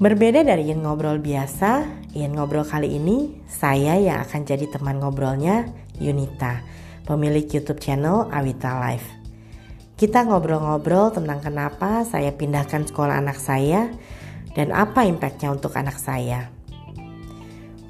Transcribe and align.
Berbeda 0.00 0.40
dari 0.40 0.64
Ian 0.64 0.80
Ngobrol 0.80 1.20
biasa, 1.20 1.84
Ian 2.16 2.32
Ngobrol 2.32 2.64
kali 2.64 2.96
ini 2.96 3.36
saya 3.44 4.00
yang 4.00 4.24
akan 4.24 4.48
jadi 4.48 4.64
teman 4.72 4.96
ngobrolnya 4.96 5.68
Yunita, 6.00 6.64
pemilik 7.04 7.44
YouTube 7.44 7.84
channel 7.84 8.24
Awita 8.32 8.80
Life. 8.80 9.04
Kita 10.00 10.24
ngobrol-ngobrol 10.24 11.12
tentang 11.12 11.44
kenapa 11.44 12.08
saya 12.08 12.32
pindahkan 12.32 12.88
sekolah 12.88 13.20
anak 13.20 13.36
saya 13.36 13.92
dan 14.56 14.72
apa 14.72 15.04
impactnya 15.04 15.52
untuk 15.52 15.76
anak 15.76 16.00
saya. 16.00 16.48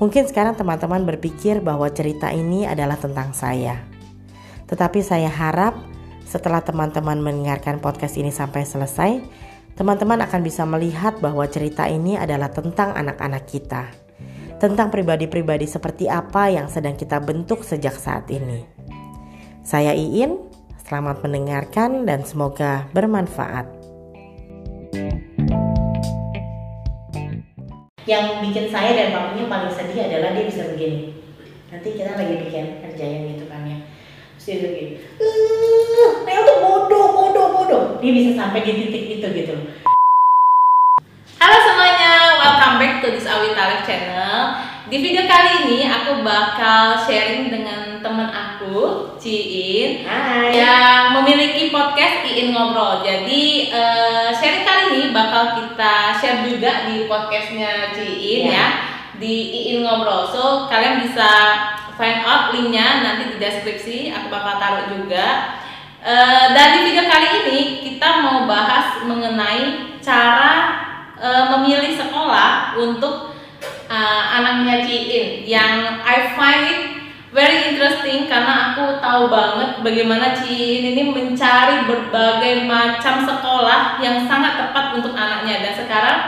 Mungkin 0.02 0.26
sekarang 0.26 0.58
teman-teman 0.58 1.06
berpikir 1.06 1.62
bahwa 1.62 1.86
cerita 1.94 2.34
ini 2.34 2.66
adalah 2.66 2.98
tentang 2.98 3.30
saya. 3.38 3.86
Tetapi 4.66 4.98
saya 5.06 5.30
harap 5.30 5.78
setelah 6.26 6.58
teman-teman 6.58 7.22
mendengarkan 7.22 7.78
podcast 7.78 8.18
ini 8.18 8.34
sampai 8.34 8.66
selesai, 8.66 9.22
teman-teman 9.80 10.20
akan 10.28 10.44
bisa 10.44 10.68
melihat 10.68 11.16
bahwa 11.24 11.40
cerita 11.48 11.88
ini 11.88 12.12
adalah 12.12 12.52
tentang 12.52 12.92
anak-anak 12.92 13.48
kita, 13.48 13.88
tentang 14.60 14.92
pribadi-pribadi 14.92 15.64
seperti 15.64 16.04
apa 16.04 16.52
yang 16.52 16.68
sedang 16.68 17.00
kita 17.00 17.16
bentuk 17.16 17.64
sejak 17.64 17.96
saat 17.96 18.28
ini. 18.28 18.60
Saya 19.64 19.96
Iin, 19.96 20.36
selamat 20.84 21.24
mendengarkan 21.24 22.04
dan 22.04 22.28
semoga 22.28 22.92
bermanfaat. 22.92 23.64
Yang 28.04 28.26
bikin 28.44 28.68
saya 28.68 28.92
dan 28.92 29.16
papinya 29.16 29.48
paling 29.48 29.72
sedih 29.72 30.12
adalah 30.12 30.36
dia 30.36 30.44
bisa 30.44 30.68
begini. 30.76 31.16
Nanti 31.72 31.88
kita 31.96 32.20
lagi 32.20 32.36
bikin 32.36 32.84
kerjaan 32.84 33.32
gitu 33.32 33.48
kan 33.48 33.64
ya. 33.64 33.79
Terus 34.40 34.56
dia 34.56 34.72
begini, 34.72 34.96
Nel 36.24 36.40
tuh 36.48 36.64
bodoh, 36.64 37.12
bodoh, 37.12 37.46
bodoh. 37.60 37.82
Dia 38.00 38.08
bisa 38.08 38.40
sampai 38.40 38.64
di 38.64 38.72
titik 38.72 39.20
itu 39.20 39.26
gitu. 39.36 39.52
Halo 41.36 41.56
semuanya, 41.60 42.40
welcome 42.40 42.80
back 42.80 43.04
to 43.04 43.12
this 43.12 43.28
Awi 43.28 43.52
Talek 43.52 43.84
channel. 43.84 44.64
Di 44.88 44.96
video 44.96 45.28
kali 45.28 45.68
ini 45.68 45.84
aku 45.84 46.24
bakal 46.24 47.04
sharing 47.04 47.52
dengan 47.52 48.00
teman 48.00 48.32
aku, 48.32 49.12
Ciin, 49.20 50.08
Hai. 50.08 50.56
yang 50.56 51.20
memiliki 51.20 51.68
podcast 51.68 52.24
Iin 52.24 52.56
Ngobrol. 52.56 53.04
Jadi 53.04 53.68
eh, 53.68 54.32
sharing 54.40 54.64
kali 54.64 54.84
ini 54.96 55.06
bakal 55.12 55.60
kita 55.60 56.16
share 56.16 56.48
juga 56.48 56.88
di 56.88 57.04
podcastnya 57.04 57.92
Ciin 57.92 58.48
Ya. 58.48 58.56
ya, 58.56 58.66
di 59.20 59.52
Iin 59.52 59.84
Ngobrol. 59.84 60.32
So 60.32 60.64
kalian 60.72 61.04
bisa 61.04 61.28
find 62.00 62.24
out 62.24 62.56
linknya 62.56 63.04
nanti 63.04 63.28
di 63.28 63.36
deskripsi. 63.36 64.16
Aku 64.16 64.32
bakal 64.32 64.56
taruh 64.56 64.88
juga. 64.96 65.60
Eh, 66.00 66.46
dan 66.56 66.80
di 66.80 66.88
video 66.88 67.04
kali 67.04 67.28
ini 67.44 67.60
kita 67.84 68.24
mau 68.24 68.48
bahas 68.48 69.04
mengenai 69.04 70.00
cara 70.00 70.52
eh, 71.20 71.44
memilih 71.52 71.92
sekolah 71.92 72.72
untuk 72.80 73.36
eh, 73.84 74.22
anaknya 74.32 74.88
Ciin 74.88 75.44
yang 75.44 76.00
I 76.00 76.32
find 76.32 76.64
it 76.72 76.80
very 77.36 77.76
interesting 77.76 78.32
karena 78.32 78.72
aku 78.72 78.96
tahu 79.04 79.28
banget 79.28 79.84
bagaimana 79.84 80.32
Ciin 80.40 80.88
ini 80.96 81.12
mencari 81.12 81.84
berbagai 81.84 82.64
macam 82.64 83.20
sekolah 83.20 84.00
yang 84.00 84.24
sangat 84.24 84.56
tepat 84.56 84.96
untuk 84.96 85.12
anaknya 85.12 85.68
dan 85.68 85.74
sekarang 85.84 86.18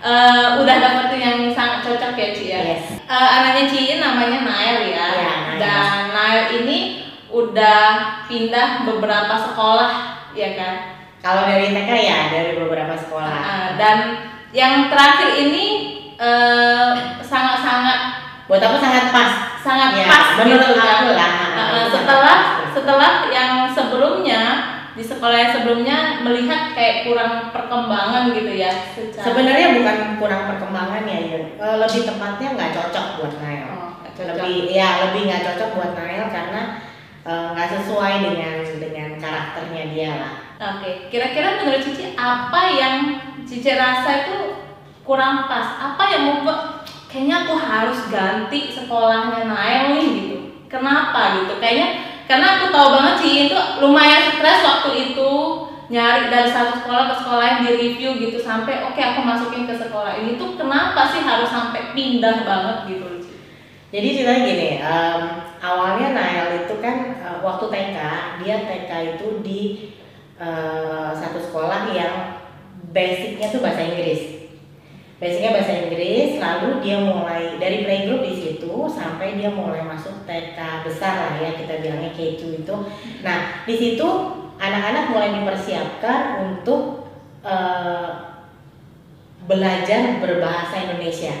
eh, 0.00 0.46
udah 0.60 0.76
dapetin 0.80 1.20
yang 1.20 1.38
sangat 1.52 1.84
cocok 1.84 2.12
ya 2.16 2.28
Ci 2.32 2.44
ya. 2.48 2.60
Yes. 2.64 2.84
Eh, 3.04 3.28
anaknya 3.40 3.64
Ciin 3.68 3.98
namanya 4.00 4.38
Nail 4.44 4.78
ya. 4.88 5.06
Ya. 5.20 5.34
Dan 5.60 6.12
Nail 6.12 6.44
ini 6.64 6.78
udah 7.30 7.84
pindah 8.26 8.88
beberapa 8.88 9.34
sekolah 9.38 9.92
ya 10.34 10.56
kan. 10.58 10.74
Kalau 11.20 11.44
dari 11.44 11.70
TK 11.70 11.90
ya 12.00 12.18
dari 12.32 12.56
beberapa 12.56 12.96
sekolah. 12.96 13.28
Uh, 13.28 13.68
dan 13.76 13.96
yang 14.50 14.88
terakhir 14.90 15.36
ini 15.36 15.66
eh, 16.16 16.92
sangat-sangat 17.22 18.20
Buat 18.50 18.66
aku 18.66 18.82
sangat 18.82 19.14
pas. 19.14 19.30
sangat 19.62 19.94
Ya, 19.94 20.10
pas 20.10 20.42
menurut 20.42 20.74
gitu 20.74 20.82
kan. 20.82 21.06
aku 21.06 21.10
lah. 21.14 21.32
Uh, 21.54 21.60
uh, 21.62 21.84
setelah 21.86 22.36
setelah 22.74 23.12
yang 23.30 23.70
sebelumnya 23.70 24.42
di 25.00 25.08
sekolah 25.08 25.32
yang 25.32 25.52
sebelumnya 25.56 25.98
melihat 26.20 26.76
kayak 26.76 27.08
kurang 27.08 27.48
perkembangan 27.48 28.36
gitu 28.36 28.52
ya 28.52 28.68
secara 28.92 29.24
Sebenarnya 29.32 29.68
bukan 29.80 29.96
kurang 30.20 30.42
perkembangan 30.52 31.08
ya, 31.08 31.18
Yun. 31.24 31.44
Eh, 31.56 31.76
lebih 31.80 32.04
tepatnya 32.04 32.48
nggak 32.52 32.72
cocok 32.76 33.06
buat 33.16 33.32
Nail. 33.40 33.64
Oh, 33.72 33.92
cocok. 34.12 34.36
Lebih 34.36 34.76
ya 34.76 35.08
lebih 35.08 35.20
nggak 35.24 35.42
cocok 35.48 35.70
buat 35.72 35.92
Nail 35.96 36.28
karena 36.28 36.60
eh, 37.24 37.46
nggak 37.56 37.70
sesuai 37.80 38.14
dengan 38.28 38.56
dengan 38.76 39.10
karakternya 39.16 39.84
dia 39.88 40.12
lah. 40.20 40.34
Oke, 40.60 41.08
kira-kira 41.08 41.64
menurut 41.64 41.80
Cici 41.80 42.12
apa 42.12 42.60
yang 42.68 42.96
Cici 43.48 43.72
rasa 43.72 44.28
itu 44.28 44.36
kurang 45.00 45.48
pas? 45.48 45.80
Apa 45.80 46.12
yang 46.12 46.22
membuat 46.28 46.84
kayaknya 47.08 47.48
aku 47.48 47.56
harus 47.56 48.04
ganti 48.12 48.68
sekolahnya 48.68 49.48
Nael 49.48 49.96
nih 49.96 50.04
gitu? 50.12 50.38
Kenapa 50.68 51.40
gitu? 51.40 51.56
Kayaknya 51.56 52.09
karena 52.30 52.62
aku 52.62 52.70
tahu 52.70 52.88
banget 52.94 53.14
Cici 53.18 53.50
itu 53.50 53.58
lumayan 53.82 54.30
stres 54.38 54.62
waktu 54.62 54.90
itu 55.10 55.32
nyari 55.90 56.30
dari 56.30 56.46
satu 56.46 56.78
sekolah 56.78 57.10
ke 57.10 57.14
sekolah 57.18 57.40
lain 57.42 57.58
di 57.66 57.70
review 57.74 58.10
gitu 58.22 58.38
sampai 58.38 58.86
oke 58.86 59.02
aku 59.02 59.26
masukin 59.26 59.66
ke 59.66 59.74
sekolah 59.74 60.14
ini 60.22 60.38
tuh 60.38 60.54
kenapa 60.54 61.10
sih 61.10 61.26
harus 61.26 61.50
sampai 61.50 61.90
pindah 61.90 62.46
banget 62.46 62.76
gitu? 62.86 63.26
Jadi 63.90 64.08
ceritanya 64.14 64.42
gini, 64.46 64.68
em, 64.78 65.22
awalnya 65.58 66.14
Nail 66.14 66.62
itu 66.62 66.78
kan 66.78 67.18
eh, 67.18 67.38
waktu 67.42 67.66
TK 67.66 67.98
dia 68.38 68.56
TK 68.62 68.90
itu 69.18 69.26
di 69.42 69.60
eh, 70.38 71.10
satu 71.10 71.42
sekolah 71.42 71.90
yang 71.90 72.46
basicnya 72.94 73.50
tuh 73.50 73.58
bahasa 73.58 73.82
Inggris. 73.82 74.49
Basicnya 75.20 75.52
bahasa 75.52 75.84
Inggris, 75.84 76.40
lalu 76.40 76.80
dia 76.80 76.96
mulai 76.96 77.60
dari 77.60 77.84
playgroup 77.84 78.24
di 78.24 78.32
situ 78.40 78.72
sampai 78.88 79.36
dia 79.36 79.52
mulai 79.52 79.84
masuk 79.84 80.24
TK 80.24 80.56
besar 80.80 81.12
lah 81.20 81.32
ya 81.36 81.52
kita 81.60 81.84
bilangnya 81.84 82.16
K2 82.16 82.64
itu. 82.64 82.76
Nah 83.20 83.68
di 83.68 83.74
situ 83.76 84.08
anak-anak 84.56 85.12
mulai 85.12 85.36
dipersiapkan 85.36 86.40
untuk 86.40 87.12
eh, 87.44 88.10
belajar 89.44 90.24
berbahasa 90.24 90.88
Indonesia. 90.88 91.36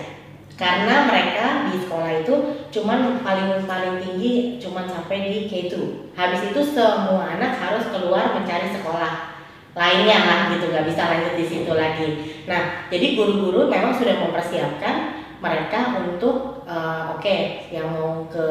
Karena 0.60 1.08
mereka 1.08 1.72
di 1.72 1.80
sekolah 1.80 2.20
itu 2.20 2.34
cuman 2.68 3.24
paling 3.24 3.64
paling 3.64 3.96
tinggi 3.96 4.60
cuman 4.60 4.84
sampai 4.84 5.24
di 5.24 5.48
K2 5.48 5.74
habis 6.12 6.52
itu 6.52 6.60
semua 6.60 7.32
anak 7.32 7.56
harus 7.56 7.88
keluar 7.88 8.36
mencari 8.36 8.68
sekolah 8.76 9.39
lainnya 9.70 10.18
lah 10.26 10.40
gitu 10.50 10.66
nggak 10.70 10.86
bisa 10.86 11.02
lanjut 11.06 11.34
di 11.38 11.46
situ 11.46 11.72
lagi. 11.72 12.08
Nah 12.50 12.90
jadi 12.90 13.14
guru-guru 13.14 13.70
memang 13.70 13.94
sudah 13.94 14.18
mempersiapkan 14.18 15.22
mereka 15.38 15.94
untuk 16.02 16.66
eh, 16.66 17.02
oke 17.14 17.36
yang 17.70 17.86
mau 17.94 18.26
ke 18.26 18.46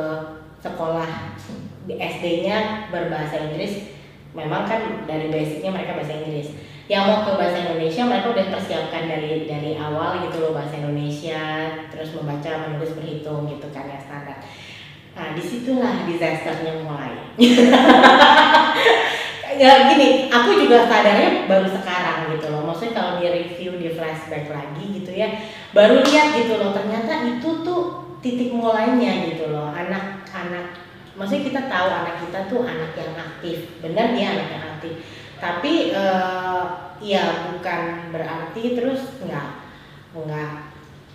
sekolah 0.59 1.37
SD-nya 1.89 2.91
berbahasa 2.91 3.49
Inggris 3.49 3.95
memang 4.31 4.67
kan 4.67 5.07
dari 5.09 5.27
basicnya 5.33 5.73
mereka 5.73 5.99
bahasa 5.99 6.15
Inggris. 6.23 6.55
Yang 6.89 7.03
mau 7.05 7.21
ke 7.21 7.31
bahasa 7.37 7.57
Indonesia 7.69 8.01
mereka 8.01 8.33
udah 8.33 8.45
persiapkan 8.49 9.03
dari 9.05 9.45
dari 9.45 9.77
awal 9.77 10.25
gitu 10.25 10.41
loh 10.41 10.57
bahasa 10.57 10.81
Indonesia 10.81 11.69
terus 11.93 12.17
membaca 12.17 12.65
menulis 12.65 12.97
berhitung 12.97 13.45
gitu 13.45 13.67
kan 13.69 13.85
ya 13.85 13.99
standar. 14.01 14.41
Nah 15.13 15.35
di 15.35 15.43
situlah 15.43 16.07
disasternya 16.07 16.81
mulai 16.81 17.13
ya 19.59 19.91
gini 19.91 20.31
aku 20.31 20.55
juga 20.55 20.87
sadarnya 20.87 21.51
baru 21.51 21.67
sekarang 21.67 22.31
gitu 22.31 22.47
loh. 22.47 22.63
Maksudnya 22.71 22.93
kalau 22.95 23.11
di 23.19 23.27
review 23.27 23.75
di 23.75 23.91
flashback 23.91 24.47
lagi 24.47 25.03
gitu 25.03 25.11
ya 25.11 25.27
baru 25.75 25.99
lihat 25.99 26.31
gitu 26.39 26.55
loh. 26.55 26.71
Ternyata 26.71 27.27
itu 27.27 27.49
tuh 27.67 27.81
titik 28.23 28.55
mulainya 28.55 29.27
gitu 29.35 29.51
loh. 29.51 29.75
Anak-anak 29.75 30.79
maksudnya 31.19 31.43
kita 31.51 31.61
tahu 31.67 31.87
anak 31.91 32.15
kita 32.23 32.39
tuh 32.47 32.63
anak 32.63 32.95
yang 32.95 33.11
aktif. 33.19 33.57
Benar 33.83 34.15
dia 34.15 34.27
anak 34.39 34.47
yang 34.47 34.65
aktif. 34.79 34.93
Tapi 35.39 35.73
eh, 35.91 36.63
ya 37.03 37.51
bukan 37.51 38.11
berarti 38.15 38.63
terus 38.79 39.19
nggak 39.23 39.47
nggak 40.15 40.51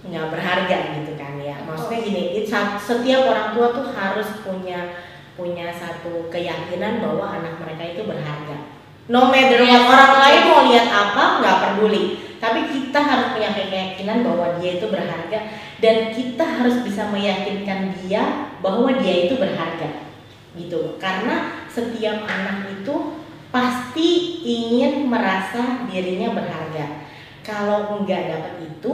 nggak 0.05 0.27
berharga 0.29 0.79
gitu 1.01 1.13
kan 1.17 1.41
ya. 1.41 1.57
Maksudnya 1.65 2.01
gini 2.05 2.23
it- 2.37 2.49
sa- 2.49 2.77
setiap 2.77 3.25
orang 3.25 3.57
tua 3.57 3.73
tuh 3.73 3.89
harus 3.97 4.29
punya 4.45 4.93
punya 5.35 5.71
satu 5.75 6.31
keyakinan 6.31 7.03
bahwa 7.03 7.39
anak 7.39 7.59
mereka 7.59 7.85
itu 7.95 8.03
berharga. 8.07 8.75
No 9.05 9.29
matter 9.29 9.61
what 9.61 9.85
orang 9.85 10.15
lain 10.17 10.43
mau 10.49 10.61
lihat 10.65 10.89
apa 10.89 11.25
nggak 11.43 11.59
peduli. 11.61 12.05
Tapi 12.41 12.61
kita 12.69 13.01
harus 13.01 13.37
punya 13.37 13.51
keyakinan 13.53 14.25
bahwa 14.25 14.57
dia 14.61 14.81
itu 14.81 14.87
berharga. 14.89 15.39
Dan 15.83 16.15
kita 16.15 16.45
harus 16.45 16.81
bisa 16.81 17.13
meyakinkan 17.13 17.93
dia 18.01 18.53
bahwa 18.65 18.89
dia 18.97 19.29
itu 19.29 19.37
berharga. 19.37 20.09
Gitu 20.57 20.97
karena 21.03 21.67
setiap 21.69 22.25
anak 22.25 22.71
itu 22.71 23.21
pasti 23.51 24.41
ingin 24.41 25.11
merasa 25.11 25.85
dirinya 25.91 26.33
berharga. 26.33 27.05
Kalau 27.45 28.01
nggak 28.01 28.23
dapat 28.31 28.55
itu 28.63 28.93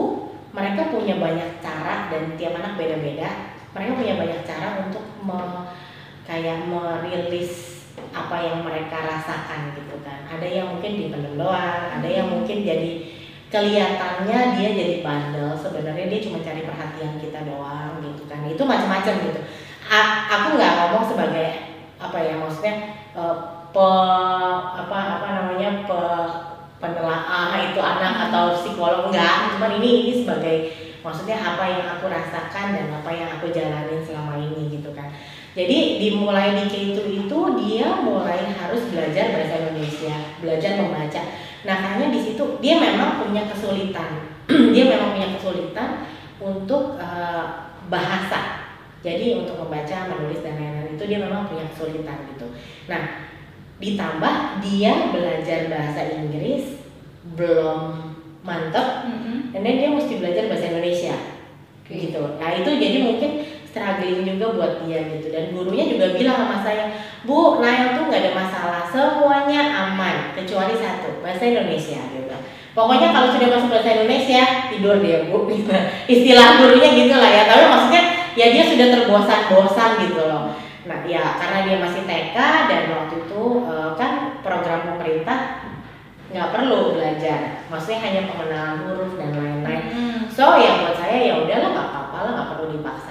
mereka 0.51 0.91
punya 0.91 1.15
banyak 1.15 1.63
cara 1.63 2.11
dan 2.11 2.35
tiap 2.35 2.59
anak 2.59 2.75
beda-beda. 2.75 3.55
Mereka 3.71 3.95
punya 3.95 4.19
banyak 4.19 4.41
cara 4.43 4.83
untuk 4.83 5.07
kayak 6.27 6.67
merilis 6.67 7.83
apa 8.11 8.37
yang 8.43 8.63
mereka 8.63 8.97
rasakan 9.01 9.75
gitu 9.75 9.99
kan. 10.03 10.27
Ada 10.27 10.47
yang 10.47 10.75
mungkin 10.75 10.99
dipendam 10.99 11.35
doang 11.39 11.91
ada 11.91 12.07
yang 12.07 12.27
mungkin 12.31 12.63
jadi 12.63 12.91
kelihatannya 13.51 14.39
dia 14.59 14.69
jadi 14.75 14.95
bandel. 15.03 15.51
Sebenarnya 15.55 16.07
dia 16.07 16.19
cuma 16.23 16.39
cari 16.39 16.61
perhatian 16.63 17.19
kita 17.19 17.43
doang 17.47 17.99
gitu 18.03 18.23
kan. 18.27 18.43
Itu 18.47 18.63
macam-macam 18.63 19.13
gitu. 19.27 19.41
A- 19.91 20.23
aku 20.27 20.47
nggak 20.55 20.73
ngomong 20.77 21.03
sebagai 21.03 21.47
apa 22.01 22.17
ya 22.17 22.33
maksudnya 22.41 22.75
uh, 23.13 23.61
pe 23.69 23.89
apa 24.73 24.97
apa 25.21 25.27
namanya 25.29 25.85
pe 25.85 26.01
penelaah 26.81 27.53
itu 27.61 27.77
anak 27.77 28.27
atau 28.27 28.57
psikolog 28.57 29.13
enggak 29.13 29.53
cuman 29.55 29.77
ini 29.77 29.89
ini 30.01 30.13
sebagai 30.25 30.55
maksudnya 31.05 31.37
apa 31.37 31.63
yang 31.69 31.85
aku 31.85 32.09
rasakan 32.09 32.73
dan 32.73 32.87
apa 32.89 33.09
yang 33.13 33.29
aku 33.37 33.53
jalanin 33.53 34.01
selama 34.01 34.41
ini 34.41 34.81
gitu 34.81 34.89
kan 34.97 35.13
jadi 35.51 35.99
dimulai 35.99 36.55
di 36.55 36.65
K2 36.71 37.27
itu 37.27 37.39
dia 37.59 37.87
mulai 37.99 38.55
harus 38.55 38.87
belajar 38.87 39.35
bahasa 39.35 39.55
Indonesia 39.67 40.15
belajar 40.39 40.79
membaca. 40.79 41.21
Nah 41.67 41.75
karena 41.77 42.05
di 42.07 42.19
situ 42.23 42.43
dia 42.63 42.79
memang 42.79 43.27
punya 43.27 43.43
kesulitan. 43.51 44.31
Dia 44.75 44.83
memang 44.83 45.15
punya 45.15 45.31
kesulitan 45.37 46.03
untuk 46.43 46.99
uh, 46.99 47.71
bahasa. 47.87 48.67
Jadi 48.99 49.39
untuk 49.39 49.55
membaca 49.63 50.11
menulis 50.11 50.43
dan 50.43 50.59
lain-lain 50.59 50.99
itu 50.99 51.03
dia 51.07 51.23
memang 51.23 51.47
punya 51.47 51.63
kesulitan 51.71 52.27
gitu. 52.35 52.51
Nah 52.91 53.31
ditambah 53.79 54.59
dia 54.59 55.13
belajar 55.13 55.71
bahasa 55.71 56.01
Inggris 56.19 56.83
belum 57.37 58.11
mantep 58.43 59.07
Mm 59.07 59.17
-hmm. 59.17 59.37
dan 59.55 59.61
dia 59.63 59.89
mesti 59.93 60.13
belajar 60.19 60.43
bahasa 60.51 60.65
Indonesia. 60.67 61.15
Oke. 61.81 61.93
gitu. 61.95 62.23
Nah 62.41 62.49
itu 62.59 62.69
jadi 62.75 62.97
mungkin 63.07 63.31
struggling 63.71 64.27
juga 64.27 64.51
buat 64.51 64.73
dia 64.83 64.99
gitu 65.07 65.31
dan 65.31 65.55
gurunya 65.55 65.87
juga 65.87 66.11
bilang 66.13 66.37
sama 66.43 66.57
saya 66.59 66.91
bu 67.23 67.63
Nail 67.63 67.95
tuh 67.95 68.11
nggak 68.11 68.21
ada 68.21 68.31
masalah 68.35 68.81
semuanya 68.91 69.61
aman 69.71 70.35
kecuali 70.35 70.75
satu 70.75 71.23
bahasa 71.23 71.47
Indonesia 71.47 72.03
dia 72.11 72.21
bilang 72.27 72.43
pokoknya 72.75 73.15
kalau 73.15 73.31
sudah 73.31 73.47
masuk 73.47 73.69
bahasa 73.71 73.89
Indonesia 73.95 74.43
tidur 74.67 74.99
dia 74.99 75.31
bu 75.31 75.47
gitu. 75.47 75.71
istilah 76.13 76.59
gurunya 76.59 76.89
gitu 76.91 77.15
lah 77.15 77.31
ya 77.31 77.43
tapi 77.47 77.63
maksudnya 77.71 78.03
ya 78.35 78.45
dia 78.51 78.63
sudah 78.67 78.87
terbosan-bosan 78.91 79.91
gitu 80.05 80.21
loh 80.27 80.53
nah 80.83 80.99
ya 81.07 81.39
karena 81.39 81.57
dia 81.63 81.77
masih 81.79 82.03
TK 82.03 82.37
dan 82.67 82.81
waktu 82.91 83.15
itu 83.23 83.43
eh, 83.71 83.91
kan 83.95 84.11
program 84.43 84.81
pemerintah 84.83 85.63
nggak 86.31 86.51
perlu 86.55 86.95
belajar 86.95 87.67
maksudnya 87.67 87.99
hanya 88.07 88.21
pengenalan 88.27 88.77
huruf 88.87 89.11
dan 89.15 89.31
lain-lain 89.35 89.83
Hmm. 89.91 90.23
So 90.31 90.55
ya 90.55 90.79
buat 90.79 90.95
saya 90.95 91.19
ya 91.19 91.33
udahlah 91.43 91.69
nggak 91.75 91.87
apa-apa 91.91 92.17
lah 92.23 92.31
nggak 92.31 92.49
perlu 92.55 92.65
dipaksain 92.79 93.10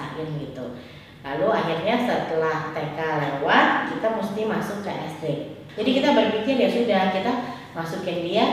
Lalu 1.31 1.47
akhirnya 1.47 1.95
setelah 2.03 2.75
TK 2.75 2.99
lewat 2.99 3.87
kita 3.95 4.07
mesti 4.19 4.41
masuk 4.43 4.83
ke 4.83 4.91
SD. 4.91 5.23
Jadi 5.79 5.89
kita 5.95 6.11
berpikir 6.11 6.59
ya 6.59 6.67
sudah 6.67 7.15
kita 7.15 7.31
masukin 7.71 8.19
dia 8.27 8.45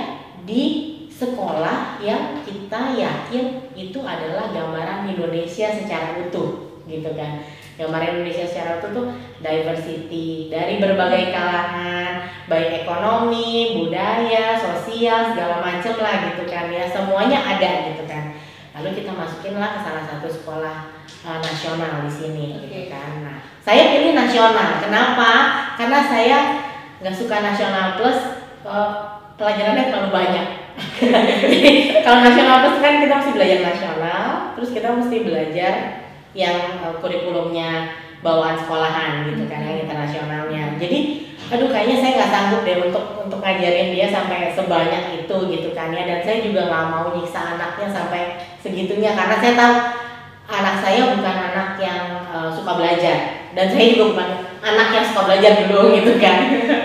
di 0.47 0.95
sekolah 1.11 1.99
yang 1.99 2.47
kita 2.47 2.95
yakin 2.95 3.75
itu 3.75 3.99
adalah 4.07 4.55
gambaran 4.55 5.11
Indonesia 5.11 5.75
secara 5.75 6.23
utuh 6.23 6.79
gitu 6.87 7.11
kan. 7.19 7.43
Gambaran 7.75 8.23
Indonesia 8.23 8.47
secara 8.47 8.79
utuh 8.79 8.91
tuh 8.95 9.07
diversity 9.43 10.47
dari 10.47 10.79
berbagai 10.79 11.35
kalangan, 11.35 12.31
baik 12.47 12.87
ekonomi, 12.87 13.75
budaya, 13.75 14.55
sosial 14.55 15.35
segala 15.35 15.59
macem 15.59 15.99
lah 15.99 16.31
gitu 16.31 16.47
kan 16.47 16.71
ya 16.71 16.87
semuanya 16.87 17.43
ada 17.43 17.91
gitu 17.91 17.98
lalu 18.79 19.03
kita 19.03 19.11
masukinlah 19.11 19.75
ke 19.75 19.81
salah 19.83 20.05
satu 20.07 20.31
sekolah 20.31 20.77
uh, 21.27 21.39
nasional 21.43 22.07
di 22.07 22.13
sini 22.15 22.47
gitu 22.63 22.87
Oke. 22.87 22.95
kan. 22.95 23.11
Nah 23.27 23.37
saya 23.59 23.91
pilih 23.91 24.15
nasional. 24.15 24.79
Kenapa? 24.79 25.31
Karena 25.75 25.99
saya 26.07 26.39
nggak 27.03 27.17
suka 27.19 27.43
nasional 27.43 27.99
plus 27.99 28.19
uh, 28.63 29.19
pelajarannya 29.35 29.91
terlalu 29.91 30.11
banyak. 30.15 30.47
Kalau 32.07 32.19
nasional 32.23 32.57
plus 32.63 32.79
kan 32.79 33.03
kita 33.03 33.15
mesti 33.19 33.33
belajar 33.35 33.59
nasional 33.67 34.25
terus 34.55 34.71
kita 34.71 34.89
mesti 34.95 35.17
belajar 35.27 35.73
yang 36.39 36.79
uh, 36.87 36.95
kurikulumnya 37.03 37.99
bawaan 38.23 38.59
sekolahan 38.59 39.27
gitu 39.27 39.47
kan 39.51 39.67
yang 39.67 39.83
internasionalnya. 39.83 40.79
Jadi 40.79 41.29
aduh 41.49 41.73
kayaknya 41.73 41.97
saya 41.99 42.13
nggak 42.15 42.31
sanggup 42.31 42.61
deh 42.63 42.79
untuk 42.79 43.05
untuk 43.27 43.41
ngajarin 43.43 43.91
dia 43.91 44.07
sampai 44.07 44.55
sebanyak 44.55 45.27
itu 45.27 45.37
gitu 45.51 45.69
kan 45.75 45.91
ya. 45.91 46.07
Dan 46.07 46.23
saya 46.23 46.39
juga 46.47 46.71
nggak 46.71 46.87
mau 46.95 47.07
nyiksa 47.15 47.59
anaknya 47.59 47.89
sampai 47.91 48.23
segitunya. 48.63 49.15
Karena 49.15 49.37
saya 49.39 49.55
tahu 49.55 49.75
anak 50.49 50.77
saya 50.81 51.13
bukan 51.13 51.37
anak 51.53 51.69
yang 51.77 52.25
uh, 52.33 52.51
suka 52.51 52.73
belajar. 52.81 53.17
Dan 53.53 53.67
saya 53.73 53.85
juga 53.95 54.05
bukan 54.17 54.29
anak 54.65 54.89
yang 54.97 55.05
suka 55.05 55.23
belajar 55.29 55.53
dulu 55.65 55.81
gitu 55.97 56.13
kan. 56.19 56.39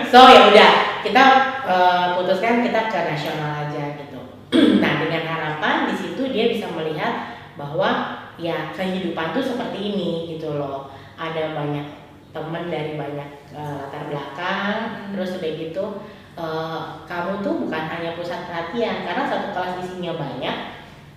So 0.08 0.28
ya 0.30 0.52
udah. 0.52 0.72
Kita 1.04 1.24
uh, 1.68 2.06
putuskan 2.16 2.64
kita 2.64 2.88
ke 2.88 2.98
nasional 3.04 3.68
aja 3.68 3.84
gitu. 4.00 4.20
Nah 4.82 5.04
dengan 5.04 5.28
harapan 5.28 5.92
di 5.92 5.94
situ 6.00 6.32
dia 6.32 6.48
bisa 6.48 6.64
melihat 6.72 7.36
bahwa 7.60 8.20
ya 8.40 8.72
kehidupan 8.72 9.36
tuh 9.36 9.44
seperti 9.44 9.78
ini 9.92 10.32
gitu 10.32 10.56
loh. 10.56 10.88
Ada 11.20 11.52
banyak 11.52 11.86
teman 12.32 12.72
dari 12.72 12.96
banyak 12.96 13.52
uh, 13.52 13.84
latar 13.84 14.08
belakang. 14.08 14.76
Terus 15.12 15.36
udah 15.36 15.52
gitu 15.60 15.84
uh, 16.40 17.04
kamu 17.04 17.44
tuh 17.44 17.54
bukan 17.68 17.84
hanya 17.84 18.16
pusat 18.16 18.48
perhatian. 18.48 19.04
Karena 19.04 19.28
satu 19.28 19.52
kelas 19.52 19.84
isinya 19.84 20.16
banyak 20.16 20.56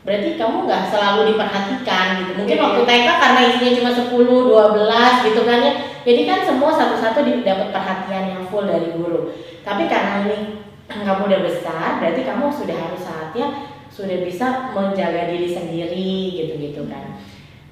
berarti 0.05 0.29
kamu 0.39 0.57
nggak 0.69 0.83
selalu 0.93 1.33
diperhatikan 1.33 2.05
gitu. 2.23 2.31
Mungkin 2.39 2.57
Iya. 2.57 2.63
waktu 2.63 2.81
TK 2.87 3.07
karena 3.19 3.39
isinya 3.49 3.71
cuma 3.81 3.91
10, 3.91 4.39
12 4.47 5.13
gitu 5.27 5.41
kan 5.43 5.59
ya. 5.63 5.73
Jadi 6.07 6.21
kan 6.23 6.39
semua 6.45 6.71
satu-satu 6.71 7.19
dapat 7.43 7.67
perhatian 7.75 8.25
yang 8.31 8.43
full 8.47 8.63
dari 8.63 8.95
guru. 8.95 9.31
Tapi 9.67 9.91
karena 9.91 10.23
ini 10.27 10.63
kamu 10.87 11.27
udah 11.27 11.41
besar 11.43 11.99
berarti 11.99 12.21
kamu 12.23 12.47
sudah 12.47 12.77
harus 12.79 13.01
saatnya 13.03 13.47
sudah 13.91 14.23
bisa 14.23 14.71
menjaga 14.71 15.27
diri 15.27 15.51
sendiri 15.51 16.11
gitu-gitu 16.39 16.87
kan. 16.87 17.19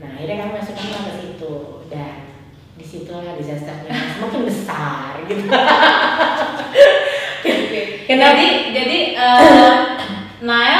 Nah 0.04 0.19
akhirnya 0.19 0.44
kami 0.44 0.51
masukkan 0.60 1.07
ke 1.07 1.13
situ. 1.24 1.54
Dan 1.88 2.27
di 2.75 2.83
situlah 2.83 3.39
disasternya. 3.39 3.95
Semakin 4.19 4.42
besar 4.44 5.24
gitu. 5.31 5.48
Oke. 7.45 7.81
Kenapa? 8.10 8.36
Jadi 8.36 8.48
jadi 8.75 9.00
eh, 9.16 9.74
Nael 10.48 10.75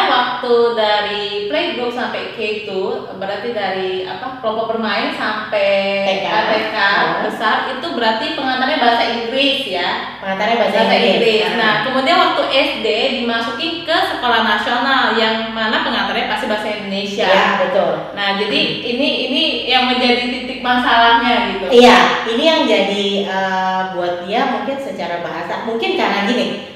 waktu 0.46 0.78
dari 0.78 1.26
playgroup 1.50 1.90
sampai 1.90 2.38
K2 2.38 2.70
berarti 3.18 3.50
dari 3.50 4.06
apa 4.06 4.38
kelompok 4.38 4.78
bermain 4.78 5.10
sampai 5.18 6.06
TK. 6.06 6.28
TK 6.30 6.78
Oh. 6.86 7.26
besar 7.26 7.66
itu 7.74 7.88
berarti 7.98 8.38
pengantarnya 8.38 8.78
bahasa 8.78 9.04
Inggris 9.10 9.66
ya 9.66 10.22
pengantarnya 10.22 10.56
bahasa, 10.62 10.78
bahasa 10.86 10.96
Inggris. 11.02 11.42
Nah, 11.50 11.58
Nah 11.58 11.74
kemudian 11.82 12.18
waktu 12.22 12.44
SD 12.54 12.88
dimasukin 13.22 13.82
ke 13.82 13.98
sekolah 14.14 14.42
nasional 14.46 15.18
yang 15.18 15.50
mana 15.50 15.82
pengantarnya 15.82 16.30
pasti 16.30 16.46
bahasa 16.46 16.68
Indonesia. 16.78 17.26
ya 17.26 17.46
betul 17.66 18.14
Nah 18.14 18.38
jadi 18.38 18.60
ini 18.86 19.10
ini 19.30 19.44
yang 19.66 19.90
menjadi 19.90 20.30
titik 20.30 20.62
masalahnya 20.62 21.58
gitu. 21.58 21.66
Iya, 21.74 21.98
ini 22.30 22.44
yang 22.46 22.62
jadi 22.70 23.06
eh, 23.26 23.82
buat 23.98 24.30
dia 24.30 24.46
mungkin 24.54 24.78
secara 24.78 25.26
bahasa, 25.26 25.66
mungkin 25.66 25.98
karena 25.98 26.30
gini, 26.30 26.75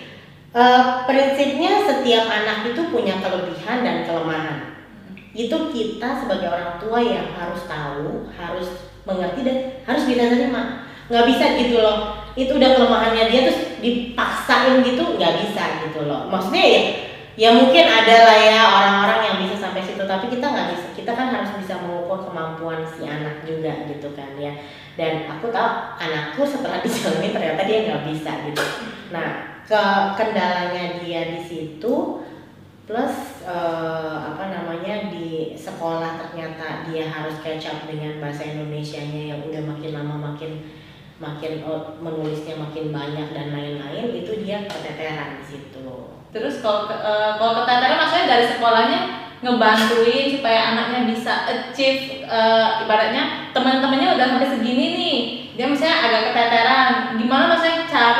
eh, 0.53 0.83
prinsipnya 1.05 1.85
setiap 1.85 2.25
anak 2.25 2.73
itu 2.73 2.81
punya 2.89 3.21
kelebihan 3.21 3.85
dan 3.85 3.97
kelemahan. 4.05 4.57
Itu 5.33 5.69
kita 5.69 6.25
sebagai 6.25 6.49
orang 6.49 6.81
tua 6.81 6.99
yang 6.99 7.29
harus 7.37 7.61
tahu, 7.69 8.27
harus 8.33 8.89
mengerti 9.05 9.39
dan 9.45 9.57
harus 9.85 10.03
bisa 10.09 10.25
terima. 10.29 10.89
Nggak 11.09 11.25
bisa 11.29 11.45
gitu 11.57 11.77
loh. 11.81 11.97
Itu 12.33 12.57
udah 12.57 12.69
kelemahannya 12.77 13.29
dia 13.29 13.41
terus 13.49 13.61
dipaksain 13.81 14.81
gitu 14.85 15.17
nggak 15.17 15.33
bisa 15.45 15.63
gitu 15.85 16.05
loh. 16.05 16.29
Maksudnya 16.29 16.65
ya, 16.65 16.81
ya 17.37 17.49
mungkin 17.53 17.85
ada 17.85 18.15
lah 18.25 18.37
ya 18.37 18.61
orang-orang 18.61 19.19
yang 19.25 19.37
bisa 19.45 19.55
sampai 19.57 19.85
situ, 19.85 20.01
tapi 20.05 20.33
kita 20.33 20.49
nggak 20.49 20.69
bisa. 20.73 20.87
Kita 20.97 21.11
kan 21.13 21.33
harus 21.33 21.51
bisa 21.61 21.77
mengukur 21.81 22.25
kemampuan 22.25 22.85
si 22.85 23.05
anak 23.05 23.45
juga 23.45 23.85
gitu 23.89 24.13
kan 24.17 24.33
ya. 24.37 24.53
Dan 24.97 25.29
aku 25.29 25.53
tahu 25.53 25.69
anakku 26.01 26.41
setelah 26.43 26.81
dijalani 26.85 27.29
ternyata 27.31 27.61
dia 27.65 27.77
nggak 27.85 28.03
bisa 28.09 28.31
gitu. 28.49 28.65
Nah, 29.09 29.58
ke 29.69 29.85
kendalanya 30.17 30.97
dia 30.97 31.37
di 31.37 31.41
situ 31.45 32.25
plus 32.89 33.45
eh, 33.45 34.17
apa 34.17 34.49
namanya 34.49 35.13
di 35.13 35.53
sekolah 35.53 36.17
ternyata 36.17 36.89
dia 36.89 37.05
harus 37.05 37.37
catch 37.45 37.69
up 37.69 37.85
dengan 37.85 38.17
bahasa 38.17 38.49
Indonesianya 38.49 39.37
yang 39.37 39.45
udah 39.45 39.61
makin 39.69 39.93
lama 39.93 40.33
makin 40.33 40.65
makin 41.21 41.61
oh, 41.69 42.01
menulisnya 42.01 42.57
makin 42.57 42.89
banyak 42.89 43.29
dan 43.29 43.53
lain-lain 43.53 44.09
itu 44.09 44.41
dia 44.41 44.65
keteteran 44.65 45.37
di 45.37 45.45
situ. 45.45 45.85
Terus 46.33 46.65
kalau 46.65 46.89
eh, 46.89 47.37
kalau 47.37 47.61
keteteran 47.61 48.01
maksudnya 48.01 48.25
dari 48.25 48.45
sekolahnya 48.49 48.99
ngebantuin 49.45 50.25
supaya 50.33 50.59
anaknya 50.73 51.13
bisa 51.13 51.45
achieve 51.45 52.25
eh, 52.25 52.67
ibaratnya 52.89 53.53
teman-temannya 53.53 54.17
udah 54.17 54.27
sampai 54.33 54.49
segini 54.49 54.85
nih 54.97 55.19
dia 55.59 55.67
misalnya 55.67 56.07
agak 56.07 56.21
keteteran 56.31 57.19
gimana 57.19 57.51
maksudnya 57.51 57.83
cara 57.85 58.18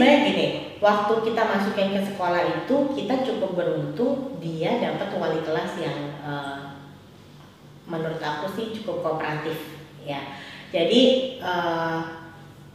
sebenarnya 0.00 0.32
gini, 0.32 0.46
waktu 0.80 1.12
kita 1.28 1.42
masukin 1.44 1.92
ke 1.92 2.00
sekolah 2.08 2.64
itu 2.64 2.76
kita 2.96 3.20
cukup 3.20 3.52
beruntung 3.52 4.40
dia 4.40 4.80
dapat 4.80 5.12
wali 5.20 5.44
kelas 5.44 5.76
yang 5.76 6.16
eh, 6.24 6.60
menurut 7.84 8.16
aku 8.16 8.48
sih 8.56 8.72
cukup 8.80 9.04
kooperatif 9.04 9.60
ya. 10.08 10.40
Jadi 10.72 11.36
eh, 11.36 12.00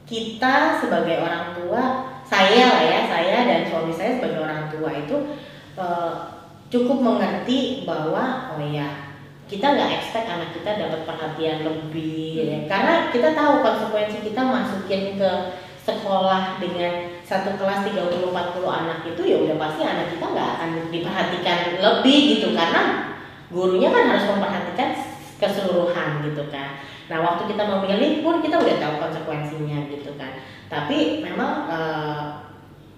kita 0.05 0.77
sebagai 0.77 1.17
orang 1.17 1.57
tua 1.57 1.81
saya 2.29 2.61
lah 2.69 2.83
ya 2.85 2.99
saya 3.09 3.37
dan 3.49 3.61
suami 3.65 3.89
saya 3.89 4.21
sebagai 4.21 4.45
orang 4.45 4.69
tua 4.69 4.89
itu 4.93 5.17
uh, 5.77 6.41
cukup 6.69 7.01
mengerti 7.01 7.85
bahwa 7.85 8.53
oh 8.53 8.61
ya 8.69 9.13
kita 9.45 9.77
nggak 9.77 9.93
expect 9.93 10.25
anak 10.29 10.49
kita 10.57 10.73
dapat 10.73 11.05
perhatian 11.05 11.61
lebih 11.61 12.49
ya. 12.49 12.57
karena 12.65 13.13
kita 13.13 13.37
tahu 13.37 13.61
konsekuensi 13.61 14.25
kita 14.25 14.41
masukin 14.41 15.21
ke 15.21 15.31
sekolah 15.85 16.57
dengan 16.57 17.13
satu 17.21 17.53
kelas 17.61 17.85
30-40 17.85 18.33
anak 18.65 19.05
itu 19.05 19.21
ya 19.21 19.37
udah 19.45 19.55
pasti 19.61 19.81
anak 19.85 20.09
kita 20.17 20.25
nggak 20.25 20.49
akan 20.57 20.69
diperhatikan 20.89 21.59
lebih 21.77 22.19
gitu. 22.37 22.47
Karena 22.57 23.13
gurunya 23.53 23.93
kan 23.93 24.03
harus 24.09 24.25
memperhatikan 24.33 24.89
keseluruhan 25.37 26.25
gitu 26.25 26.49
kan. 26.49 26.81
Nah 27.05 27.21
waktu 27.21 27.53
kita 27.53 27.63
memilih 27.69 28.25
pun 28.25 28.41
kita 28.41 28.57
udah 28.57 28.75
tahu 28.81 28.93
konsekuensinya 28.97 29.85
gitu 29.93 30.17
kan. 30.17 30.41
Tapi 30.65 31.21
memang 31.21 31.69
uh, 31.69 32.41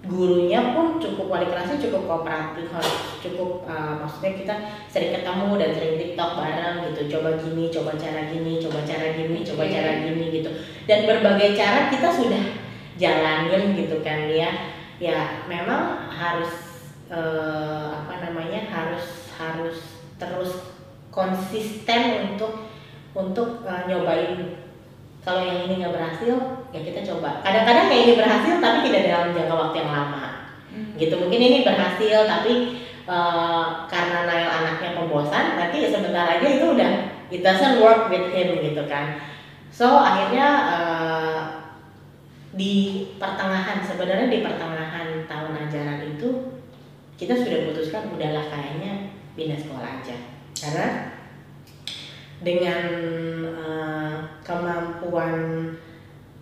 gurunya 0.08 0.72
pun 0.72 0.96
cukup 0.96 1.28
wali 1.28 1.44
kelasnya 1.44 1.76
cukup 1.84 2.08
kooperatif 2.08 2.72
cukup 3.20 3.68
uh, 3.68 4.00
maksudnya 4.00 4.40
kita 4.40 4.54
sering 4.88 5.12
ketemu 5.12 5.50
dan 5.60 5.70
sering 5.76 5.94
tiktok 6.00 6.30
bareng 6.40 6.76
gitu. 6.88 7.00
Coba 7.18 7.36
gini 7.36 7.68
coba 7.68 7.92
cara 8.00 8.32
gini 8.32 8.56
coba 8.64 8.80
cara 8.88 9.06
gini 9.12 9.44
coba 9.44 9.64
cara 9.68 9.90
gini 10.08 10.24
gitu. 10.32 10.50
Dan 10.88 11.04
berbagai 11.04 11.52
cara 11.52 11.92
kita 11.92 12.08
sudah 12.08 12.67
jalanin 12.98 13.78
gitu 13.78 14.02
kan 14.02 14.28
ya. 14.28 14.50
Ya 14.98 15.46
memang 15.46 16.10
harus 16.10 16.50
uh, 17.06 18.02
apa 18.02 18.28
namanya 18.28 18.66
harus 18.66 19.30
harus 19.38 19.78
terus 20.18 20.74
konsisten 21.14 22.34
untuk 22.34 22.66
untuk 23.14 23.62
uh, 23.62 23.86
nyobain. 23.86 24.58
Kalau 25.22 25.44
yang 25.44 25.70
ini 25.70 25.82
nggak 25.82 25.94
berhasil 25.94 26.34
ya 26.74 26.80
kita 26.82 27.00
coba. 27.14 27.40
Kadang-kadang 27.46 27.86
kayak 27.86 28.02
ini 28.02 28.12
berhasil 28.18 28.54
tapi 28.58 28.78
tidak 28.90 29.02
dalam 29.06 29.28
jangka 29.32 29.54
waktu 29.54 29.76
yang 29.86 29.92
lama. 29.94 30.38
Hmm. 30.68 30.92
gitu 31.00 31.16
mungkin 31.16 31.40
ini 31.40 31.58
berhasil 31.64 32.28
tapi 32.28 32.84
uh, 33.08 33.88
karena 33.88 34.28
Nail 34.28 34.48
anaknya 34.52 35.00
pembosan 35.00 35.56
nanti 35.56 35.88
sebentar 35.88 36.28
aja 36.28 36.44
itu 36.44 36.76
udah 36.76 36.92
it 37.32 37.40
doesn't 37.40 37.80
work 37.80 38.12
with 38.12 38.28
him 38.36 38.60
gitu 38.60 38.84
kan. 38.84 39.16
So 39.72 39.88
akhirnya 39.96 40.48
uh, 40.68 41.37
di 42.58 43.06
pertengahan 43.22 43.78
sebenarnya 43.86 44.26
di 44.26 44.42
pertengahan 44.42 45.22
tahun 45.30 45.54
ajaran 45.70 46.18
itu 46.18 46.58
kita 47.14 47.38
sudah 47.38 47.70
putuskan 47.70 48.10
udahlah 48.10 48.50
kayaknya 48.50 49.14
pindah 49.38 49.58
sekolah 49.58 50.02
aja. 50.02 50.16
Karena 50.58 51.14
dengan 52.42 52.82
uh, 53.54 54.14
kemampuan 54.42 55.34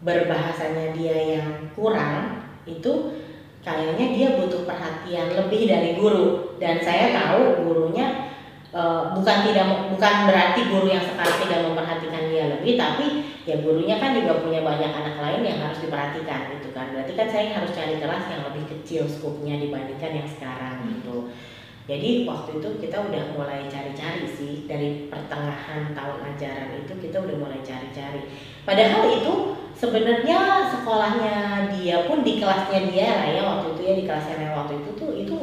berbahasanya 0.01 0.97
dia 0.97 1.37
yang 1.37 1.69
kurang 1.77 2.49
itu 2.65 3.21
kayaknya 3.61 4.07
dia 4.17 4.29
butuh 4.41 4.65
perhatian 4.65 5.37
lebih 5.37 5.69
dari 5.69 6.01
guru. 6.01 6.57
Dan 6.57 6.81
saya 6.81 7.13
tahu 7.13 7.61
gurunya 7.61 8.33
uh, 8.73 9.13
bukan 9.13 9.53
tidak 9.53 9.93
bukan 9.93 10.15
berarti 10.25 10.61
guru 10.73 10.89
yang 10.89 11.05
sekarang 11.05 11.37
tidak 11.45 11.61
memperhatikan 11.69 12.25
dia 12.33 12.45
lebih 12.57 12.81
tapi 12.81 13.26
ya 13.47 13.63
gurunya 13.63 13.97
kan 14.03 14.13
juga 14.19 14.43
punya 14.43 14.61
banyak 14.67 14.91
anak 14.91 15.17
lain 15.23 15.43
yang 15.47 15.59
harus 15.63 15.79
diperhatikan 15.79 16.51
gitu 16.59 16.75
kan 16.75 16.91
berarti 16.91 17.15
kan 17.15 17.31
saya 17.31 17.55
harus 17.55 17.71
cari 17.71 18.03
kelas 18.03 18.25
yang 18.27 18.43
lebih 18.51 18.65
kecil 18.75 19.07
skupnya 19.07 19.55
dibandingkan 19.63 20.13
yang 20.19 20.29
sekarang 20.29 20.83
gitu 20.91 21.31
jadi 21.87 22.27
waktu 22.27 22.59
itu 22.59 22.69
kita 22.83 22.99
udah 22.99 23.39
mulai 23.39 23.71
cari-cari 23.71 24.27
sih 24.27 24.67
dari 24.67 25.07
pertengahan 25.07 25.95
tahun 25.95 26.19
ajaran 26.35 26.83
itu 26.83 26.99
kita 26.99 27.23
udah 27.23 27.37
mulai 27.39 27.63
cari-cari. 27.63 28.27
Padahal 28.67 29.07
itu 29.15 29.55
sebenarnya 29.79 30.67
sekolahnya 30.75 31.35
dia 31.79 32.11
pun 32.11 32.27
di 32.27 32.43
kelasnya 32.43 32.91
dia 32.91 33.07
lah 33.07 33.29
ya 33.31 33.43
waktu 33.47 33.67
itu 33.79 33.81
ya 33.87 33.95
di 34.03 34.05
kelasnya 34.11 34.35
yang 34.35 34.59
waktu 34.59 34.83
itu 34.83 34.91
tuh 34.99 35.11
itu 35.15 35.37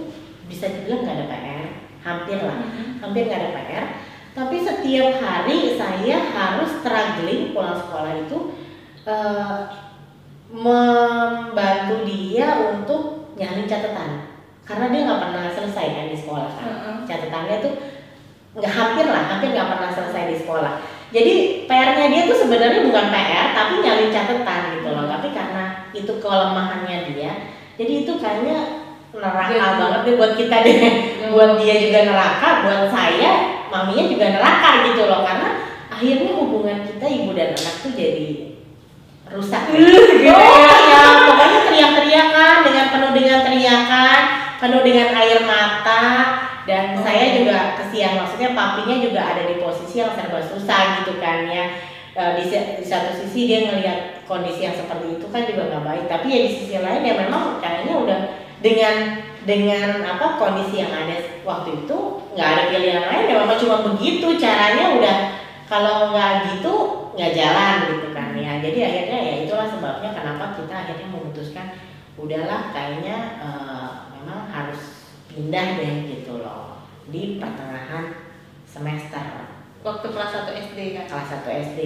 bisa 0.52 0.68
dibilang 0.68 1.08
nggak 1.08 1.16
ada 1.16 1.26
PR, 1.32 1.68
hampir 2.04 2.38
lah, 2.44 2.60
mm-hmm. 2.60 2.88
hampir 3.00 3.22
nggak 3.32 3.40
ada 3.40 3.52
PR. 3.56 3.86
Tapi 4.34 4.58
setiap 4.66 5.22
hari 5.22 5.78
saya 5.78 6.18
harus 6.18 6.70
struggling 6.82 7.54
pulang 7.54 7.78
sekolah 7.78 8.14
itu 8.18 8.38
uh, 9.06 9.70
membantu 10.50 12.02
dia 12.10 12.74
untuk 12.74 13.30
nyari 13.38 13.70
catatan. 13.70 14.34
Karena 14.66 14.90
dia 14.90 15.02
nggak 15.06 15.22
pernah 15.22 15.46
selesai 15.54 15.86
kan 15.86 16.06
di 16.10 16.18
sekolah 16.18 16.50
kan. 16.50 16.66
Uh-uh. 16.66 16.96
catatannya 17.06 17.58
tuh 17.62 17.74
nggak 18.54 18.74
hampir 18.74 19.06
lah 19.10 19.24
hampir 19.34 19.50
nggak 19.54 19.70
pernah 19.70 19.92
selesai 19.94 20.24
di 20.34 20.38
sekolah. 20.42 20.74
Jadi 21.14 21.34
PR-nya 21.70 22.06
dia 22.10 22.22
tuh 22.26 22.38
sebenarnya 22.42 22.82
bukan 22.90 23.06
PR 23.14 23.48
tapi 23.54 23.74
nyalin 23.86 24.10
catatan 24.10 24.62
gitu 24.82 24.90
loh. 24.90 25.06
Tapi 25.06 25.28
karena 25.30 25.64
itu 25.94 26.14
kelemahannya 26.18 26.98
dia 27.14 27.54
jadi 27.74 28.06
itu 28.06 28.14
kayaknya 28.22 28.86
neraka 29.14 29.78
banget 29.78 30.00
deh 30.06 30.14
buat 30.18 30.34
kita 30.38 30.58
deh. 30.62 30.78
Buat 31.34 31.58
dia 31.62 31.76
juga 31.82 32.00
neraka 32.06 32.50
buat 32.66 32.82
saya 32.94 33.53
maminya 33.74 34.06
juga 34.06 34.26
neraka 34.38 34.70
gitu 34.86 35.10
loh 35.10 35.26
karena 35.26 35.50
akhirnya 35.90 36.32
hubungan 36.38 36.78
kita 36.86 37.06
ibu 37.10 37.32
dan 37.34 37.58
anak 37.58 37.76
tuh 37.82 37.92
jadi 37.98 38.54
rusak. 39.34 39.62
Gitu 39.74 40.30
oh, 40.30 40.78
ya 40.94 41.26
pokoknya 41.26 41.60
teriak-teriakan 41.66 42.56
dengan 42.70 42.86
penuh 42.94 43.12
dengan 43.18 43.40
teriakan 43.42 44.22
penuh 44.62 44.82
dengan 44.86 45.10
air 45.18 45.44
mata 45.44 46.04
dan 46.64 46.96
oh. 46.96 47.02
saya 47.02 47.36
juga 47.36 47.76
kesian. 47.82 48.16
Maksudnya 48.22 48.54
papinya 48.54 48.96
juga 49.02 49.22
ada 49.34 49.44
di 49.50 49.60
posisi 49.60 50.00
yang 50.00 50.14
serba 50.14 50.40
susah 50.40 51.04
gitu 51.04 51.20
kan 51.20 51.50
ya. 51.50 51.66
E, 52.14 52.24
di, 52.38 52.44
di 52.54 52.86
satu 52.86 53.10
sisi 53.12 53.50
dia 53.50 53.68
ngelihat 53.68 54.24
kondisi 54.30 54.64
yang 54.70 54.78
seperti 54.78 55.18
itu 55.20 55.26
kan 55.34 55.44
juga 55.44 55.68
nggak 55.68 55.84
baik. 55.84 56.06
Tapi 56.08 56.26
ya 56.30 56.40
di 56.48 56.52
sisi 56.54 56.76
lain 56.80 57.04
ya 57.04 57.14
memang 57.20 57.60
kayaknya 57.60 57.94
udah 58.00 58.20
dengan 58.64 58.96
dengan 59.44 60.00
apa 60.08 60.40
kondisi 60.40 60.80
yang 60.80 60.94
ada 60.96 61.20
waktu 61.44 61.84
itu 61.84 62.23
nggak 62.34 62.50
ada 62.50 62.64
pilihan 62.74 63.04
lain 63.06 63.30
ya 63.30 63.36
memang 63.42 63.60
cuma 63.62 63.78
begitu? 63.94 64.28
Caranya 64.38 64.86
udah 64.98 65.18
kalau 65.70 66.12
nggak 66.14 66.32
gitu 66.54 66.74
nggak 67.14 67.32
jalan 67.34 67.76
gitu 67.94 68.08
kan 68.12 68.30
ya. 68.36 68.60
Jadi 68.60 68.80
akhirnya 68.82 69.20
ya 69.22 69.34
itulah 69.46 69.68
sebabnya 69.70 70.10
kenapa 70.12 70.58
kita 70.58 70.74
akhirnya 70.74 71.08
memutuskan 71.14 71.68
udahlah 72.18 72.74
kayaknya 72.74 73.42
uh, 73.42 74.14
memang 74.18 74.50
harus 74.50 75.14
pindah 75.30 75.82
deh 75.82 75.96
gitu 76.10 76.42
loh 76.42 76.86
di 77.10 77.38
pertengahan 77.42 78.30
semester. 78.66 79.50
Waktu 79.84 80.16
kelas 80.16 80.48
1 80.48 80.64
SD 80.72 80.80
kan? 80.96 81.06
Kelas 81.12 81.30
1 81.44 81.66
SD 81.74 81.82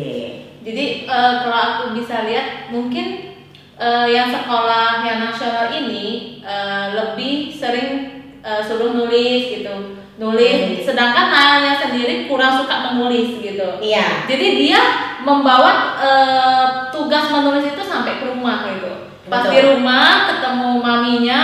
jadi 0.68 1.08
uh, 1.08 1.48
kalau 1.48 1.60
aku 1.64 1.84
bisa 1.96 2.28
lihat 2.28 2.68
mungkin 2.76 3.40
uh, 3.80 4.04
yang 4.04 4.28
sekolah 4.28 5.00
yang 5.08 5.24
nasional 5.24 5.72
ini 5.72 6.44
uh, 6.44 6.92
lebih 6.92 7.56
sering 7.56 8.20
uh, 8.44 8.60
suruh 8.60 8.92
nulis 8.92 9.48
gitu 9.48 9.97
nulis. 10.18 10.82
Hmm. 10.82 10.84
sedangkan 10.84 11.26
Nayanya 11.30 11.74
sendiri 11.78 12.26
kurang 12.26 12.58
suka 12.58 12.92
menulis 12.92 13.38
gitu. 13.40 13.68
Iya. 13.80 14.26
Jadi 14.26 14.48
dia 14.66 14.80
membawa 15.22 15.98
uh, 15.98 16.68
tugas 16.90 17.30
menulis 17.30 17.70
itu 17.70 17.84
sampai 17.86 18.20
ke 18.22 18.26
rumah 18.26 18.66
gitu. 18.74 18.92
Pas 19.28 19.46
di 19.46 19.60
rumah 19.62 20.32
ketemu 20.32 20.70
maminya 20.82 21.42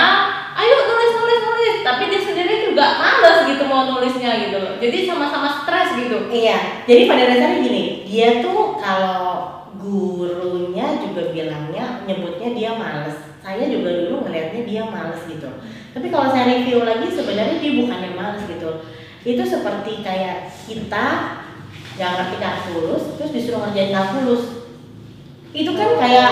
ayo 0.58 0.75
nulis 0.89 1.12
nulis 1.22 1.39
nulis. 1.46 1.75
Tapi 1.86 2.03
dia 2.10 2.22
sendiri 2.22 2.53
juga 2.72 2.98
males 2.98 3.46
gitu 3.46 3.63
mau 3.70 3.86
nulisnya 3.88 4.50
gitu. 4.50 4.58
Loh 4.58 4.74
jadi 4.82 4.98
sama-sama 5.06 5.63
stres 5.63 5.94
gitu. 6.01 6.27
Iya. 6.34 6.84
Jadi 6.89 7.01
pada 7.06 7.24
dasarnya 7.30 7.60
gini 7.62 7.84
dia 8.10 8.42
tuh 8.42 8.82
kalau 8.82 9.62
gurunya 9.77 10.96
juga 10.98 11.30
bilangnya 11.30 12.01
nyebutnya 12.10 12.50
dia 12.58 12.72
males. 12.74 13.18
Saya 13.44 13.68
juga 13.68 13.92
dulu 13.92 14.24
ngelihatnya 14.24 14.63
dia 14.63 14.82
males 14.88 15.20
gitu 15.27 15.51
tapi 15.93 16.09
kalau 16.09 16.33
saya 16.33 16.50
review 16.50 16.81
lagi 16.81 17.07
sebenarnya 17.13 17.62
dia 17.62 17.73
bukannya 17.77 18.12
males 18.17 18.41
gitu. 18.50 18.89
Itu 19.23 19.43
seperti 19.45 20.01
kayak 20.01 20.50
kita 20.65 21.05
nggak 21.93 22.12
ngerti 22.17 22.35
kalkulus 22.41 23.03
terus 23.15 23.31
disuruh 23.31 23.69
ngerjain 23.69 23.93
kalkulus 23.93 24.65
itu 25.53 25.71
kan 25.77 25.89
kayak 26.01 26.31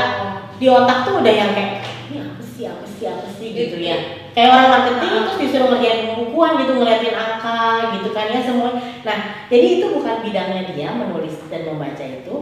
di 0.57 0.65
otak 0.65 1.05
tuh 1.05 1.21
udah 1.21 1.29
yang 1.29 1.53
kayak 1.53 1.85
ini 2.09 2.17
apa 2.25 2.41
sih 2.41 2.65
apa 2.65 2.85
sih 2.89 3.05
apa 3.05 3.27
sih? 3.37 3.47
gitu 3.53 3.77
ya. 3.77 3.97
Kayak 4.33 4.49
orang 4.57 4.69
marketing 4.73 5.11
itu 5.21 5.31
disuruh 5.45 5.67
ngerjain 5.69 6.01
pembukuan 6.09 6.57
gitu 6.57 6.71
ngeliatin 6.81 7.13
angka 7.13 7.61
gitu 8.01 8.09
kan 8.09 8.25
ya 8.33 8.41
semua 8.41 8.69
nah 9.05 9.17
jadi 9.49 9.67
itu 9.77 9.85
bukan 9.93 10.25
bidangnya 10.25 10.73
dia 10.73 10.89
menulis 10.97 11.37
dan 11.53 11.69
membaca 11.69 12.05
itu 12.05 12.35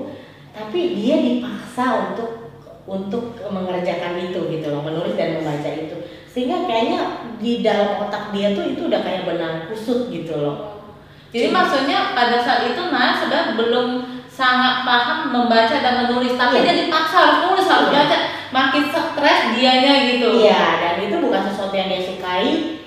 tapi 0.55 0.79
dia 0.95 1.15
dipaksa 1.19 2.11
untuk 2.11 2.48
untuk 2.89 3.37
mengerjakan 3.45 4.17
itu 4.17 4.49
gitu 4.49 4.67
loh 4.73 4.81
menulis 4.81 5.13
dan 5.13 5.37
membaca 5.37 5.69
itu. 5.69 5.93
Sehingga 6.25 6.65
kayaknya 6.65 7.29
di 7.37 7.61
dalam 7.61 8.01
otak 8.01 8.33
dia 8.33 8.57
tuh 8.57 8.65
itu 8.73 8.89
udah 8.89 9.01
kayak 9.05 9.29
benang 9.29 9.69
kusut 9.69 10.09
gitu 10.09 10.33
loh. 10.33 10.81
Jadi 11.29 11.53
maksudnya 11.53 12.17
pada 12.17 12.41
saat 12.41 12.73
itu 12.73 12.81
nah 12.89 13.13
sudah 13.13 13.53
belum 13.53 14.17
sangat 14.25 14.81
paham 14.81 15.29
membaca 15.29 15.77
dan 15.77 16.05
menulis 16.05 16.33
tapi 16.33 16.57
yeah. 16.57 16.73
dia 16.73 16.89
dipaksa 16.89 17.15
harus 17.21 17.37
nulis 17.45 17.69
harus 17.69 17.89
yeah. 17.93 18.09
baca. 18.09 18.17
Makin 18.49 18.83
stres 18.89 19.41
dianya 19.53 19.93
gitu. 20.09 20.41
Iya 20.41 20.65
dan 20.81 20.93
itu 21.05 21.15
bukan 21.21 21.41
sesuatu 21.45 21.77
yang 21.77 21.93
dia 21.93 22.01
sukai. 22.01 22.81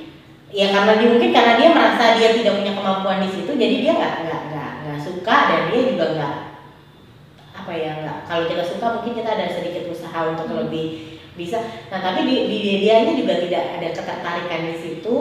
Ya 0.52 0.68
karena 0.68 0.98
dia 0.98 1.08
mungkin 1.08 1.30
karena 1.30 1.54
dia 1.56 1.68
merasa 1.70 2.18
dia 2.18 2.34
tidak 2.34 2.60
punya 2.60 2.76
kemampuan 2.76 3.24
di 3.24 3.28
situ 3.30 3.56
jadi 3.56 3.76
dia 3.80 3.92
nggak 3.96 4.14
nggak 4.28 4.42
nggak 4.52 4.98
suka 5.00 5.36
dan 5.48 5.60
dia 5.72 5.80
juga 5.88 6.04
nggak 6.12 6.51
apa 7.62 7.72
ya 7.78 8.02
nggak 8.02 8.18
kalau 8.26 8.44
kita 8.50 8.66
suka 8.66 8.86
mungkin 8.98 9.22
kita 9.22 9.30
ada 9.38 9.46
sedikit 9.46 9.86
usaha 9.86 10.34
untuk 10.34 10.50
hmm. 10.50 10.58
lebih 10.66 10.86
bisa. 11.38 11.62
Nah 11.88 12.02
tapi 12.02 12.28
di, 12.28 12.34
di 12.50 12.58
dianya 12.82 13.14
juga 13.14 13.38
tidak 13.38 13.64
ada 13.78 13.88
ketertarikan 13.94 14.60
di 14.68 14.76
situ 14.76 15.14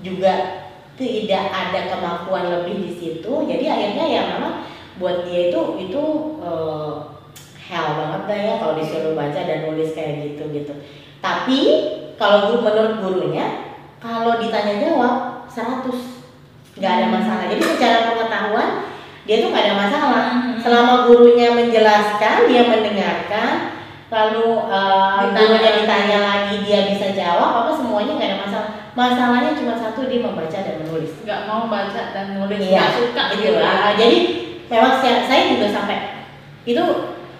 juga 0.00 0.32
tidak 0.96 1.44
ada 1.52 1.80
kemampuan 1.92 2.44
lebih 2.48 2.88
di 2.88 2.92
situ. 2.96 3.32
Jadi 3.44 3.64
akhirnya 3.68 4.04
ya 4.08 4.22
memang 4.36 4.64
buat 4.96 5.28
dia 5.28 5.52
itu 5.52 5.60
itu 5.84 6.02
uh, 6.40 7.20
hell 7.60 7.88
banget 7.94 8.22
dah 8.26 8.38
ya 8.40 8.54
kalau 8.58 8.74
disuruh 8.80 9.14
baca 9.14 9.40
dan 9.44 9.68
nulis 9.68 9.92
kayak 9.92 10.32
gitu 10.32 10.48
gitu. 10.50 10.72
Tapi 11.20 11.60
kalau 12.16 12.50
guru 12.50 12.58
menurut 12.64 12.94
gurunya 13.04 13.76
kalau 14.00 14.40
ditanya 14.40 14.80
jawab 14.80 15.46
100 15.46 15.88
nggak 16.80 16.92
ada 16.96 17.06
masalah. 17.12 17.44
Jadi 17.52 17.62
secara 17.64 17.98
pengetahuan 18.12 18.89
dia 19.28 19.36
tuh 19.44 19.48
nggak 19.52 19.64
ada 19.68 19.74
masalah 19.76 20.26
hmm. 20.32 20.58
selama 20.64 20.92
gurunya 21.08 21.52
menjelaskan 21.52 22.36
dia 22.48 22.62
mendengarkan 22.64 23.52
lalu 24.10 24.66
uh, 24.66 25.22
ditanya. 25.22 25.38
gurunya 25.38 25.72
ditanya 25.78 26.18
lagi 26.18 26.54
dia 26.66 26.80
bisa 26.90 27.06
jawab 27.14 27.50
apa 27.62 27.70
semuanya 27.76 28.12
nggak 28.16 28.30
ada 28.32 28.38
masalah 28.42 28.68
masalahnya 28.96 29.52
cuma 29.54 29.74
satu 29.78 30.10
dia 30.10 30.20
membaca 30.24 30.58
dan 30.58 30.76
menulis 30.82 31.12
nggak 31.22 31.40
mau 31.46 31.70
baca 31.70 32.02
dan 32.10 32.26
nulis 32.34 32.58
iya, 32.58 32.80
nggak 32.80 32.94
suka 32.98 33.22
gitu, 33.38 33.54
gitu 33.54 33.60
lah 33.62 33.94
jadi 33.94 34.18
memang 34.66 34.92
saya, 34.98 35.16
saya 35.30 35.42
juga 35.54 35.66
sampai 35.70 35.98
itu 36.66 36.84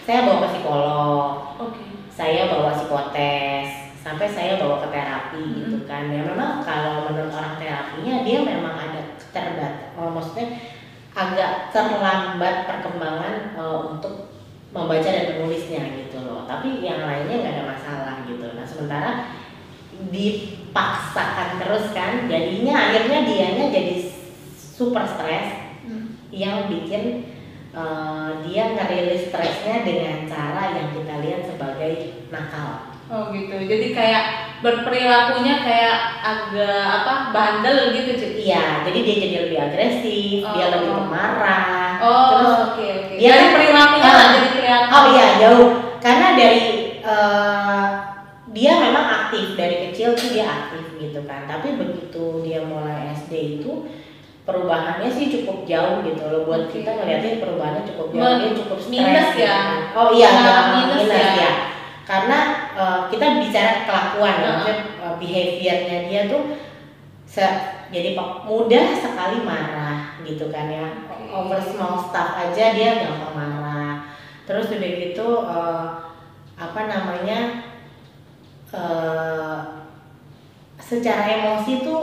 saya 0.07 0.27
bawa 0.27 0.39
ke 0.47 0.49
psikolog 0.57 1.27
okay. 1.59 1.87
saya 2.11 2.43
bawa 2.49 2.71
psikotes 2.75 3.69
sampai 4.01 4.27
saya 4.33 4.57
bawa 4.57 4.81
ke 4.81 4.89
terapi 4.95 5.43
hmm. 5.43 5.57
gitu 5.61 5.79
kan 5.85 6.09
ya 6.09 6.25
memang 6.25 6.65
kalau 6.65 7.11
menurut 7.11 7.35
orang 7.35 7.59
terapinya 7.61 8.25
dia 8.25 8.39
memang 8.41 8.75
ada 8.79 9.01
terbat 9.31 9.95
oh, 9.99 10.11
maksudnya 10.11 10.57
agak 11.15 11.75
terlambat 11.75 12.71
perkembangan 12.71 13.59
uh, 13.59 13.95
untuk 13.95 14.31
membaca 14.71 15.07
dan 15.11 15.35
menulisnya 15.35 15.83
gitu 16.07 16.23
loh. 16.23 16.47
Tapi 16.47 16.83
yang 16.83 17.03
lainnya 17.03 17.43
nggak 17.43 17.55
ada 17.59 17.65
masalah 17.67 18.15
gitu. 18.27 18.47
Nah 18.55 18.67
sementara 18.67 19.11
dipaksakan 20.09 21.61
terus 21.61 21.93
kan 21.93 22.25
jadinya 22.31 22.89
akhirnya 22.89 23.21
dianya 23.27 23.67
jadi 23.69 23.95
super 24.55 25.05
stres 25.05 25.77
hmm. 25.85 26.31
yang 26.33 26.71
bikin 26.73 27.37
uh, 27.75 28.41
dia 28.47 28.73
ngerilis 28.73 29.29
stresnya 29.29 29.85
dengan 29.85 30.25
cara 30.25 30.79
yang 30.79 30.89
kita 30.95 31.15
lihat 31.21 31.43
sebagai 31.45 31.93
nakal. 32.31 32.97
Oh 33.11 33.35
gitu. 33.35 33.59
Jadi 33.67 33.91
kayak 33.91 34.50
berperilakunya 34.61 35.55
kayak 35.65 35.97
agak 36.21 36.85
apa 37.01 37.33
bandel 37.33 37.97
gitu 37.97 38.11
cuy 38.21 38.33
iya 38.45 38.85
jadi 38.85 38.99
dia 39.01 39.17
jadi 39.17 39.37
lebih 39.49 39.59
agresif 39.59 40.45
oh. 40.45 40.53
dia 40.53 40.67
lebih 40.69 40.91
pemarah. 41.01 41.97
Oh 42.01 42.25
terus 42.33 42.53
oke 42.53 42.73
okay, 42.77 42.89
oke. 42.93 43.05
okay. 43.09 43.17
dia 43.17 43.31
dari 43.33 43.49
perilakunya 43.57 44.11
uh, 44.13 44.29
jadi 44.37 44.49
kelihatan 44.53 44.91
oh 44.93 45.05
iya 45.17 45.27
jauh. 45.41 45.71
Karena 46.01 46.29
dari 46.37 46.65
uh, 47.05 47.87
dia 48.53 48.73
memang 48.81 49.07
aktif. 49.09 49.57
Dari 49.57 49.77
kecil 49.89 50.13
tuh 50.13 50.29
dia 50.29 50.45
aktif 50.49 50.85
gitu 51.01 51.21
kan. 51.25 51.49
Tapi 51.49 51.81
begitu 51.81 52.45
dia 52.45 52.61
mulai 52.65 53.17
SD 53.17 53.61
itu 53.61 53.89
perubahannya 54.45 55.09
sih 55.09 55.33
cukup 55.41 55.65
jauh 55.65 56.05
gitu 56.05 56.21
loh. 56.21 56.45
Buat 56.45 56.69
okay. 56.69 56.85
kita 56.85 57.01
ngeliatnya 57.01 57.41
perubahannya 57.41 57.83
cukup 57.89 58.07
jauh. 58.13 58.37
Dia 58.45 58.53
cukup 58.61 58.79
stres 58.81 58.93
minus 58.93 59.29
gitu 59.37 59.45
ya 59.45 59.53
kan. 59.53 59.81
oh 59.97 60.09
iya 60.17 60.29
nah, 60.33 60.65
minus, 60.73 61.01
minus 61.05 61.13
ya. 61.13 61.33
ya 61.37 61.70
karena 62.11 62.39
uh, 62.75 63.01
kita 63.07 63.39
bicara 63.39 63.87
kelakuan 63.87 64.43
uh 64.43 64.67
-huh. 64.67 64.79
uh, 64.99 65.15
behaviornya 65.23 66.11
dia 66.11 66.27
tuh 66.27 66.59
se 67.23 67.47
jadi 67.95 68.19
mudah 68.19 68.87
sekali 68.99 69.47
marah 69.47 70.19
gitu 70.27 70.51
kan 70.51 70.67
ya. 70.67 71.07
Okay. 71.07 71.31
over 71.31 71.63
small 71.63 71.95
stuff 72.03 72.35
aja 72.35 72.75
dia 72.75 73.07
gampang 73.07 73.35
marah. 73.39 74.11
Terus 74.43 74.75
udah 74.75 74.91
gitu 74.99 75.47
uh, 75.47 76.11
apa 76.59 76.81
namanya 76.91 77.71
uh, 78.75 79.87
secara 80.83 81.31
emosi 81.31 81.87
tuh 81.87 82.03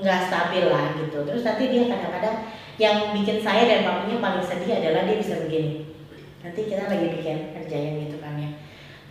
nggak 0.00 0.32
stabil 0.32 0.64
lah 0.72 0.96
gitu. 0.96 1.28
Terus 1.28 1.44
nanti 1.44 1.68
dia 1.68 1.92
kadang-kadang 1.92 2.36
yang 2.80 3.12
bikin 3.12 3.44
saya 3.44 3.68
dan 3.68 3.84
papinya 3.84 4.16
paling 4.24 4.44
sedih 4.44 4.80
adalah 4.80 5.04
dia 5.04 5.20
bisa 5.20 5.44
begini. 5.44 5.92
Nanti 6.40 6.60
kita 6.64 6.88
lagi 6.88 7.12
bikin 7.20 7.52
kerjaan 7.52 7.92
gitu 8.08 8.16
kan 8.24 8.40
ya 8.40 8.45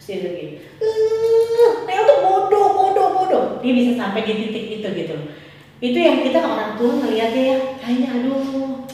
terus 0.05 0.21
dia 0.21 0.29
begini 0.29 0.53
Nel 1.89 2.01
tuh 2.05 2.17
bodoh 2.21 2.67
bodoh 2.77 3.07
bodoh. 3.17 3.45
Dia 3.65 3.73
bisa 3.73 3.97
sampai 3.97 4.21
di 4.21 4.33
titik 4.37 4.65
itu 4.81 4.87
gitu 4.93 5.17
itu 5.83 5.99
yang 5.99 6.23
kita 6.23 6.39
orang 6.39 6.79
tua 6.79 7.03
ngeliatnya 7.03 7.43
ya 7.51 7.57
kayaknya 7.83 8.09
aduh 8.15 8.87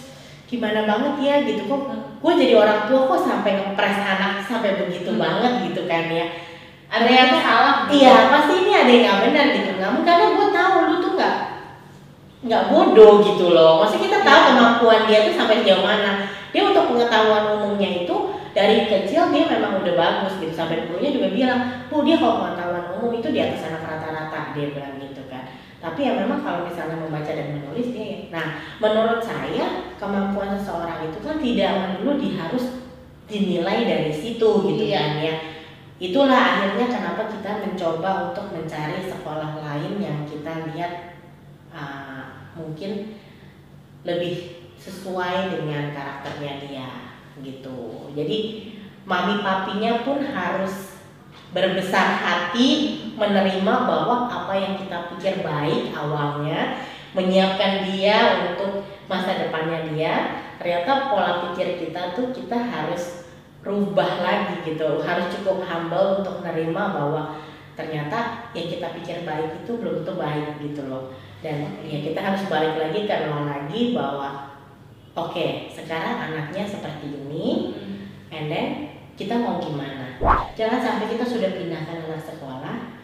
gimana 0.50 0.84
banget 0.90 1.14
ya 1.22 1.36
gitu 1.46 1.70
kok. 1.70 1.82
Gue 2.20 2.34
jadi 2.36 2.54
orang 2.58 2.90
tua 2.90 3.06
kok 3.06 3.22
sampai 3.22 3.52
ngepres 3.54 4.00
anak 4.02 4.42
sampai 4.44 4.82
begitu 4.82 5.14
hmm. 5.14 5.22
banget 5.22 5.54
gitu 5.70 5.86
kan 5.86 6.10
ya. 6.10 6.26
Ada 6.92 7.08
yang 7.08 7.32
salah 7.40 7.76
gitu. 7.88 8.04
iya 8.04 8.28
pasti 8.28 8.54
ini 8.66 8.72
ada 8.76 8.92
yang 8.92 9.04
nggak 9.06 9.22
benar 9.30 9.46
gitu. 9.56 9.72
Nggak 9.78 9.92
karena 10.04 10.26
gue 10.36 10.48
tahu 10.52 10.76
lu 10.90 10.96
tuh 11.00 11.12
nggak 11.16 11.36
nggak 12.50 12.64
bodoh 12.74 13.14
gitu 13.24 13.46
loh. 13.54 13.72
Maksudnya 13.86 14.06
kita 14.10 14.20
tahu 14.26 14.40
iya. 14.42 14.48
kemampuan 14.52 15.02
dia 15.08 15.20
tuh 15.30 15.36
sampai 15.38 15.56
sejauh 15.62 15.86
mana. 15.86 16.12
Dia 16.52 16.62
untuk 16.68 16.84
pengetahuan 16.92 17.44
umumnya 17.62 18.04
itu 18.04 18.16
dari 18.52 18.88
kecil 18.88 19.32
dia 19.32 19.48
memang 19.48 19.80
udah 19.80 19.96
bagus 19.96 20.34
gitu. 20.44 20.52
Sampai 20.52 20.88
gurunya 20.88 21.16
juga 21.16 21.32
bilang 21.32 21.60
bu 21.88 22.04
dia 22.04 22.20
kalau 22.20 22.44
pengetahuan 22.44 22.86
umum 23.00 23.12
itu 23.20 23.30
di 23.32 23.40
atas 23.40 23.68
anak 23.72 23.84
rata-rata 23.88 24.52
dia 24.52 24.68
bilang 24.76 24.96
gitu 25.00 25.24
kan. 25.32 25.48
Tapi 25.82 26.00
ya 26.06 26.12
memang 26.20 26.44
kalau 26.44 26.68
misalnya 26.68 27.00
membaca 27.00 27.32
dan 27.32 27.58
menulis 27.58 27.90
dia 27.96 28.28
nah 28.32 28.64
menurut 28.80 29.20
saya 29.20 29.92
kemampuan 30.00 30.56
seseorang 30.56 31.12
itu 31.12 31.20
kan 31.20 31.36
tidak 31.40 31.72
melulu 32.00 32.16
di 32.16 32.30
harus 32.40 32.66
dinilai 33.28 33.88
dari 33.88 34.12
situ 34.12 34.50
gitu 34.68 34.84
iya. 34.88 35.00
kan 35.00 35.12
ya. 35.24 35.36
Itulah 36.02 36.42
akhirnya 36.42 36.88
kenapa 36.90 37.30
kita 37.30 37.62
mencoba 37.62 38.34
untuk 38.34 38.50
mencari 38.52 39.06
sekolah 39.06 39.62
lain 39.62 40.02
yang 40.02 40.26
kita 40.26 40.74
lihat 40.74 41.22
uh, 41.70 42.52
mungkin 42.58 43.22
lebih 44.02 44.66
sesuai 44.82 45.54
dengan 45.54 45.94
karakternya 45.94 46.54
dia 46.66 47.11
gitu. 47.40 48.12
Jadi 48.12 48.38
mami 49.08 49.40
papinya 49.40 50.04
pun 50.04 50.20
harus 50.20 51.00
berbesar 51.56 52.20
hati 52.20 53.00
menerima 53.16 53.74
bahwa 53.88 54.28
apa 54.28 54.54
yang 54.56 54.76
kita 54.76 55.12
pikir 55.16 55.44
baik 55.44 55.92
awalnya 55.96 56.80
menyiapkan 57.12 57.92
dia 57.92 58.48
untuk 58.52 58.88
masa 59.12 59.36
depannya 59.36 59.92
dia 59.92 60.14
ternyata 60.56 61.12
pola 61.12 61.52
pikir 61.52 61.76
kita 61.76 62.16
tuh 62.16 62.32
kita 62.32 62.56
harus 62.56 63.22
rubah 63.62 64.26
lagi 64.26 64.66
gitu. 64.66 65.02
Harus 65.06 65.30
cukup 65.38 65.66
humble 65.66 66.22
untuk 66.22 66.42
menerima 66.42 66.84
bahwa 66.98 67.38
ternyata 67.78 68.50
yang 68.54 68.68
kita 68.68 68.88
pikir 69.00 69.18
baik 69.24 69.64
itu 69.64 69.72
belum 69.78 70.02
tentu 70.02 70.14
baik 70.18 70.60
gitu 70.62 70.86
loh. 70.90 71.14
Dan 71.42 71.82
ya 71.82 71.98
kita 72.06 72.20
harus 72.22 72.46
balik 72.50 72.78
lagi 72.78 73.10
ke 73.10 73.16
lagi 73.28 73.82
bahwa 73.98 74.51
oke 75.18 75.32
okay, 75.32 75.50
sekarang 75.72 76.32
anaknya 76.32 76.64
seperti 76.68 77.08
ini 77.12 77.76
hmm. 77.76 77.98
and 78.32 78.46
then 78.48 78.68
kita 79.20 79.38
mau 79.38 79.60
gimana 79.60 80.18
jangan 80.56 80.80
sampai 80.80 81.12
kita 81.12 81.26
sudah 81.28 81.52
pindahkan 81.54 82.08
anak 82.08 82.22
sekolah 82.24 82.96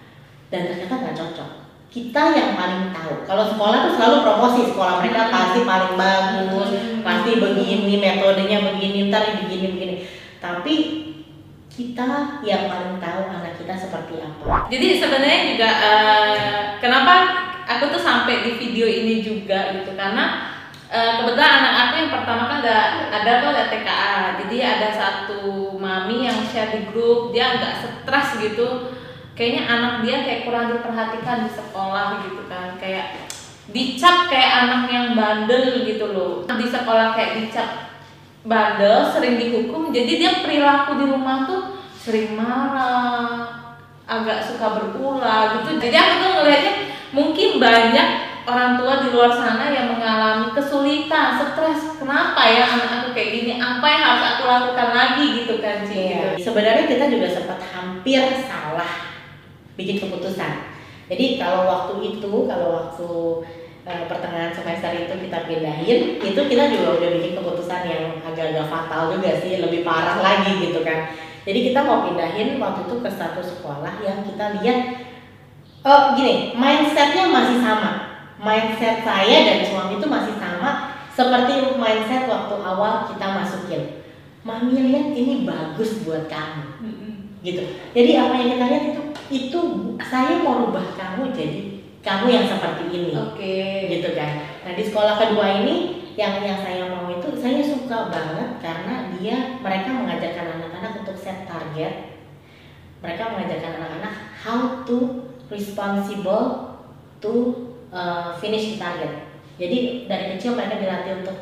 dan 0.48 0.62
ternyata 0.72 0.94
nggak 0.96 1.18
cocok 1.18 1.50
kita 1.88 2.24
yang 2.36 2.52
paling 2.56 2.92
tahu 2.92 3.24
kalau 3.24 3.48
sekolah 3.48 3.78
tuh 3.88 3.94
selalu 3.96 4.18
promosi 4.24 4.62
sekolah 4.72 5.04
mereka 5.04 5.22
hmm. 5.28 5.34
pasti 5.34 5.60
paling 5.64 5.94
bagus 5.96 6.70
hmm. 6.76 7.00
pasti 7.04 7.32
begini 7.40 7.94
metodenya 8.00 8.58
begini 8.72 9.12
ntar 9.12 9.24
begini 9.44 9.66
begini 9.76 9.96
tapi 10.38 10.76
kita 11.78 12.42
yang 12.42 12.66
paling 12.66 12.98
tahu 12.98 13.22
anak 13.30 13.54
kita 13.54 13.78
seperti 13.78 14.18
apa. 14.18 14.66
Jadi 14.66 14.98
sebenarnya 14.98 15.42
juga 15.54 15.70
uh, 15.70 16.34
kenapa 16.82 17.14
aku 17.70 17.94
tuh 17.94 18.02
sampai 18.02 18.42
di 18.42 18.58
video 18.58 18.90
ini 18.90 19.22
juga 19.22 19.78
gitu 19.78 19.94
karena 19.94 20.57
uh, 20.98 21.12
kebetulan 21.22 21.54
anak 21.62 21.74
aku 21.78 21.94
yang 22.02 22.12
pertama 22.12 22.44
kan 22.50 22.58
ada 22.66 22.78
ada 23.14 23.32
tuh 23.46 23.50
ada 23.54 23.64
TKA. 23.70 24.18
Jadi 24.42 24.58
ada 24.58 24.90
satu 24.90 25.42
mami 25.78 26.26
yang 26.26 26.42
share 26.50 26.74
di 26.74 26.90
grup 26.90 27.30
dia 27.30 27.62
agak 27.62 27.86
stres 27.86 28.42
gitu. 28.42 28.98
Kayaknya 29.38 29.64
anak 29.70 29.94
dia 30.02 30.26
kayak 30.26 30.50
kurang 30.50 30.74
diperhatikan 30.74 31.46
di 31.46 31.52
sekolah 31.54 32.26
gitu 32.26 32.50
kan 32.50 32.74
kayak 32.82 33.30
dicap 33.70 34.26
kayak 34.34 34.66
anak 34.66 34.90
yang 34.90 35.08
bandel 35.14 35.86
gitu 35.86 36.10
loh. 36.10 36.50
Di 36.50 36.66
sekolah 36.66 37.14
kayak 37.14 37.46
dicap 37.46 37.70
bandel 38.48 39.12
sering 39.12 39.36
dihukum 39.36 39.92
jadi 39.92 40.12
dia 40.18 40.32
perilaku 40.42 41.04
di 41.04 41.06
rumah 41.06 41.44
tuh 41.44 41.62
sering 42.00 42.40
marah 42.40 43.44
agak 44.08 44.40
suka 44.40 44.80
berulah 44.80 45.60
gitu 45.60 45.76
jadi 45.84 46.00
aku 46.00 46.14
tuh 46.24 46.32
ngelihatnya 46.40 46.74
mungkin 47.12 47.50
banyak 47.60 48.27
orang 48.48 48.80
tua 48.80 49.04
di 49.04 49.08
luar 49.12 49.32
sana 49.36 49.68
yang 49.68 49.92
mengalami 49.92 50.56
kesulitan 50.56 51.36
stres. 51.36 52.00
Kenapa 52.00 52.48
ya 52.48 52.64
anak 52.64 52.92
aku 53.04 53.10
kayak 53.12 53.30
gini? 53.36 53.52
Apa 53.60 53.84
yang 53.84 54.04
harus 54.08 54.24
aku 54.24 54.44
lakukan 54.48 54.90
lagi 54.96 55.26
gitu 55.44 55.60
kan 55.60 55.84
Ci? 55.84 56.16
Iya. 56.16 56.40
sebenarnya 56.40 56.88
kita 56.88 57.12
juga 57.12 57.28
sempat 57.28 57.60
hampir 57.76 58.24
salah 58.48 59.12
bikin 59.76 60.00
keputusan. 60.00 60.80
Jadi 61.12 61.26
kalau 61.36 61.68
waktu 61.68 61.94
itu 62.16 62.32
kalau 62.48 62.68
waktu 62.72 63.10
uh, 63.84 64.04
pertengahan 64.08 64.56
semester 64.56 64.96
itu 64.96 65.14
kita 65.28 65.44
pindahin 65.44 66.00
itu 66.24 66.42
kita 66.48 66.64
juga 66.72 66.88
udah 67.04 67.10
bikin 67.20 67.36
keputusan 67.36 67.82
yang 67.84 68.04
agak-agak 68.24 68.68
fatal 68.72 69.12
juga 69.12 69.32
sih 69.44 69.60
lebih 69.60 69.84
parah 69.84 70.24
lagi 70.24 70.72
gitu 70.72 70.88
kan. 70.88 71.12
Jadi 71.44 71.72
kita 71.72 71.84
mau 71.84 72.08
pindahin 72.08 72.60
waktu 72.64 72.88
itu 72.88 72.96
ke 73.04 73.12
satu 73.12 73.44
sekolah 73.44 74.00
yang 74.04 74.24
kita 74.24 74.56
lihat 74.60 74.80
oh 75.84 76.16
gini 76.16 76.56
mindsetnya 76.56 77.32
masih 77.32 77.60
sama 77.64 78.07
mindset 78.38 79.02
saya 79.02 79.38
dan 79.46 79.60
suami 79.66 79.98
itu 79.98 80.08
masih 80.08 80.36
sama 80.38 80.98
seperti 81.10 81.74
mindset 81.82 82.30
waktu 82.30 82.56
awal 82.62 83.10
kita 83.10 83.26
masukin. 83.34 83.84
Mami 84.46 84.78
lihat 84.78 85.12
ini 85.18 85.44
bagus 85.44 86.06
buat 86.06 86.30
kamu. 86.30 86.80
Gitu. 87.42 87.64
Jadi 87.92 88.12
apa 88.16 88.34
yang 88.38 88.50
kita 88.56 88.66
lihat 88.70 88.84
itu 88.94 89.02
itu 89.28 89.62
saya 90.00 90.40
mau 90.40 90.70
rubah 90.70 90.96
kamu 90.96 91.34
jadi 91.34 91.62
kamu 92.06 92.26
yang 92.32 92.46
seperti 92.48 92.84
ini. 92.94 93.12
Oke. 93.18 93.90
gitu 93.92 94.16
kan. 94.16 94.64
Nah 94.64 94.72
di 94.78 94.84
sekolah 94.86 95.20
kedua 95.20 95.66
ini 95.66 95.76
yang 96.16 96.42
yang 96.42 96.58
saya 96.62 96.90
mau 96.90 97.10
itu 97.12 97.30
saya 97.38 97.62
suka 97.62 98.10
banget 98.10 98.58
karena 98.62 99.14
dia 99.18 99.60
mereka 99.62 99.90
mengajarkan 99.94 100.62
anak-anak 100.62 101.06
untuk 101.06 101.18
set 101.18 101.46
target. 101.50 102.16
Mereka 103.02 103.24
mengajarkan 103.36 103.72
anak-anak 103.78 104.14
how 104.42 104.82
to 104.86 105.28
responsible 105.52 106.78
to 107.22 107.67
uh, 107.92 108.36
finish 108.40 108.76
target. 108.80 109.28
Jadi 109.58 110.06
dari 110.06 110.38
kecil 110.38 110.54
mereka 110.54 110.78
dilatih 110.78 111.26
untuk 111.26 111.38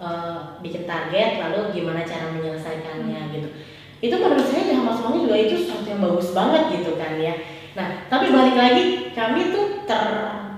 uh, 0.00 0.56
bikin 0.64 0.88
target 0.88 1.36
lalu 1.42 1.76
gimana 1.76 2.00
cara 2.06 2.32
menyelesaikannya 2.32 3.20
gitu. 3.34 3.48
Itu 3.98 4.14
menurut 4.16 4.46
saya 4.46 4.72
sama 4.72 4.94
suami 4.94 5.26
juga 5.26 5.36
itu 5.36 5.54
sesuatu 5.66 5.86
yang 5.90 6.00
bagus 6.00 6.32
banget 6.32 6.62
gitu 6.80 6.96
kan 6.96 7.18
ya. 7.20 7.34
Nah 7.76 8.08
tapi 8.08 8.32
balik 8.32 8.56
lagi 8.56 9.12
kami 9.12 9.52
tuh 9.52 9.84
ter 9.84 10.02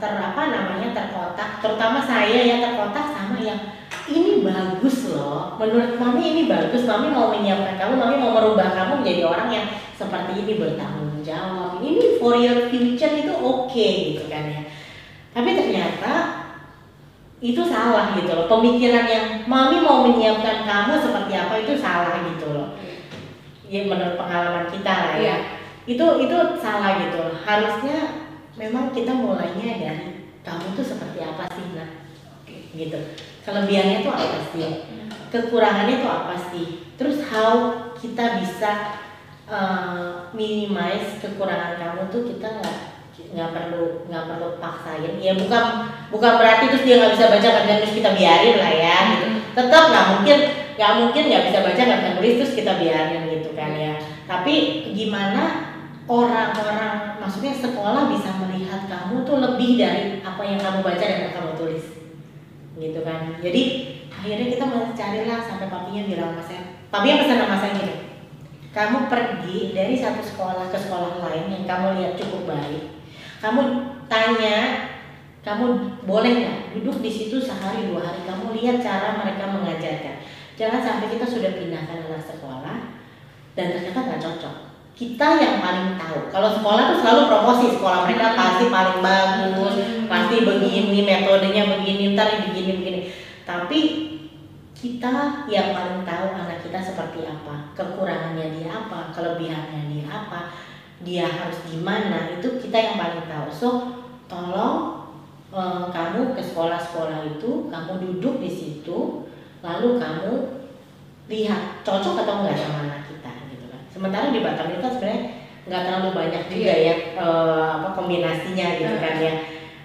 ter 0.01 0.13
apa 0.17 0.43
namanya 0.49 0.97
terkotak 0.97 1.61
terutama 1.61 2.01
saya 2.01 2.41
ya 2.41 2.57
terkotak 2.63 3.13
sama 3.13 3.37
yang 3.43 3.59
ini 4.07 4.47
bagus 4.47 5.11
loh. 5.11 5.59
Menurut 5.59 5.99
mami 5.99 6.23
ini 6.37 6.43
bagus 6.47 6.87
mami 6.87 7.11
mau 7.11 7.35
menyiapkan 7.35 7.75
kamu 7.75 7.95
mami 7.99 8.15
mau 8.23 8.33
merubah 8.39 8.71
kamu 8.71 9.03
menjadi 9.03 9.23
orang 9.27 9.49
yang 9.51 9.67
seperti 9.99 10.47
ini 10.47 10.53
bertanggung 10.63 11.21
jawab. 11.27 11.83
Ini 11.83 12.23
for 12.23 12.39
your 12.39 12.71
future 12.71 13.13
itu 13.19 13.35
oke 13.35 13.75
gitu 13.75 14.25
kan 14.31 14.47
ya 14.47 14.63
tapi 15.31 15.51
ternyata 15.55 16.13
itu 17.41 17.63
salah 17.65 18.13
gitu 18.19 18.31
loh. 18.37 18.47
Pemikiran 18.51 19.07
yang 19.09 19.27
mami 19.49 19.81
mau 19.81 20.05
menyiapkan 20.05 20.69
kamu 20.69 21.01
seperti 21.01 21.33
apa 21.39 21.55
itu 21.65 21.73
salah 21.81 22.21
gitu 22.21 22.47
loh. 22.53 22.69
Ya 23.71 23.87
menurut 23.87 24.21
pengalaman 24.21 24.69
kita 24.69 24.93
lah 24.93 25.15
ya. 25.17 25.23
Iya. 25.23 25.37
itu 25.89 26.07
itu 26.29 26.37
salah 26.61 27.01
gitu 27.01 27.17
loh. 27.17 27.35
Harusnya 27.41 28.29
memang 28.61 28.93
kita 28.93 29.17
mulainya 29.17 29.81
dari 29.81 30.09
kamu 30.45 30.77
tuh 30.77 30.85
seperti 30.85 31.25
apa 31.25 31.49
sih 31.57 31.67
nah 31.73 31.91
gitu. 32.77 33.01
Kelebihannya 33.47 34.05
tuh 34.05 34.13
apa 34.13 34.39
sih? 34.53 34.85
Kekurangannya 35.33 36.05
tuh 36.05 36.11
apa 36.13 36.35
sih? 36.53 36.93
Terus 37.01 37.25
how 37.33 37.89
kita 37.97 38.45
bisa 38.45 39.01
uh, 39.49 40.29
minimize 40.37 41.17
kekurangan 41.25 41.81
kamu 41.81 42.03
tuh 42.13 42.23
kita 42.29 42.61
nggak 42.61 42.79
nggak 43.31 43.51
perlu 43.53 44.07
nggak 44.09 44.25
perlu 44.27 44.49
paksain. 44.59 45.21
Ya 45.21 45.33
bukan 45.37 45.63
bukan 46.09 46.33
berarti 46.41 46.73
terus 46.73 46.85
dia 46.87 46.97
nggak 46.99 47.13
bisa 47.17 47.25
baca 47.29 47.47
nggak 47.47 47.65
bisa 47.65 47.75
nulis 47.81 47.95
kita 47.97 48.11
biarin 48.17 48.57
lah 48.59 48.73
ya 48.73 48.97
gitu. 49.15 49.27
Tetap 49.55 49.83
nggak 49.93 50.07
mungkin 50.17 50.39
nggak 50.81 50.93
mungkin 50.97 51.23
nggak 51.29 51.45
bisa 51.51 51.59
baca 51.61 51.81
nggak 51.81 52.01
bisa 52.01 52.13
nulis 52.17 52.35
terus 52.43 52.53
kita 52.57 52.73
biarin 52.81 53.23
gitu 53.31 53.51
kan 53.55 53.71
ya. 53.77 53.95
Tapi 54.27 54.55
gimana 54.95 55.43
orang-orang 56.11 57.23
maksudnya 57.23 57.55
sekolah 57.55 58.11
bisa 58.11 58.31
melihat 58.43 58.91
kamu 58.91 59.23
tuh 59.23 59.39
lebih 59.39 59.79
dari 59.79 60.19
apa 60.23 60.43
yang 60.43 60.59
kamu 60.59 60.81
baca 60.83 61.05
dan 61.05 61.19
yang 61.29 61.35
kamu 61.35 61.51
tulis 61.55 61.87
gitu 62.79 63.01
kan. 63.07 63.39
Jadi 63.39 63.63
akhirnya 64.11 64.47
kita 64.53 64.65
mencari 64.67 65.21
lah 65.25 65.41
sampai 65.43 65.71
papinya 65.71 66.03
bilang 66.09 66.35
sama 66.35 66.45
saya. 66.45 66.63
Papinya 66.91 67.23
pesan 67.23 67.39
sama 67.39 67.57
saya 67.63 67.75
gini 67.79 68.11
kamu 68.71 69.11
pergi 69.11 69.75
dari 69.75 69.99
satu 69.99 70.23
sekolah 70.23 70.71
ke 70.71 70.79
sekolah 70.79 71.19
lain 71.27 71.51
yang 71.51 71.65
kamu 71.67 71.99
lihat 71.99 72.15
cukup 72.15 72.55
baik 72.55 73.00
kamu 73.41 73.61
tanya 74.07 74.89
kamu 75.41 75.97
boleh 76.05 76.33
nggak 76.45 76.59
duduk 76.77 77.01
di 77.01 77.09
situ 77.09 77.41
sehari 77.41 77.89
dua 77.89 78.05
hari? 78.05 78.29
Kamu 78.29 78.53
lihat 78.53 78.85
cara 78.85 79.17
mereka 79.17 79.49
mengajarkan. 79.49 80.21
Jangan 80.61 80.81
sampai 80.85 81.09
kita 81.09 81.25
sudah 81.25 81.57
pindahkan 81.57 82.05
anak 82.05 82.21
sekolah 82.21 83.01
dan 83.57 83.67
ternyata 83.73 84.05
nggak 84.05 84.21
cocok. 84.21 84.57
Kita 84.93 85.41
yang 85.41 85.65
paling 85.65 85.97
tahu. 85.97 86.29
Kalau 86.29 86.53
sekolah 86.61 86.93
tuh 86.93 86.99
selalu 87.01 87.23
promosi 87.33 87.67
sekolah 87.73 88.05
mereka 88.05 88.37
pasti 88.37 88.69
paling 88.69 89.01
bagus 89.01 89.75
pasti 90.05 90.37
begini 90.45 91.09
metodenya 91.09 91.65
begini 91.73 92.13
ntar 92.13 92.29
begini 92.45 92.73
begini. 92.77 93.01
Tapi 93.49 93.81
kita 94.77 95.49
yang 95.49 95.73
paling 95.73 96.05
tahu 96.05 96.27
anak 96.37 96.61
kita 96.61 96.81
seperti 96.81 97.25
apa 97.25 97.73
kekurangannya 97.77 98.61
dia 98.61 98.69
apa 98.73 99.13
kelebihannya 99.13 99.93
dia 99.93 100.09
apa 100.09 100.53
dia 101.01 101.25
harus 101.25 101.57
gimana 101.65 102.37
itu 102.37 102.61
kita 102.61 102.77
yang 102.77 102.97
paling 102.97 103.25
tahu. 103.25 103.49
So 103.49 103.69
tolong 104.27 105.09
eh, 105.51 105.85
kamu 105.89 106.33
ke 106.33 106.43
sekolah-sekolah 106.45 107.37
itu 107.37 107.69
kamu 107.69 107.93
duduk 107.99 108.39
di 108.39 108.51
situ 108.51 109.27
lalu 109.61 110.01
kamu 110.01 110.33
lihat 111.29 111.85
cocok 111.87 112.27
atau 112.27 112.35
enggak 112.43 112.59
sama 112.59 112.79
anak 112.91 113.03
kita 113.07 113.31
gitu 113.49 113.65
kan. 113.71 113.81
Sementara 113.89 114.29
di 114.29 114.41
Batam 114.43 114.67
itu 114.71 114.81
kan 114.81 114.93
sebenarnya 114.93 115.23
nggak 115.61 115.83
terlalu 115.87 116.09
banyak 116.17 116.43
juga 116.49 116.73
ya 116.75 116.95
eh, 117.17 117.69
apa 117.79 117.89
kombinasinya 117.95 118.67
gitu 118.77 118.95
kan 118.99 119.15
ya. 119.17 119.35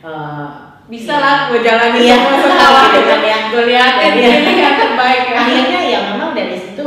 Eh, 0.06 0.48
Bisa 0.86 1.18
lah 1.18 1.50
gue 1.50 1.66
jalanin 1.66 1.98
Iya, 1.98 2.14
semua 2.14 2.46
sekolah 2.46 2.84
gitu 2.94 2.98
gitu. 3.02 3.10
kan 3.10 3.22
ya. 3.26 3.38
Gue 3.50 3.64
liatin 3.66 4.06
Jadi- 4.22 4.38
ini 4.38 4.54
yang 4.62 4.78
terbaik 4.78 5.24
ya. 5.26 5.38
akhirnya 5.42 5.82
ya 5.82 6.00
memang 6.14 6.38
dari 6.38 6.54
situ 6.62 6.86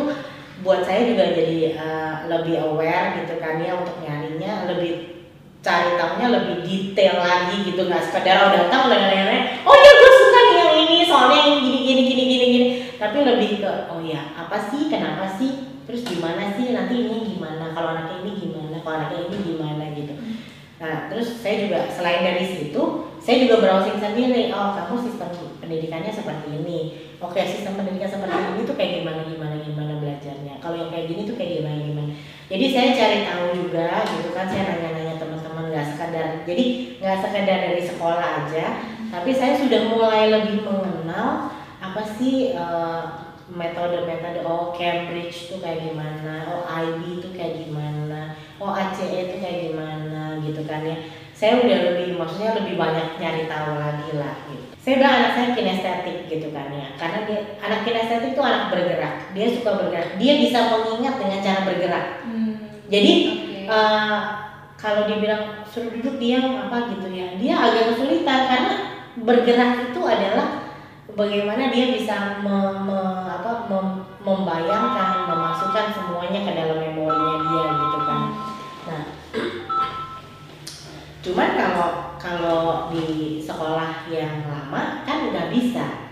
buat 0.62 0.86
saya 0.86 1.02
juga 1.02 1.34
jadi 1.34 1.74
eh, 1.74 2.07
lebih 2.28 2.60
aware 2.60 3.24
gitu 3.24 3.40
kan 3.40 3.56
ya 3.58 3.72
untuk 3.74 3.96
nyarinya 4.04 4.68
lebih 4.68 5.18
cari 5.58 5.98
tahunya 5.98 6.28
lebih 6.30 6.54
detail 6.62 7.18
lagi 7.18 7.66
gitu 7.66 7.88
nggak 7.88 8.04
sekedar 8.08 8.46
oh 8.46 8.50
datang 8.54 8.86
udah 8.86 8.98
nanya 9.00 9.58
oh 9.66 9.74
ya 9.74 9.92
gue 9.98 10.12
suka 10.22 10.38
nih 10.38 10.56
yang 10.60 10.74
ini 10.86 10.96
soalnya 11.02 11.38
yang 11.50 11.58
gini 11.64 11.78
gini 11.82 12.02
gini 12.06 12.22
gini 12.24 12.46
gini. 12.46 12.66
Tapi 12.98 13.16
lebih 13.22 13.62
ke 13.62 13.72
oh 13.90 14.00
ya 14.02 14.34
apa 14.38 14.58
sih 14.70 14.90
kenapa 14.90 15.26
sih 15.38 15.82
terus 15.88 16.04
gimana 16.04 16.52
sih 16.54 16.70
nanti 16.70 16.94
ini 17.08 17.34
gimana 17.34 17.72
kalau 17.72 17.96
anaknya 17.96 18.22
ini 18.22 18.32
gimana 18.38 18.76
kalau 18.84 18.96
anaknya 19.02 19.20
ini 19.30 19.38
gimana 19.42 19.84
gitu. 19.96 20.14
Nah 20.78 21.10
terus 21.10 21.42
saya 21.42 21.66
juga 21.66 21.90
selain 21.90 22.22
dari 22.22 22.44
situ 22.46 22.82
saya 23.18 23.36
juga 23.42 23.60
browsing 23.60 23.98
sendiri 23.98 24.54
oh 24.54 24.78
kamu 24.78 24.94
sistem 25.04 25.30
pendidikannya 25.58 26.12
seperti 26.14 26.48
ini 26.54 27.07
oke 27.18 27.40
sistem 27.42 27.74
pendidikan 27.78 28.10
seperti 28.10 28.34
ini 28.34 28.62
tuh 28.62 28.76
kayak 28.78 28.92
gimana 29.02 29.20
gimana 29.26 29.54
gimana 29.62 29.92
belajarnya? 29.98 30.54
Kalau 30.62 30.76
yang 30.78 30.90
kayak 30.90 31.06
gini 31.10 31.22
tuh 31.26 31.34
kayak 31.34 31.62
gimana 31.62 31.78
gimana? 31.82 32.12
Jadi 32.48 32.64
saya 32.72 32.88
cari 32.96 33.18
tahu 33.28 33.46
juga 33.54 33.88
gitu 34.08 34.28
kan 34.32 34.46
saya 34.48 34.62
nanya-nanya 34.72 35.14
teman-teman 35.20 35.68
nggak 35.68 35.86
sekadar 35.94 36.28
jadi 36.48 36.64
nggak 36.96 37.18
sekadar 37.20 37.58
dari 37.60 37.82
sekolah 37.84 38.28
aja 38.44 38.66
tapi 39.12 39.30
saya 39.36 39.52
sudah 39.56 39.92
mulai 39.92 40.32
lebih 40.32 40.64
mengenal 40.64 41.52
apa 41.78 42.02
sih 42.16 42.56
eh, 42.56 43.02
metode-metode 43.48 44.44
oh 44.44 44.76
Cambridge 44.76 45.48
tuh 45.48 45.60
kayak 45.60 45.92
gimana 45.92 46.44
oh 46.52 46.64
IB 46.68 47.24
tuh 47.24 47.32
kayak 47.32 47.64
gimana 47.64 48.36
oh 48.58 48.74
ACE 48.74 49.32
tuh 49.32 49.38
kayak 49.38 49.70
gimana 49.70 50.42
gitu 50.42 50.66
kan 50.66 50.82
ya. 50.82 50.98
Saya 51.38 51.62
udah 51.62 51.94
lebih 51.94 52.18
maksudnya 52.18 52.58
lebih 52.58 52.74
banyak 52.74 53.14
nyari 53.22 53.46
tahu 53.46 53.78
lagi 53.78 54.10
lah. 54.18 54.47
Saya 54.88 55.04
bilang 55.04 55.16
anak 55.20 55.32
saya 55.36 55.48
kinestetik 55.52 56.32
gitu 56.32 56.48
kan 56.48 56.72
ya, 56.72 56.96
karena 56.96 57.28
dia 57.28 57.60
anak 57.60 57.84
kinestetik 57.84 58.32
itu 58.32 58.40
anak 58.40 58.72
bergerak, 58.72 59.36
dia 59.36 59.44
suka 59.52 59.76
bergerak, 59.76 60.16
dia 60.16 60.40
bisa 60.40 60.72
mengingat 60.72 61.20
dengan 61.20 61.44
cara 61.44 61.60
bergerak. 61.68 62.06
Jadi 62.88 63.12
Oke. 63.20 63.68
eh, 63.68 64.18
kalau 64.80 65.04
dibilang 65.04 65.60
suruh 65.68 65.92
duduk 65.92 66.16
diam 66.16 66.56
apa 66.56 66.88
gitu 66.88 67.04
ya, 67.12 67.36
dia 67.36 67.54
agak 67.60 67.92
kesulitan. 67.92 68.48
Karena 68.48 68.72
bergerak 69.28 69.92
itu 69.92 70.00
adalah 70.08 70.72
bagaimana 71.12 71.68
dia 71.68 71.92
bisa 71.92 72.40
me- 72.40 72.80
me- 72.88 73.28
apa, 73.28 73.68
mem- 73.68 74.08
membayangkan, 74.24 75.28
memasukkan 75.28 75.92
semuanya 75.92 76.48
ke 76.48 76.52
dalam 76.56 76.80
memorinya 76.80 77.27
cuman 81.28 81.48
kalau 81.60 81.88
kalau 82.16 82.88
di 82.88 83.38
sekolah 83.44 84.08
yang 84.08 84.48
lama 84.48 85.04
kan 85.04 85.28
nggak 85.28 85.52
bisa. 85.52 86.08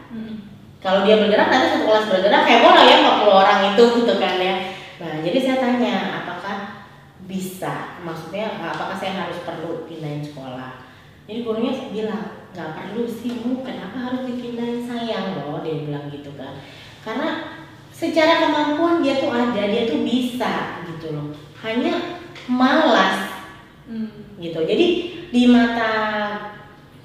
Kalau 0.84 1.02
dia 1.02 1.18
bergerak 1.18 1.50
nanti 1.50 1.66
satu 1.72 1.88
kelas 1.88 2.06
bergerak 2.06 2.46
heboh 2.46 2.70
lah 2.70 2.84
ya 2.86 2.96
40 3.02 3.26
orang 3.26 3.60
itu 3.74 3.84
gitu 4.04 4.14
kan 4.22 4.38
ya. 4.38 4.54
Nah 5.02 5.18
jadi 5.24 5.38
saya 5.42 5.56
tanya 5.58 6.22
apakah 6.22 6.86
bisa, 7.26 7.98
maksudnya 8.06 8.54
apakah 8.62 8.94
saya 8.94 9.26
harus 9.26 9.42
perlu 9.42 9.82
pindahin 9.90 10.22
sekolah? 10.22 10.86
Jadi 11.26 11.42
gurunya 11.42 11.90
bilang 11.90 12.46
nggak 12.54 12.70
perlu 12.70 13.02
sih 13.02 13.42
bu, 13.42 13.66
kenapa 13.66 13.98
harus 13.98 14.30
dipindahin 14.30 14.86
sayang 14.86 15.42
loh 15.42 15.58
dia 15.66 15.82
bilang 15.82 16.06
gitu 16.06 16.30
kan. 16.38 16.62
Karena 17.02 17.58
secara 17.90 18.46
kemampuan 18.46 19.02
dia 19.02 19.18
tuh 19.18 19.34
ada, 19.34 19.62
dia 19.66 19.90
tuh 19.90 20.06
bisa 20.06 20.86
gitu 20.86 21.18
loh. 21.18 21.34
Hanya 21.66 22.22
malas 22.46 23.42
gitu. 24.40 24.60
Jadi 24.64 24.86
di 25.30 25.42
mata 25.48 25.92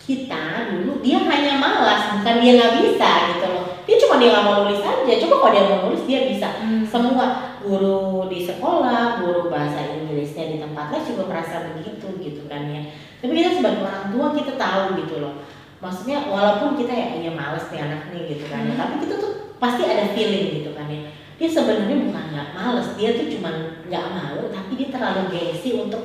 kita 0.01 0.73
dulu 0.73 0.99
dia 1.05 1.21
hanya 1.21 1.61
malas, 1.61 2.17
bukan 2.19 2.35
dia 2.41 2.51
nggak 2.57 2.73
bisa 2.81 3.09
gitu 3.35 3.45
loh. 3.47 3.65
Dia 3.85 3.95
cuma 4.01 4.15
dia 4.17 4.29
nggak 4.33 4.45
mau 4.45 4.57
nulis 4.65 4.81
aja. 4.81 5.13
Coba 5.25 5.35
kalau 5.37 5.51
dia 5.53 5.63
mau 5.69 5.79
nulis 5.89 6.03
dia 6.09 6.19
bisa. 6.27 6.47
Semua 6.89 7.51
guru 7.61 8.25
di 8.27 8.41
sekolah 8.41 9.21
guru 9.21 9.53
bahasa 9.53 9.85
Inggrisnya 9.85 10.49
di 10.49 10.57
tempat 10.57 10.89
les 10.91 11.05
juga 11.05 11.29
merasa 11.29 11.71
begitu 11.71 12.07
gitu 12.17 12.41
kan 12.49 12.65
ya 12.65 12.89
tapi 13.21 13.37
kita 13.37 13.61
sebagai 13.61 13.85
orang 13.85 14.09
tua 14.09 14.27
kita 14.33 14.53
tahu 14.57 14.97
gitu 14.97 15.21
loh 15.21 15.45
maksudnya 15.77 16.25
walaupun 16.25 16.73
kita 16.73 16.89
ya 16.89 17.07
ya 17.21 17.31
males 17.37 17.69
nih 17.69 17.85
anak 17.85 18.09
nih 18.09 18.21
gitu 18.33 18.45
kan 18.49 18.65
ya 18.65 18.73
Hmm. 18.73 18.81
tapi 18.81 18.93
kita 19.05 19.15
tuh 19.21 19.31
pasti 19.61 19.85
ada 19.85 20.09
feeling 20.17 20.61
gitu 20.61 20.73
kan 20.73 20.89
ya 20.89 21.13
dia 21.37 21.49
sebenarnya 21.49 21.97
bukan 22.09 22.25
nggak 22.33 22.49
males 22.57 22.89
dia 22.97 23.09
tuh 23.13 23.27
cuman 23.29 23.55
nggak 23.85 24.05
malu 24.09 24.43
tapi 24.49 24.71
dia 24.77 24.89
terlalu 24.89 25.21
gengsi 25.29 25.69
untuk 25.77 26.03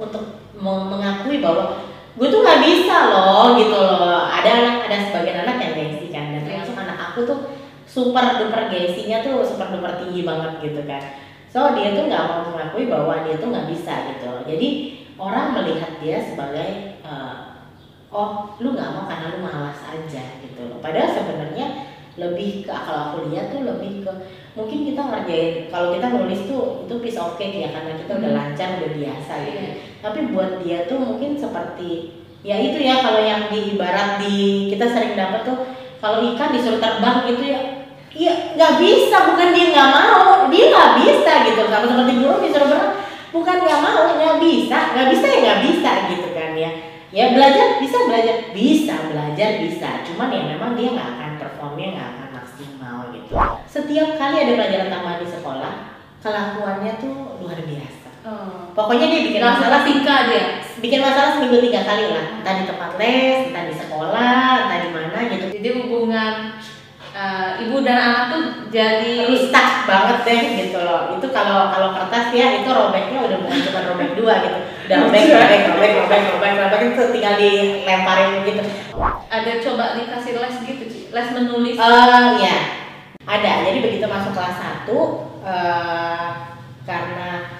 untuk 0.00 0.24
meng- 0.56 0.88
mengakui 0.88 1.38
bahwa 1.38 1.84
gue 2.10 2.26
tuh 2.26 2.40
nggak 2.40 2.60
bisa 2.60 2.96
loh 3.12 3.54
gitu 3.54 3.76
loh 3.76 4.00
ada 4.26 4.50
anak 4.50 4.76
ada 4.88 4.96
sebagian 5.04 5.44
anak 5.44 5.56
yang 5.58 5.72
gengsi 5.74 6.08
kan 6.08 6.32
dan 6.32 6.42
Iya. 6.42 6.64
termasuk 6.64 6.76
anak 6.76 6.98
aku 7.06 7.20
tuh 7.22 7.38
super 7.84 8.24
duper 8.36 8.66
gengsinya 8.66 9.20
tuh 9.20 9.44
super 9.44 9.68
duper 9.68 9.92
tinggi 9.96 10.24
banget 10.24 10.52
gitu 10.60 10.82
kan 10.84 11.02
so 11.46 11.74
dia 11.74 11.92
tuh 11.92 12.06
nggak 12.06 12.24
mau 12.24 12.40
mengakui 12.46 12.86
bahwa 12.86 13.22
dia 13.22 13.36
tuh 13.36 13.50
nggak 13.50 13.68
bisa 13.68 13.94
gitu 14.10 14.24
loh 14.26 14.42
jadi 14.42 14.68
orang 15.16 15.52
melihat 15.52 15.92
dia 15.98 16.16
sebagai 16.18 16.68
eh, 16.98 17.34
oh 18.08 18.30
lu 18.58 18.72
nggak 18.72 18.90
mau 18.90 19.04
karena 19.04 19.26
lu 19.30 19.38
malas 19.40 19.78
aja 19.84 20.24
gitu 20.40 20.60
loh 20.66 20.78
padahal 20.80 21.08
sebenarnya 21.08 21.66
lebih 22.18 22.66
ke 22.66 22.74
kalau 22.74 23.14
aku 23.14 23.30
lihat 23.30 23.48
tuh 23.48 23.62
lebih 23.62 24.02
ke 24.02 24.12
mungkin 24.52 24.82
kita 24.84 24.98
ngerjain 25.00 25.70
kalau 25.70 25.94
kita 25.94 26.06
nulis 26.10 26.42
tuh 26.44 26.84
itu 26.84 26.94
piece 26.98 27.16
of 27.16 27.38
cake 27.38 27.54
ya 27.56 27.70
karena 27.70 27.94
kita 27.96 28.18
udah 28.18 28.30
Hmm. 28.30 28.38
lancar 28.38 28.68
udah 28.76 28.92
biasa 28.92 29.32
gitu 29.46 29.62
Iya. 29.62 29.72
Tapi 30.00 30.32
buat 30.32 30.64
dia 30.64 30.88
tuh 30.88 30.96
mungkin 30.96 31.36
seperti 31.36 32.20
ya 32.40 32.56
itu 32.56 32.80
ya 32.80 33.04
kalau 33.04 33.20
yang 33.20 33.52
di 33.52 33.76
ibarat 33.76 34.16
di 34.16 34.68
kita 34.72 34.88
sering 34.88 35.12
dapat 35.12 35.44
tuh 35.44 35.68
kalau 36.00 36.24
ikan 36.32 36.56
disuruh 36.56 36.80
terbang 36.80 37.28
gitu 37.28 37.44
ya 37.44 37.60
iya 38.16 38.56
nggak 38.56 38.80
bisa 38.80 39.16
bukan 39.28 39.48
dia 39.52 39.66
nggak 39.76 39.90
mau 39.92 40.48
dia 40.50 40.64
nggak 40.72 40.90
bisa 40.98 41.32
gitu. 41.46 41.62
Sama 41.70 41.86
seperti 41.86 42.12
burung 42.18 42.42
disuruh 42.42 42.68
berenang 42.68 42.94
bukan 43.30 43.56
nggak 43.62 43.80
mau 43.84 44.00
nggak 44.18 44.36
bisa 44.42 44.78
nggak 44.96 45.08
bisa 45.14 45.26
ya 45.30 45.38
nggak 45.44 45.60
bisa 45.68 45.90
gitu 46.10 46.28
kan 46.34 46.50
ya. 46.56 46.70
Ya 47.10 47.24
belajar 47.34 47.82
bisa 47.82 47.98
belajar 48.06 48.36
bisa 48.54 48.94
belajar 49.10 49.50
bisa. 49.62 49.88
Cuman 50.06 50.30
ya 50.30 50.42
memang 50.46 50.78
dia 50.78 50.94
nggak 50.94 51.08
akan 51.18 51.30
performnya 51.38 51.86
nggak 51.94 52.08
akan 52.16 52.28
maksimal 52.40 52.96
gitu. 53.14 53.32
Setiap 53.68 54.18
kali 54.18 54.36
ada 54.42 54.52
pelajaran 54.58 54.88
tambahan 54.90 55.20
di 55.22 55.28
sekolah 55.28 55.72
kelakuannya 56.20 56.92
tuh 56.98 57.14
luar 57.42 57.60
biasa 57.62 57.99
Oh. 58.20 58.68
pokoknya 58.76 59.08
dia 59.08 59.20
bikin 59.32 59.40
Langsung 59.40 59.64
masalah 59.64 59.80
tingkah 59.80 60.20
dia. 60.28 60.44
bikin 60.80 61.00
masalah 61.00 61.30
seminggu 61.36 61.60
tiga 61.64 61.80
kali 61.88 62.04
lah. 62.12 62.36
Entah 62.40 62.54
di 62.60 62.64
tempat 62.68 62.90
les 63.00 63.48
entah 63.48 63.64
di 63.64 63.74
sekolah 63.76 64.68
entah 64.68 64.78
di 64.84 64.90
mana 64.92 65.18
gitu. 65.32 65.46
Jadi 65.56 65.68
hubungan 65.80 66.34
eh, 67.10 67.50
ibu 67.64 67.80
dan 67.80 67.96
anak 67.96 68.24
tuh 68.28 68.42
jadi 68.68 69.24
rusak 69.24 69.68
banget 69.88 70.18
deh 70.24 70.40
gitu 70.60 70.78
loh. 70.84 71.16
Itu 71.16 71.32
kalau 71.32 71.72
kalau 71.72 71.96
kertas 71.96 72.28
ya 72.36 72.60
itu 72.60 72.68
robeknya 72.68 73.18
udah 73.24 73.38
bukan 73.40 73.58
cuma 73.68 73.80
robek 73.88 74.10
dua 74.12 74.34
gitu. 74.44 74.58
Udah 74.88 74.96
robek 75.04 75.22
robek 75.32 75.60
robek 75.72 75.90
robek 76.04 76.20
robek 76.36 76.52
robek. 76.60 76.80
Itu 76.92 77.02
tinggal 77.16 77.34
dilemparin 77.40 78.30
gitu. 78.44 78.62
Ada 79.32 79.52
coba 79.64 79.84
dikasih 79.96 80.32
les 80.36 80.56
gitu 80.68 80.84
Ci. 80.88 81.00
les 81.08 81.28
menulis? 81.32 81.76
Eh 81.76 82.28
ya 82.40 82.56
ada. 83.24 83.50
Jadi 83.64 83.78
begitu 83.80 84.04
masuk 84.04 84.36
kelas 84.36 84.84
1 84.84 84.92
eh 85.40 86.28
karena 86.88 87.59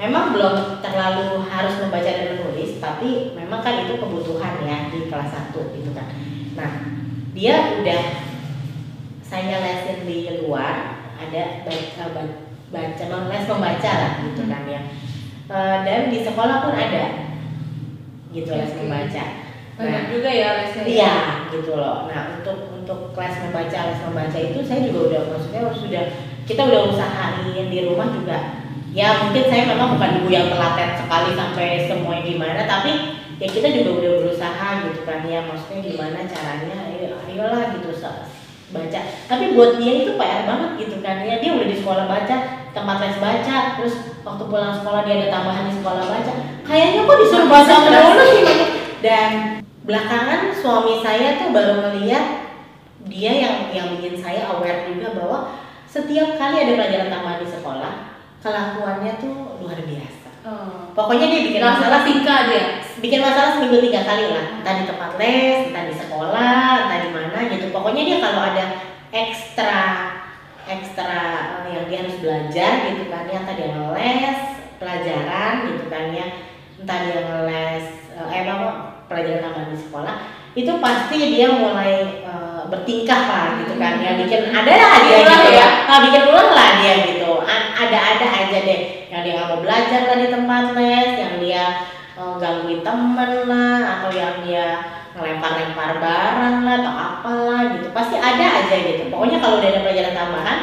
memang 0.00 0.32
belum 0.32 0.80
terlalu 0.80 1.44
harus 1.44 1.74
membaca 1.84 2.08
dan 2.08 2.32
menulis 2.32 2.80
tapi 2.80 3.36
memang 3.36 3.60
kan 3.60 3.84
itu 3.84 4.00
kebutuhan 4.00 4.64
ya 4.64 4.88
di 4.88 5.12
kelas 5.12 5.52
1 5.52 5.76
gitu 5.76 5.90
kan 5.92 6.08
nah 6.56 6.72
dia 7.36 7.76
udah 7.84 8.02
saya 9.20 9.60
lesin 9.60 10.08
di 10.08 10.40
luar 10.40 11.04
ada 11.20 11.42
baca 11.68 12.04
baca 12.72 13.04
les 13.28 13.44
membaca 13.44 13.90
lah 13.92 14.12
gitu 14.24 14.42
kan 14.48 14.64
ya 14.64 14.82
Eh, 15.50 15.76
dan 15.82 16.14
di 16.14 16.22
sekolah 16.22 16.62
pun 16.62 16.78
ada 16.78 17.34
gitu 18.30 18.54
les 18.54 18.70
membaca 18.78 19.24
banyak 19.74 20.04
juga 20.14 20.30
ya 20.30 20.48
lesnya 20.62 20.82
Iya, 20.86 21.14
gitu 21.50 21.74
loh. 21.74 22.06
Nah, 22.06 22.38
untuk 22.38 22.70
untuk 22.70 23.10
kelas 23.16 23.48
membaca, 23.48 23.90
les 23.90 23.98
membaca 23.98 24.38
itu 24.38 24.60
saya 24.62 24.86
juga 24.86 25.10
udah 25.10 25.20
maksudnya 25.34 25.60
sudah 25.74 26.04
kita 26.46 26.62
udah 26.70 26.80
usahain 26.94 27.66
di 27.66 27.78
rumah 27.82 28.14
juga. 28.14 28.38
Ya 28.90 29.22
mungkin 29.22 29.46
saya 29.46 29.70
memang 29.70 29.94
bukan 29.94 30.10
ibu 30.22 30.28
yang 30.34 30.50
telaten 30.50 30.98
sekali 30.98 31.30
sampai 31.38 31.86
semuanya 31.86 32.22
gimana, 32.26 32.62
tapi 32.66 32.92
ya 33.38 33.46
kita 33.46 33.70
juga 33.70 33.90
udah 34.02 34.12
berusaha 34.26 34.68
gitu 34.90 35.00
kan 35.06 35.22
ya. 35.26 35.46
Maksudnya 35.46 35.80
gimana 35.86 36.18
caranya? 36.26 36.76
Ayo, 36.90 37.14
ayolah 37.30 37.70
gitu 37.78 37.90
baca. 38.70 39.00
Tapi 39.26 39.44
buat 39.58 39.82
dia 39.82 39.92
itu 40.06 40.14
PR 40.14 40.42
banget 40.46 40.70
gitu 40.86 40.96
kan 41.02 41.22
ya. 41.26 41.42
Dia 41.42 41.50
udah 41.58 41.66
di 41.66 41.76
sekolah 41.78 42.04
baca, 42.06 42.36
tempat 42.70 42.96
les 43.02 43.18
baca, 43.18 43.56
terus 43.78 43.94
waktu 44.22 44.44
pulang 44.46 44.74
sekolah 44.78 45.00
dia 45.06 45.14
ada 45.22 45.28
tambahan 45.34 45.64
di 45.70 45.74
sekolah 45.78 46.04
baca. 46.06 46.32
Kayaknya 46.66 47.00
kok 47.06 47.18
disuruh 47.18 47.48
baca 47.50 47.74
sih 48.30 48.42
dan 49.02 49.30
belakangan 49.82 50.54
suami 50.54 51.02
saya 51.02 51.40
tuh 51.40 51.50
baru 51.50 51.90
melihat 51.90 52.52
dia 53.10 53.32
yang 53.32 53.56
yang 53.74 53.86
bikin 53.96 54.20
saya 54.20 54.46
aware 54.54 54.86
juga 54.86 55.16
bahwa 55.18 55.38
setiap 55.88 56.38
kali 56.38 56.62
ada 56.62 56.78
pelajaran 56.78 57.10
tambahan 57.10 57.42
di 57.42 57.48
sekolah 57.50 57.92
kelakuannya 58.40 59.12
tuh 59.20 59.60
luar 59.60 59.80
biasa. 59.84 60.28
Oh. 60.40 60.88
pokoknya 60.96 61.28
dia 61.28 61.40
bikin 61.52 61.60
langsung 61.60 61.84
masalah 61.84 62.00
tingkah 62.00 62.48
dia? 62.48 62.80
bikin 63.04 63.20
masalah 63.20 63.56
seminggu 63.56 63.80
tiga 63.84 64.08
kali 64.08 64.24
lah. 64.32 64.56
Entah 64.60 64.74
di 64.80 64.84
tempat 64.88 65.10
les 65.20 65.68
entah 65.68 65.84
di 65.84 65.94
sekolah 65.96 66.88
entah 66.88 66.98
di 67.04 67.10
mana 67.12 67.38
gitu. 67.52 67.66
Pokoknya 67.68 68.02
dia 68.08 68.18
kalau 68.24 68.40
ada 68.48 68.64
ekstra 69.12 69.84
ekstra 70.64 71.20
eh, 71.64 71.76
yang 71.76 71.84
dia 71.92 71.98
harus 72.04 72.16
belajar 72.24 72.72
gitu 72.88 73.04
kan 73.12 73.28
ya. 73.28 73.36
Entah 73.44 73.56
dia 73.56 73.68
ngeles 73.76 74.40
pelajaran 74.80 75.52
gitu 75.68 75.84
kan 75.92 76.04
ya. 76.08 76.26
Entah 76.80 76.98
dia 77.04 77.18
ngeles 77.20 77.84
eh, 78.16 78.28
emang 78.40 78.60
pelajaran 79.12 79.40
tambahan 79.44 79.68
di 79.76 79.78
sekolah. 79.80 80.16
Itu 80.56 80.72
pasti 80.80 81.16
dia 81.36 81.52
mulai 81.52 82.24
eh, 82.24 82.62
bertingkah 82.64 83.22
lah 83.28 83.46
gitu 83.60 83.76
kan 83.76 84.00
ya. 84.00 84.16
Bikin 84.16 84.48
ada 84.48 84.72
lah 84.72 84.98
dia 85.04 85.18
gitu 85.20 85.50
ya? 85.52 85.60
ya 85.60 85.68
ah, 85.84 85.98
bikin 86.00 86.22
ulang 86.32 86.50
lah 86.56 86.70
dia 86.80 86.94
gitu 87.04 87.19
Ada-ada 87.48 88.26
aja 88.26 88.58
deh. 88.64 88.80
Yang 89.08 89.20
dia 89.24 89.32
nggak 89.36 89.48
mau 89.50 89.60
belajar 89.60 90.00
lah 90.06 90.18
di 90.18 90.28
tempat 90.28 90.64
les 90.76 91.10
yang 91.18 91.34
dia 91.42 91.64
eh, 92.16 92.34
gangguin 92.38 92.80
temen 92.84 93.30
lah 93.48 93.78
atau 93.98 94.10
yang 94.12 94.34
dia 94.44 94.66
ngelempar-lempar 95.10 95.98
barang 95.98 96.56
lah 96.62 96.74
atau 96.80 96.94
apalah 96.94 97.60
gitu. 97.74 97.88
Pasti 97.90 98.16
ada 98.16 98.46
aja 98.62 98.76
gitu. 98.76 99.10
Pokoknya 99.10 99.42
kalau 99.42 99.58
udah 99.58 99.68
ada 99.68 99.80
pelajaran 99.82 100.14
tambahan 100.14 100.58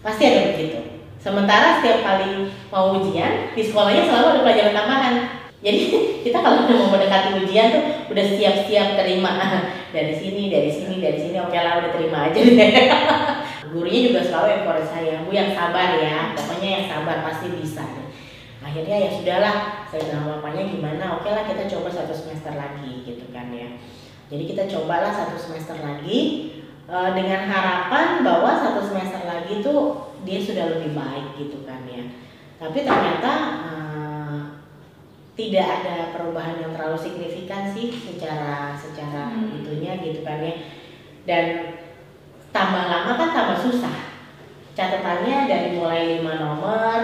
pasti 0.00 0.22
ada 0.28 0.40
begitu. 0.52 0.78
Sementara 1.20 1.80
setiap 1.80 2.00
kali 2.00 2.48
mau 2.72 2.96
ujian 2.96 3.52
di 3.52 3.60
sekolahnya 3.60 4.08
selalu 4.08 4.26
ada 4.32 4.40
pelajaran 4.44 4.74
tambahan. 4.76 5.14
Jadi 5.60 5.80
kita 6.24 6.38
kalau 6.40 6.64
udah 6.64 6.76
mau 6.76 6.88
mendekati 6.96 7.36
ujian 7.40 7.66
tuh 7.72 7.82
udah 8.12 8.24
siap-siap 8.24 8.96
terima. 8.96 9.32
Dari 9.96 10.14
sini 10.14 10.54
dari 10.54 10.70
sini 10.70 11.02
dari 11.02 11.18
sini. 11.18 11.36
Oke 11.42 11.58
lah 11.58 11.82
udah 11.82 11.90
terima 11.90 12.30
aja 12.30 12.38
deh 12.38 12.54
gurunya 13.70 14.00
juga 14.10 14.20
selalu 14.26 14.48
encourage 14.62 14.90
saya 14.90 15.22
bu 15.24 15.30
yang 15.30 15.50
sabar 15.54 15.96
ya 15.98 16.34
pokoknya 16.34 16.68
yang 16.68 16.84
sabar 16.90 17.16
pasti 17.22 17.48
bisa 17.54 17.86
akhirnya 18.60 18.96
ya 19.02 19.10
sudahlah 19.10 19.56
saya 19.90 20.06
bilang 20.06 20.38
bapaknya 20.38 20.70
gimana? 20.70 21.04
Oke 21.18 21.34
lah 21.34 21.42
kita 21.42 21.66
coba 21.66 21.90
satu 21.90 22.14
semester 22.14 22.54
lagi 22.54 23.02
gitu 23.02 23.26
kan 23.34 23.50
ya. 23.50 23.74
Jadi 24.30 24.46
kita 24.46 24.70
cobalah 24.70 25.10
satu 25.10 25.34
semester 25.34 25.74
lagi 25.82 26.18
eh, 26.86 27.10
dengan 27.18 27.50
harapan 27.50 28.22
bahwa 28.22 28.54
satu 28.54 28.86
semester 28.86 29.26
lagi 29.26 29.58
tuh 29.58 30.14
dia 30.22 30.38
sudah 30.38 30.78
lebih 30.78 30.94
baik 30.94 31.34
gitu 31.34 31.66
kan 31.66 31.82
ya. 31.90 32.14
Tapi 32.62 32.78
ternyata 32.86 33.32
eh, 33.66 34.38
tidak 35.34 35.66
ada 35.66 35.96
perubahan 36.14 36.62
yang 36.62 36.70
terlalu 36.70 37.00
signifikan 37.00 37.66
sih 37.74 37.90
secara 37.90 38.78
secara 38.78 39.34
Hmm. 39.34 39.56
itunya 39.56 39.98
gitu 39.98 40.22
kan 40.22 40.38
ya. 40.38 40.54
Dan 41.26 41.44
tambah 42.54 42.84
lama 42.86 43.12
catatannya 45.10 45.50
dari 45.50 45.68
mulai 45.74 46.22
5 46.22 46.38
nomor 46.38 46.98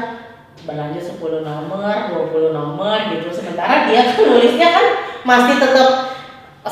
berlanjut 0.63 1.03
10 1.19 1.43
nomor 1.43 1.95
20 2.31 2.55
nomor 2.55 2.97
gitu 3.11 3.35
sementara 3.35 3.91
dia 3.91 4.15
kan 4.15 4.23
nulisnya 4.23 4.69
kan 4.71 4.87
masih 5.27 5.59
tetap 5.59 5.91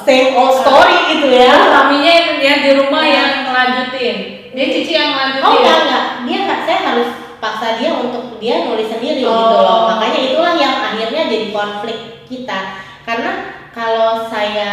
same 0.07 0.31
old 0.39 0.55
story 0.55 1.11
gitu 1.11 1.27
ya 1.35 1.51
suaminya 1.59 2.13
yang 2.15 2.31
dia 2.39 2.55
di 2.63 2.71
rumah 2.79 3.03
Ya. 3.03 3.15
yang 3.19 3.31
ngelanjutin 3.47 4.17
dia 4.55 4.67
cici 4.71 4.95
yang 4.95 5.11
ngelanjutin 5.11 5.43
Oh 5.45 5.55
enggak 5.59 5.79
enggak, 5.83 6.05
dia 6.23 6.39
saya 6.63 6.79
harus 6.87 7.09
paksa 7.43 7.69
dia 7.83 7.91
untuk 7.93 8.39
dia 8.39 8.71
nulis 8.71 8.87
sendiri 8.87 9.27
gitu 9.27 9.35
Oh. 9.35 9.59
loh. 9.59 9.81
Makanya 9.91 10.21
itulah 10.31 10.55
yang 10.55 10.79
akhirnya 10.81 11.27
jadi 11.27 11.51
konflik 11.51 11.99
kita. 12.25 12.79
Karena 13.03 13.33
kalau 13.75 14.23
saya 14.25 14.71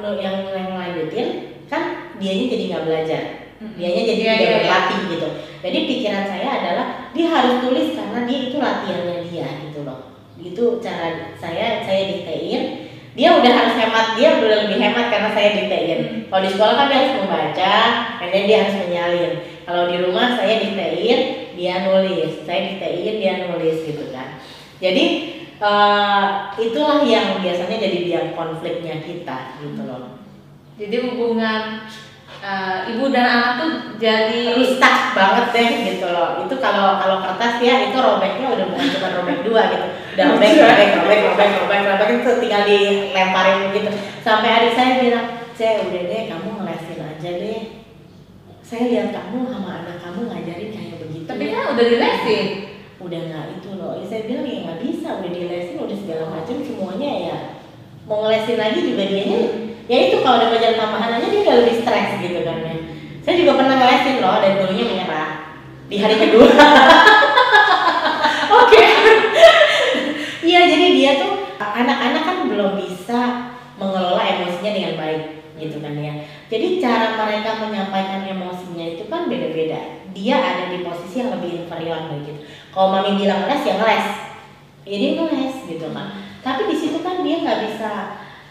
nu- 0.00 0.16
yang 0.16 0.48
yang 0.48 0.72
lanjutin 0.74 1.60
kan 1.68 2.16
dianya 2.16 2.56
jadi 2.56 2.64
nggak 2.72 2.84
belajar. 2.88 3.22
Dianya 3.74 4.02
jadi 4.06 4.20
tidak 4.22 4.36
iya, 4.38 4.46
iya. 4.46 4.56
berlatih 4.62 5.00
gitu. 5.10 5.28
Jadi 5.64 5.78
pikiran 5.88 6.24
saya 6.28 6.48
adalah 6.62 6.86
dia 7.10 7.26
harus 7.30 7.54
tulis 7.64 7.88
karena 7.96 8.20
dia 8.26 8.38
itu 8.50 8.56
latihannya 8.60 9.18
dia 9.26 9.46
gitu 9.66 9.80
loh. 9.82 9.98
Itu 10.38 10.64
cara 10.82 11.34
saya 11.38 11.82
saya 11.82 12.02
diktein 12.10 12.84
dia 13.14 13.30
udah 13.30 13.52
harus 13.54 13.74
hemat 13.78 14.06
dia 14.18 14.42
udah 14.42 14.66
lebih 14.66 14.78
hemat 14.82 15.06
karena 15.06 15.30
saya 15.30 15.48
diktein 15.54 16.00
Hmm. 16.04 16.20
kalau 16.26 16.42
di 16.42 16.50
sekolah 16.50 16.74
kan 16.74 16.86
dia 16.90 16.98
harus 16.98 17.14
membaca 17.22 17.74
and 18.18 18.30
then 18.34 18.44
dia 18.50 18.58
harus 18.66 18.76
menyalin 18.82 19.32
kalau 19.62 19.82
di 19.86 19.96
rumah 20.02 20.34
saya 20.34 20.54
diktein 20.58 21.18
dia 21.54 21.74
nulis 21.86 22.42
saya 22.42 22.60
diktein 22.74 23.14
dia 23.22 23.34
nulis 23.46 23.86
gitu 23.86 24.10
kan 24.10 24.42
jadi 24.82 25.04
uh, 25.62 26.50
itulah 26.58 27.06
yang 27.06 27.38
biasanya 27.38 27.78
jadi 27.78 27.98
biang 28.02 28.28
konfliknya 28.34 28.98
kita 28.98 29.62
gitu 29.62 29.82
loh 29.86 30.18
jadi 30.74 30.96
hubungan 31.06 31.86
uh, 32.44 32.84
ibu 32.84 33.08
dan 33.08 33.24
anak 33.24 33.50
tuh 33.56 33.70
jadi 33.96 34.52
rusak 34.52 35.16
banget 35.16 35.46
deh 35.56 35.70
gitu 35.88 36.06
loh. 36.12 36.44
Itu 36.44 36.54
kalau 36.60 37.00
kalau 37.00 37.24
kertas 37.24 37.64
ya 37.64 37.88
itu 37.88 37.96
robeknya 37.96 38.46
udah 38.52 38.64
bukan 38.68 38.86
cuma 38.92 39.08
robek 39.16 39.38
dua 39.40 39.62
gitu. 39.72 39.86
Udah 40.14 40.24
robek 40.36 40.50
robek 40.60 40.88
robek 41.00 41.20
robek 41.32 41.50
robek 41.64 41.80
robek 41.88 42.08
itu 42.20 42.30
tinggal 42.44 42.62
dilemparin 42.68 43.72
gitu. 43.72 43.90
Sampai 44.20 44.48
adik 44.52 44.72
saya 44.76 44.92
bilang 45.00 45.26
saya 45.56 45.80
udah 45.88 46.02
deh 46.04 46.22
kamu 46.28 46.48
ngelesin 46.60 47.00
aja 47.00 47.30
deh. 47.40 47.62
Saya 48.60 48.82
lihat 48.92 49.08
kamu 49.12 49.48
sama 49.48 49.70
anak 49.84 49.96
kamu 50.04 50.20
ngajarin 50.28 50.70
kayak 50.72 50.96
begitu 51.00 51.24
tapi 51.24 51.44
kan 51.48 51.72
udah 51.72 51.84
dilesin. 51.88 52.46
Udah 53.00 53.20
nggak 53.20 53.44
itu 53.60 53.70
loh. 53.76 53.92
Ya, 54.00 54.04
saya 54.04 54.22
bilang 54.28 54.46
ya 54.46 54.56
nggak 54.68 54.80
bisa 54.84 55.08
udah 55.18 55.30
dilesin 55.32 55.76
udah 55.80 55.96
segala 55.96 56.24
macam 56.28 56.56
semuanya 56.60 57.10
ya 57.10 57.36
mau 58.04 58.20
ngelesin 58.20 58.60
lagi 58.60 58.84
juga 58.84 59.04
dia 59.08 59.24
ya 59.84 59.98
itu 60.08 60.16
kalau 60.24 60.40
ada 60.40 60.48
pelajaran 60.48 60.80
tambahan 60.80 61.16
aja 61.20 61.26
dia 61.28 61.40
udah 61.44 61.56
lebih 61.64 61.74
stres 61.84 62.10
gitu 62.20 62.40
kan 62.44 62.56
ya. 62.64 62.74
Saya 63.24 63.34
juga 63.40 63.52
pernah 63.56 63.76
ngelesin 63.80 64.20
loh 64.20 64.36
dan 64.40 64.52
dulunya 64.60 64.84
menyerah 64.84 65.30
di 65.88 65.96
hari 66.00 66.16
kedua. 66.20 66.48
Oke. 68.64 68.82
Iya 70.44 70.60
jadi 70.68 70.86
dia 70.92 71.10
tuh 71.24 71.56
anak-anak 71.56 72.22
kan 72.22 72.36
belum 72.52 72.76
bisa 72.76 73.20
mengelola 73.80 74.20
emosinya 74.20 74.76
dengan 74.76 74.94
baik 75.00 75.22
gitu 75.56 75.80
kan 75.80 75.96
ya. 75.96 76.12
Jadi 76.52 76.78
cara 76.78 77.16
mereka 77.16 77.64
menyampaikan 77.64 78.28
emosinya 78.28 78.92
itu 78.92 79.08
kan 79.08 79.32
beda-beda. 79.32 80.04
Dia 80.12 80.36
ada 80.38 80.64
di 80.70 80.84
posisi 80.84 81.24
yang 81.24 81.34
lebih 81.34 81.64
inferior 81.64 82.12
begitu 82.12 82.44
kalau 82.74 82.90
mami 82.90 83.22
bilang 83.22 83.46
ngeles 83.46 83.62
ya 83.62 83.74
ngeles 83.78 84.08
ya 84.82 84.98
ngeles 85.14 85.56
gitu 85.70 85.86
kan. 85.94 86.10
Tapi 86.44 86.68
di 86.68 86.76
situ 86.76 86.98
kan 87.00 87.24
dia 87.24 87.40
nggak 87.40 87.70
bisa 87.70 87.90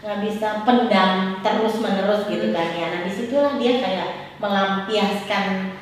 nggak 0.04 0.20
bisa 0.20 0.68
pendam 0.68 1.40
terus 1.40 1.80
menerus 1.80 2.28
gitu 2.28 2.52
kan 2.52 2.68
ya. 2.76 2.92
Nah 2.92 3.00
di 3.08 3.12
situlah 3.12 3.56
dia 3.56 3.80
kayak 3.80 4.36
melampiaskan 4.36 5.72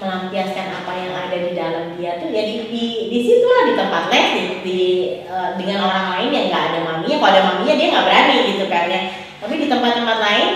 melampiaskan 0.00 0.66
apa 0.80 0.92
yang 0.96 1.12
ada 1.12 1.36
di 1.36 1.52
dalam 1.52 1.84
dia 2.00 2.16
tuh. 2.16 2.32
Ya 2.32 2.40
di 2.48 2.72
di, 2.72 3.12
di 3.12 3.18
di 3.20 3.72
tempat 3.76 4.08
les 4.08 4.28
di, 4.32 4.44
di 4.64 4.82
uh, 5.28 5.60
dengan 5.60 5.84
orang 5.92 6.06
lain 6.16 6.28
yang 6.32 6.44
nggak 6.48 6.64
ada 6.72 6.78
maminya. 6.88 7.16
Kalau 7.20 7.28
ada 7.36 7.42
maminya 7.52 7.74
dia 7.76 7.86
nggak 7.92 8.06
berani 8.08 8.36
gitu 8.56 8.64
kan 8.72 8.84
ya. 8.88 9.00
Tapi 9.44 9.54
di 9.60 9.66
tempat-tempat 9.68 10.18
lain 10.24 10.50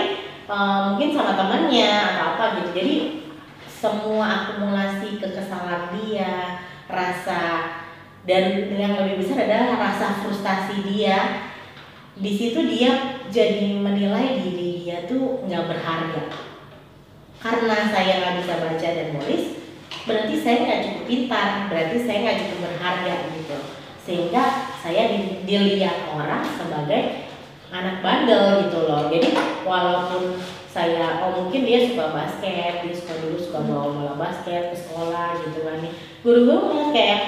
uh, 0.49 0.79
mungkin 0.89 1.09
sama 1.13 1.37
temannya 1.37 1.93
atau 1.93 2.23
apa 2.33 2.43
gitu. 2.57 2.69
Jadi 2.73 2.95
semua 3.69 4.25
akumulasi 4.25 5.21
kekesalan 5.21 5.93
dia 5.93 6.57
rasa 6.89 7.41
dan 8.25 8.69
yang 8.73 8.97
lebih 8.97 9.21
besar 9.21 9.45
adalah 9.45 9.77
rasa 9.77 10.21
frustasi 10.21 10.85
dia 10.85 11.49
di 12.19 12.31
situ 12.35 12.59
dia 12.67 13.21
jadi 13.31 13.79
menilai 13.79 14.43
diri 14.43 14.83
dia 14.83 15.07
tuh 15.07 15.47
nggak 15.47 15.67
berharga. 15.71 16.23
Karena 17.41 17.77
saya 17.89 18.13
nggak 18.21 18.35
bisa 18.43 18.53
baca 18.59 18.87
dan 18.91 19.07
nulis 19.15 19.43
berarti 20.01 20.35
saya 20.41 20.57
nggak 20.65 20.81
cukup 20.87 21.03
pintar 21.05 21.47
berarti 21.69 21.97
saya 22.03 22.17
nggak 22.25 22.39
cukup 22.43 22.59
berharga 22.67 23.13
gitu. 23.37 23.57
Sehingga 24.01 24.43
saya 24.81 25.13
dilihat 25.47 26.11
orang 26.11 26.43
sebagai 26.43 27.29
anak 27.71 28.03
bandel 28.03 28.67
gitu 28.67 28.79
loh. 28.89 29.07
Jadi 29.07 29.29
walaupun 29.63 30.41
saya 30.71 31.19
oh 31.27 31.35
mungkin 31.35 31.67
dia 31.67 31.83
suka 31.83 32.15
basket 32.15 32.87
dia 32.87 32.95
suka 32.95 33.13
dulu 33.19 33.35
suka 33.35 33.59
bawa 33.67 33.91
bola 33.91 34.13
basket 34.15 34.71
ke 34.71 34.75
sekolah 34.79 35.35
gitu 35.43 35.67
kan 35.67 35.83
guru-guru 36.23 36.71
ngeliat 36.71 36.91
kayak 36.95 37.21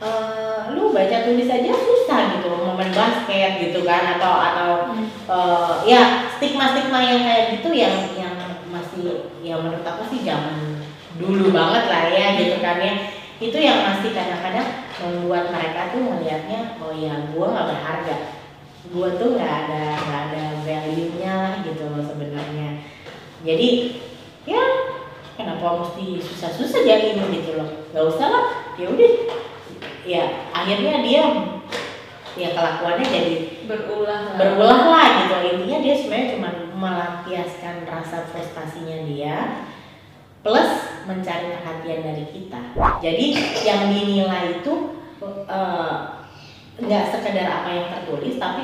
uh, 0.00 0.72
lu 0.72 0.90
baca 0.90 1.16
tulis 1.28 1.46
aja 1.46 1.72
susah 1.72 2.20
gitu 2.40 2.48
mau 2.50 2.74
main 2.74 2.90
basket 2.90 3.60
gitu 3.68 3.84
kan 3.84 4.18
atau 4.18 4.32
atau 4.32 4.70
hmm. 4.90 5.06
uh, 5.28 5.74
ya 5.84 6.26
stigma 6.36 6.72
stigma 6.72 6.98
yang 7.04 7.20
kayak 7.22 7.46
gitu 7.60 7.70
yang 7.76 7.94
yang 8.16 8.34
masih 8.72 9.28
ya 9.44 9.60
menurut 9.60 9.84
aku 9.84 10.02
sih 10.08 10.24
zaman 10.24 10.80
dulu 11.20 11.52
banget 11.52 11.84
lah 11.86 12.04
ya 12.08 12.26
gitu 12.40 12.56
kan 12.64 12.80
ya. 12.80 12.94
Itu 13.40 13.56
yang 13.56 13.88
masih 13.88 14.12
kadang-kadang 14.12 14.84
membuat 15.00 15.48
mereka 15.48 15.96
tuh 15.96 16.04
melihatnya 16.04 16.76
oh 16.80 16.92
ya 16.92 17.28
gua 17.32 17.46
nggak 17.52 17.68
berharga. 17.72 18.16
Gua 18.92 19.08
tuh 19.16 19.36
nggak 19.36 19.52
ada 19.64 19.84
nggak 19.96 20.22
ada 20.28 20.44
value 20.64 21.12
nya 21.20 21.32
lah 21.36 21.54
gitu 21.64 21.84
loh 21.88 22.04
sebenarnya. 22.04 22.84
Jadi 23.40 23.68
ya 24.44 24.64
kenapa 25.40 25.80
mesti 25.80 26.20
susah-susah 26.20 26.80
jadi 26.84 27.16
ini 27.16 27.24
gitu 27.40 27.56
loh? 27.56 27.88
Nggak 27.96 28.06
usah 28.12 28.28
lah 28.28 28.46
ya 28.76 28.86
udah 28.92 29.12
ya 30.04 30.50
akhirnya 30.52 31.04
dia 31.04 31.24
ya 32.38 32.48
kelakuannya 32.54 33.06
jadi 33.06 33.34
berulah 33.66 34.38
berulah 34.38 34.82
lah 34.90 35.06
gitu. 35.24 35.34
Intinya 35.56 35.78
dia 35.82 35.94
sebenarnya 35.98 36.32
cuma 36.36 36.50
melampiaskan 36.78 37.84
rasa 37.84 38.24
frustasinya 38.30 39.04
dia 39.04 39.66
plus 40.40 40.70
mencari 41.04 41.52
perhatian 41.52 42.00
dari 42.06 42.24
kita. 42.32 42.60
Jadi 43.02 43.26
yang 43.66 43.92
dinilai 43.92 44.62
itu 44.62 44.74
eh, 45.20 45.96
nggak 46.80 47.04
uh, 47.04 47.10
sekedar 47.12 47.46
apa 47.46 47.68
yang 47.68 47.86
tertulis 47.92 48.40
tapi 48.40 48.62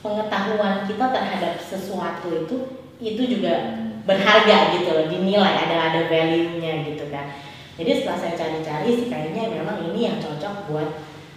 pengetahuan 0.00 0.84
kita 0.88 1.06
terhadap 1.12 1.54
sesuatu 1.60 2.28
itu 2.44 2.56
itu 3.00 3.22
juga 3.36 3.84
berharga 4.04 4.76
gitu 4.76 4.88
loh 4.92 5.06
dinilai 5.08 5.54
ada 5.64 5.76
ada 5.92 6.00
value 6.12 6.60
nya 6.60 6.84
gitu 6.84 7.08
kan 7.08 7.32
jadi 7.74 7.90
setelah 7.98 8.18
saya 8.22 8.34
cari-cari 8.38 8.88
sih 8.94 9.06
kayaknya 9.10 9.50
memang 9.50 9.82
ini 9.90 10.00
yang 10.06 10.16
cocok 10.22 10.70
buat 10.70 10.90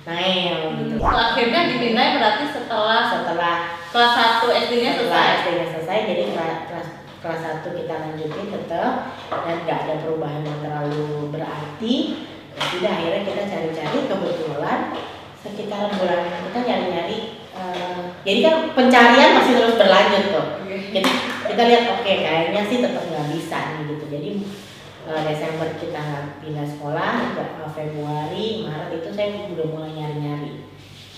Nail 0.08 0.72
gitu. 0.80 0.96
Hmm. 1.04 1.12
Akhirnya 1.12 1.68
dinilai 1.68 2.16
berarti 2.16 2.46
setelah 2.56 3.12
setelah 3.12 3.56
kelas 3.92 4.14
1 4.40 4.64
SD-nya 4.70 4.92
selesai. 4.96 5.28
SD-nya 5.44 5.66
selesai 5.76 5.98
jadi 6.08 6.24
kelas 6.32 6.90
kelas 7.20 7.42
1 7.60 7.80
kita 7.84 7.94
lanjutin 8.00 8.48
tetap 8.56 8.94
dan 9.28 9.58
nggak 9.68 9.80
ada 9.84 9.96
perubahan 10.00 10.48
yang 10.48 10.60
terlalu 10.64 11.28
berarti. 11.36 11.96
Jadi 12.58 12.86
akhirnya 12.88 13.22
kita 13.28 13.44
cari-cari 13.52 14.00
kebetulan 14.08 14.80
sekitar 15.38 15.94
bulan 15.94 16.22
kita 16.50 16.60
nyari-nyari 16.66 17.18
uh, 17.54 18.02
jadi 18.26 18.40
kan 18.42 18.56
pencarian 18.74 19.38
masih 19.38 19.54
terus 19.60 19.76
berlanjut 19.76 20.24
tuh. 20.32 20.48
Kita, 20.88 21.12
kita 21.52 21.62
lihat 21.68 21.84
oke 22.00 22.02
okay, 22.08 22.24
kayaknya 22.24 22.62
sih 22.64 22.80
tetap 22.80 23.04
nggak 23.04 23.28
bisa 23.36 23.58
nih 23.76 23.84
gitu. 23.92 24.06
Jadi 24.08 24.30
Desember 25.08 25.70
kita 25.80 26.36
pindah 26.44 26.68
sekolah 26.68 27.40
uh, 27.40 27.70
Februari 27.72 28.68
Maret 28.68 29.00
itu 29.00 29.10
saya 29.16 29.48
udah 29.48 29.68
mulai 29.72 29.92
nyari-nyari 29.96 30.68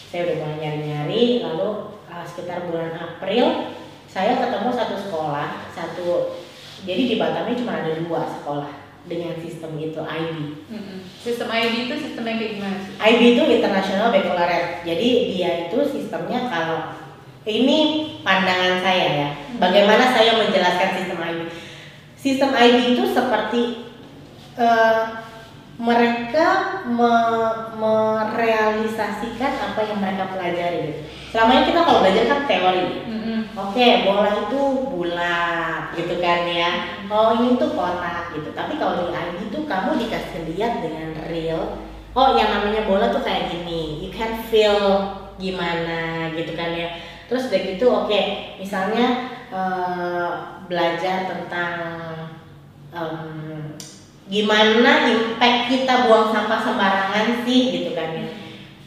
saya 0.09 0.29
udah 0.29 0.35
mulai 0.45 0.57
nyari-nyari 0.61 1.23
lalu 1.41 1.69
uh, 2.09 2.25
sekitar 2.25 2.69
bulan 2.69 2.93
April 2.93 3.73
saya 4.05 4.37
ketemu 4.37 4.69
satu 4.73 4.95
sekolah 4.97 5.73
satu 5.73 6.37
jadi 6.85 7.01
di 7.09 7.15
Batam 7.17 7.49
ini 7.49 7.59
cuma 7.59 7.81
ada 7.81 7.91
dua 7.97 8.23
sekolah 8.23 8.71
dengan 9.07 9.35
sistem 9.39 9.79
itu 9.79 9.99
IB. 9.99 10.37
Mm-hmm. 10.69 10.97
Sistem 11.17 11.47
IB 11.49 11.73
itu 11.87 11.95
sistemnya 11.97 12.35
kayak 12.35 12.53
gimana? 12.59 12.79
IB 12.99 13.21
itu 13.35 13.43
International 13.47 14.11
Baccalaureate. 14.11 14.85
Jadi 14.85 15.07
dia 15.33 15.51
itu 15.67 15.77
sistemnya 15.87 16.47
kalau 16.51 16.99
ini 17.47 17.79
pandangan 18.21 18.83
saya 18.83 19.07
ya. 19.25 19.29
Bagaimana 19.57 20.13
saya 20.13 20.37
menjelaskan 20.39 20.89
sistem 20.99 21.19
IB? 21.19 21.39
Sistem 22.29 22.53
ID 22.53 22.93
itu 22.93 23.09
seperti 23.09 23.89
uh, 24.53 25.25
mereka 25.81 26.83
me 26.85 27.15
merealisasikan 27.73 29.53
apa 29.73 29.81
yang 29.81 29.97
mereka 29.97 30.29
pelajari. 30.29 31.09
Selama 31.33 31.51
ini 31.57 31.63
kita 31.73 31.81
kalau 31.87 31.99
belajar 32.05 32.23
kan 32.29 32.41
teori. 32.45 33.07
Mm-hmm. 33.07 33.39
Oke, 33.57 33.73
okay, 33.73 33.91
bola 34.05 34.29
itu 34.45 34.61
bulat 34.93 35.95
gitu 35.97 36.21
kan 36.21 36.45
ya. 36.45 36.71
Oh 37.09 37.33
ini 37.41 37.57
tuh 37.57 37.73
kotak 37.73 38.35
gitu. 38.37 38.53
Tapi 38.53 38.77
kalau 38.77 39.09
di 39.09 39.15
ID 39.15 39.49
itu 39.49 39.59
kamu 39.65 39.97
dikasih 39.97 40.51
lihat 40.53 40.85
dengan 40.85 41.15
real. 41.31 41.81
Oh 42.13 42.35
yang 42.37 42.51
namanya 42.53 42.85
bola 42.85 43.09
tuh 43.09 43.25
kayak 43.25 43.49
gini. 43.49 44.03
You 44.05 44.11
can 44.13 44.37
feel 44.51 45.15
gimana 45.39 46.29
gitu 46.35 46.53
kan 46.53 46.75
ya. 46.75 46.93
Terus 47.31 47.47
udah 47.47 47.61
gitu 47.63 47.85
oke, 47.87 48.11
okay, 48.11 48.57
misalnya 48.59 49.38
uh, 49.49 50.61
belajar 50.69 51.25
tentang 51.29 51.73
um, 52.93 53.73
gimana 54.29 55.09
impact 55.09 55.73
kita 55.73 56.05
buang 56.05 56.29
sampah 56.29 56.61
sembarangan 56.61 57.41
sih 57.43 57.73
gitu 57.73 57.97
kan 57.97 58.13
ya. 58.13 58.25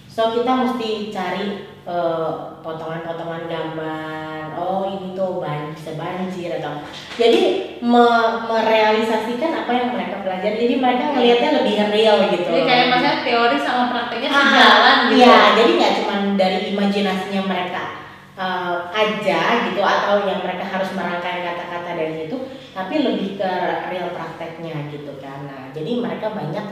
So 0.06 0.30
kita 0.38 0.52
mesti 0.54 1.10
cari 1.10 1.66
eh, 1.82 2.30
potongan-potongan 2.62 3.50
gambar 3.50 4.54
oh 4.54 4.86
ini 4.86 5.18
tuh 5.18 5.42
ban 5.42 5.74
bisa 5.74 5.98
banjir 5.98 6.60
atau 6.60 6.84
jadi 7.18 7.40
me 7.82 8.06
merealisasikan 8.46 9.66
apa 9.66 9.72
yang 9.74 9.88
mereka 9.90 10.22
pelajari. 10.22 10.62
Jadi 10.62 10.74
mereka 10.78 11.04
ngelihatnya 11.10 11.50
lebih 11.58 11.74
real 11.90 12.16
gitu. 12.30 12.46
Jadi 12.46 12.62
kayak 12.62 12.86
maksudnya 12.92 13.16
teori 13.26 13.58
sama 13.58 13.84
prakteknya 13.90 14.30
ah, 14.30 14.38
sejalan 14.38 14.98
gitu. 15.10 15.16
iya 15.18 15.38
jadi 15.58 15.70
nggak 15.74 15.94
cuma 15.98 16.14
dari 16.38 16.58
imajinasinya 16.70 17.42
mereka 17.50 18.01
uh, 18.42 18.90
aja 18.90 19.70
gitu 19.70 19.80
atau 19.80 20.26
yang 20.26 20.42
mereka 20.42 20.66
harus 20.66 20.90
merangkai 20.98 21.46
kata-kata 21.46 21.90
dari 21.94 22.14
situ 22.24 22.36
tapi 22.72 23.04
lebih 23.04 23.38
ke 23.38 23.52
real 23.92 24.10
prakteknya 24.16 24.90
gitu 24.90 25.12
kan. 25.22 25.46
Nah 25.46 25.62
jadi 25.70 26.02
mereka 26.02 26.32
banyak 26.34 26.66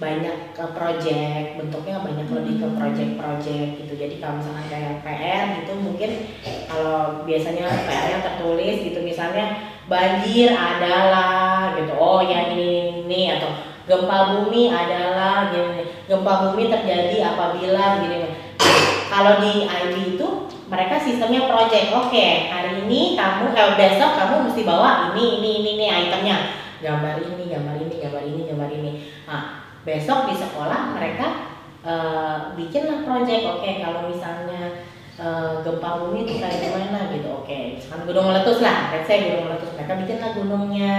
banyak 0.00 0.56
ke 0.56 0.64
project 0.72 1.60
bentuknya 1.60 2.00
banyak 2.00 2.28
lebih 2.32 2.54
ke 2.64 2.68
project-project 2.72 3.70
gitu. 3.84 3.92
Jadi 4.00 4.14
kalau 4.16 4.40
misalkan 4.40 4.66
kayak 4.72 5.04
PR 5.04 5.44
gitu 5.60 5.72
mungkin 5.76 6.10
kalau 6.70 7.20
biasanya 7.28 7.66
PR-nya 7.68 8.18
tertulis 8.24 8.76
gitu 8.80 8.98
misalnya 9.04 9.76
banjir 9.90 10.56
adalah 10.56 11.76
gitu. 11.76 11.92
Oh 12.00 12.24
ya 12.24 12.48
ini 12.56 13.04
ini 13.04 13.36
atau 13.36 13.52
gempa 13.84 14.38
bumi 14.38 14.70
adalah 14.70 15.50
gini 15.52 15.82
gempa 16.08 16.48
bumi 16.48 16.72
terjadi 16.72 17.36
apabila 17.36 18.00
gini. 18.00 18.18
Kalau 19.10 19.42
di 19.42 19.66
IB 19.66 20.16
itu 20.16 20.28
mereka 20.70 21.02
sistemnya 21.02 21.50
project. 21.50 21.90
Oke 21.90 22.14
okay, 22.14 22.30
hari 22.46 22.86
ini 22.86 23.18
kamu 23.18 23.50
eh, 23.52 23.74
besok 23.74 24.14
kamu 24.14 24.46
mesti 24.46 24.62
bawa 24.62 25.10
ini 25.12 25.42
ini 25.42 25.50
ini 25.60 25.70
ini 25.76 25.86
itemnya. 26.06 26.36
Gambar 26.80 27.18
ini 27.20 27.44
gambar 27.50 27.76
ini 27.76 27.94
gambar 27.98 28.22
ini 28.22 28.42
gambar 28.46 28.70
ini. 28.70 28.90
Nah 29.26 29.66
besok 29.82 30.30
di 30.30 30.34
sekolah 30.38 30.94
mereka 30.94 31.26
uh, 31.82 32.54
bikinlah 32.54 33.02
project. 33.02 33.42
Oke 33.50 33.60
okay, 33.66 33.74
kalau 33.82 34.06
misalnya 34.06 34.86
uh, 35.18 35.58
gempa 35.66 36.06
bumi 36.06 36.22
itu 36.22 36.38
kayak 36.38 36.62
gimana 36.62 37.10
gitu. 37.18 37.28
Oke 37.34 37.50
okay. 37.50 37.62
misalkan 37.74 38.06
gunung 38.06 38.30
meletus 38.30 38.62
lah. 38.62 38.94
Let's 38.94 39.10
say 39.10 39.26
gunung 39.26 39.50
meletus. 39.50 39.74
Mereka 39.74 39.92
bikinlah 40.06 40.30
gunungnya. 40.38 40.96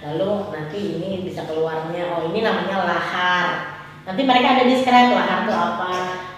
Lalu 0.00 0.30
nanti 0.48 0.80
ini 0.96 1.28
bisa 1.28 1.44
keluarnya. 1.44 2.08
Oh 2.16 2.24
ini 2.32 2.40
namanya 2.40 2.88
lahar 2.88 3.69
nanti 4.10 4.22
mereka 4.26 4.58
ada 4.58 4.64
describe 4.66 5.14
lahar 5.14 5.46
itu 5.46 5.54
apa 5.54 5.92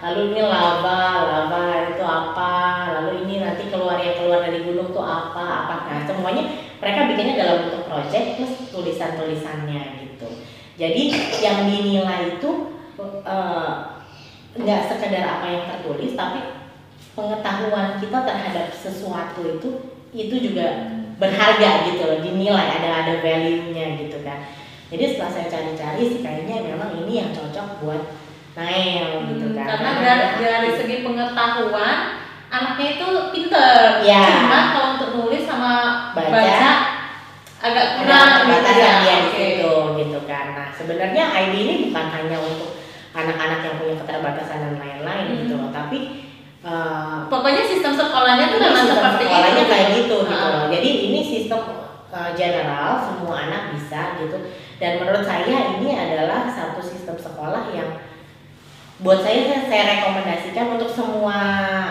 lalu 0.05 0.21
ini 0.29 0.41
lava 0.45 1.01
lava 1.25 1.63
itu 1.89 2.03
apa 2.05 2.53
lalu 3.01 3.25
ini 3.25 3.41
nanti 3.41 3.73
keluar 3.73 3.97
yang 3.97 4.13
keluar 4.21 4.45
dari 4.45 4.61
gunung 4.61 4.93
itu 4.93 5.01
apa 5.01 5.43
apa 5.65 5.75
nah 5.89 5.99
semuanya 6.05 6.43
mereka 6.77 7.09
bikinnya 7.09 7.35
dalam 7.41 7.57
bentuk 7.65 7.89
project 7.89 8.37
plus 8.37 8.53
tulisan 8.69 9.17
tulisannya 9.17 10.05
gitu 10.05 10.29
jadi 10.73 11.03
yang 11.41 11.69
dinilai 11.69 12.37
itu 12.37 12.51
eh, 12.97 13.73
nggak 14.57 14.81
uh, 14.81 14.87
sekedar 14.89 15.21
apa 15.21 15.45
yang 15.45 15.63
tertulis, 15.69 16.17
tapi 16.17 16.39
pengetahuan 17.13 18.01
kita 18.01 18.19
terhadap 18.25 18.73
sesuatu 18.73 19.41
itu 19.45 19.69
itu 20.13 20.35
juga 20.49 20.89
berharga 21.21 21.89
gitu 21.93 22.01
loh, 22.09 22.19
dinilai 22.25 22.67
ada 22.81 23.05
ada 23.05 23.13
value-nya 23.21 24.01
gitu 24.01 24.17
kan. 24.25 24.49
Jadi 24.93 25.03
setelah 25.09 25.31
saya 25.33 25.47
cari-cari 25.49 26.01
sih 26.05 26.19
kayaknya 26.21 26.69
memang 26.69 27.01
ini 27.01 27.13
yang 27.25 27.29
cocok 27.33 27.81
buat 27.81 28.01
gitu 29.33 29.45
hmm, 29.49 29.57
kan. 29.57 29.65
Karena 29.65 29.91
dari, 29.97 30.27
dari 30.37 30.71
segi 30.77 30.95
pengetahuan 31.01 31.97
anaknya 32.53 32.87
itu 33.01 33.07
pinter. 33.33 34.05
Ya. 34.05 34.23
Cuma 34.45 34.59
kalau 34.77 34.87
untuk 34.97 35.09
nulis 35.17 35.43
sama 35.49 35.73
baca, 36.13 36.29
baca 36.29 36.71
agak 37.63 37.85
kurang 37.97 38.29
gitu 38.45 38.71
ya. 38.77 38.93
dia 39.01 39.15
di 39.25 39.31
situ 39.33 39.73
gitu 39.97 40.19
kan. 40.29 40.45
Nah 40.53 40.67
sebenarnya 40.75 41.23
ID 41.33 41.53
ini 41.57 41.75
bukan 41.89 42.05
hanya 42.13 42.37
untuk 42.37 42.77
anak-anak 43.13 43.59
yang 43.65 43.75
punya 43.81 43.95
keterbatasan 44.03 44.57
dan 44.61 44.75
lain-lain 44.81 45.25
hmm. 45.29 45.37
gitu 45.45 45.53
loh, 45.61 45.69
tapi 45.69 46.25
uh, 46.65 47.29
pokoknya 47.29 47.63
sistem 47.65 47.93
sekolahnya 47.93 48.49
tuh 48.49 48.59
memang 48.61 48.85
seperti 48.89 49.23
sekolahnya 49.29 49.63
itu. 49.63 49.71
kayak 49.71 49.87
gitu 49.97 50.17
uh. 50.21 50.25
gitu 50.29 50.45
loh. 50.49 50.65
Jadi 50.69 50.89
ini 51.09 51.19
sistem 51.21 51.61
uh, 52.09 52.31
general 52.37 53.01
semua 53.01 53.49
anak 53.49 53.73
bisa 53.73 54.21
gitu. 54.21 54.37
Dan 54.81 55.01
menurut 55.01 55.23
saya 55.25 55.77
ini 55.77 55.93
adalah 55.93 56.49
satu 56.49 56.81
sistem 56.81 57.17
sekolah 57.17 57.73
yang 57.73 58.01
buat 59.03 59.19
saya 59.25 59.67
saya, 59.67 59.99
rekomendasikan 59.99 60.79
untuk 60.79 60.87
semua 60.87 61.37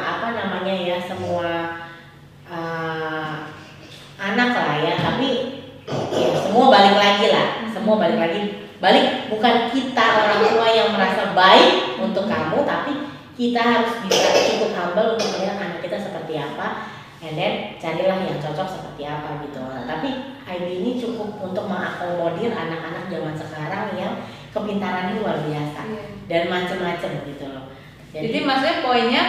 apa 0.00 0.32
namanya 0.32 0.74
ya 0.74 0.98
semua 1.02 1.48
uh, 2.48 3.34
anak 4.16 4.50
lah 4.54 4.76
ya. 4.80 4.94
Tapi 4.98 5.28
ya 6.14 6.30
semua 6.38 6.70
balik 6.70 6.96
lagi 6.96 7.26
lah. 7.30 7.48
Semua 7.70 7.94
balik 7.98 8.18
lagi. 8.18 8.42
Balik 8.82 9.30
bukan 9.30 9.70
kita 9.70 10.06
orang 10.26 10.42
tua 10.42 10.68
yang 10.74 10.90
merasa 10.94 11.30
baik 11.34 12.02
untuk 12.02 12.26
kamu 12.26 12.66
tapi 12.66 12.92
kita 13.38 13.60
harus 13.62 13.92
bisa 14.04 14.28
cukup 14.52 14.70
humble 14.76 15.16
untuk 15.16 15.28
melihat 15.38 15.56
anak 15.56 15.80
kita 15.80 15.96
seperti 15.96 16.36
apa 16.36 17.01
and 17.22 17.38
then 17.38 17.52
carilah 17.78 18.18
yang 18.18 18.42
cocok 18.42 18.66
seperti 18.66 19.02
apa 19.06 19.46
gitu 19.46 19.62
nah, 19.62 19.86
tapi 19.86 20.34
ID 20.42 20.68
ini 20.82 20.98
cukup 20.98 21.38
untuk 21.38 21.70
mengakomodir 21.70 22.50
anak-anak 22.50 23.06
zaman 23.06 23.34
sekarang 23.38 23.94
yang 23.94 24.14
kepintarannya 24.50 25.22
luar 25.22 25.38
biasa 25.46 25.80
yeah. 25.86 26.06
dan 26.26 26.42
macam-macam 26.50 27.10
gitu 27.30 27.46
loh 27.46 27.64
jadi, 28.12 28.28
jadi 28.28 28.38
maksudnya 28.44 28.76
poinnya 28.84 29.24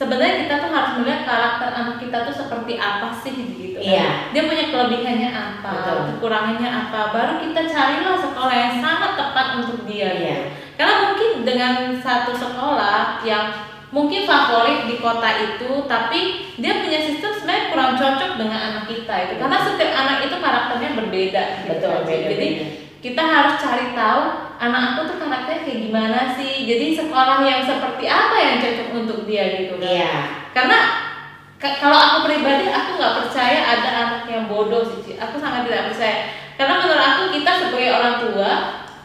sebenarnya 0.00 0.48
kita 0.48 0.54
tuh 0.64 0.70
harus 0.72 0.92
melihat 0.96 1.22
karakter 1.28 1.68
anak 1.76 1.96
kita 2.00 2.24
tuh 2.24 2.32
seperti 2.32 2.80
apa 2.80 3.12
sih 3.20 3.36
gitu 3.36 3.76
kan. 3.76 3.84
Iya. 3.84 4.08
Dia 4.32 4.42
punya 4.48 4.64
kelebihannya 4.72 5.30
apa, 5.36 5.70
Betul. 5.76 5.98
kekurangannya 6.16 6.70
apa, 6.72 7.00
baru 7.12 7.32
kita 7.44 7.68
carilah 7.68 8.16
sekolah 8.16 8.56
yang 8.56 8.74
sangat 8.80 9.12
tepat 9.20 9.46
untuk 9.60 9.84
dia. 9.84 10.08
Iya. 10.08 10.16
Gitu. 10.16 10.44
Karena 10.80 10.94
mungkin 11.04 11.30
dengan 11.44 11.74
satu 12.00 12.32
sekolah 12.32 13.20
yang 13.20 13.69
mungkin 13.90 14.26
favorit 14.26 14.86
di 14.86 14.96
kota 15.02 15.30
itu, 15.38 15.86
tapi 15.90 16.50
dia 16.58 16.82
punya 16.82 17.00
sistem 17.04 17.34
sebenarnya 17.34 17.64
kurang 17.74 17.92
cocok 17.98 18.30
dengan 18.38 18.58
anak 18.58 18.84
kita 18.90 19.14
itu. 19.26 19.34
Karena 19.38 19.58
setiap 19.62 19.92
anak 19.94 20.18
itu 20.26 20.36
karakternya 20.38 20.90
berbeda. 20.98 21.44
Gitu. 21.66 21.70
Betul. 21.74 21.96
Beda, 22.06 22.26
Jadi 22.30 22.48
kita 23.00 23.22
harus 23.24 23.54
cari 23.56 23.96
tahu 23.96 24.22
anak 24.60 24.82
aku 24.92 25.00
tuh 25.08 25.16
karakternya 25.24 25.64
kayak 25.64 25.80
gimana 25.88 26.20
sih 26.36 26.68
jadi 26.68 26.86
sekolah 27.00 27.40
yang 27.48 27.64
seperti 27.64 28.04
apa 28.04 28.36
yang 28.36 28.56
cocok 28.60 28.88
untuk 28.92 29.18
dia 29.24 29.44
gitu 29.56 29.80
kan 29.80 29.88
yeah. 29.88 30.20
karena 30.52 30.78
kalau 31.60 31.96
aku 31.96 32.16
pribadi 32.28 32.68
aku 32.68 33.00
nggak 33.00 33.16
percaya 33.24 33.58
ada 33.64 33.88
anak 33.88 34.22
yang 34.28 34.44
bodoh 34.52 34.84
sih 34.84 35.16
aku 35.16 35.40
sangat 35.40 35.64
tidak 35.64 35.92
percaya 35.92 36.16
karena 36.60 36.74
menurut 36.76 37.00
aku 37.00 37.22
kita 37.40 37.50
sebagai 37.56 37.90
orang 37.96 38.16
tua 38.20 38.52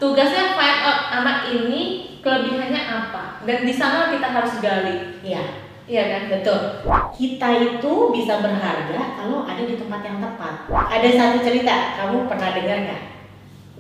tugasnya 0.01 0.55
find 0.57 0.79
out 0.83 1.01
anak 1.11 1.37
ini 1.51 1.81
kelebihannya 2.19 2.81
apa 2.81 3.43
dan 3.45 3.63
di 3.63 3.73
sana 3.73 4.11
kita 4.11 4.27
harus 4.31 4.53
gali 4.59 5.19
iya 5.21 5.65
Iya 5.85 6.01
kan, 6.09 6.33
betul. 6.33 6.81
Kita 7.13 7.49
itu 7.61 7.93
bisa 8.09 8.41
berharga 8.41 9.21
kalau 9.21 9.45
ada 9.45 9.61
di 9.69 9.77
tempat 9.77 10.01
yang 10.01 10.17
tepat. 10.17 10.65
Ada 10.65 11.09
satu 11.13 11.45
cerita, 11.45 11.93
kamu 12.01 12.25
pernah 12.25 12.57
dengar 12.57 12.89
nggak? 12.89 13.03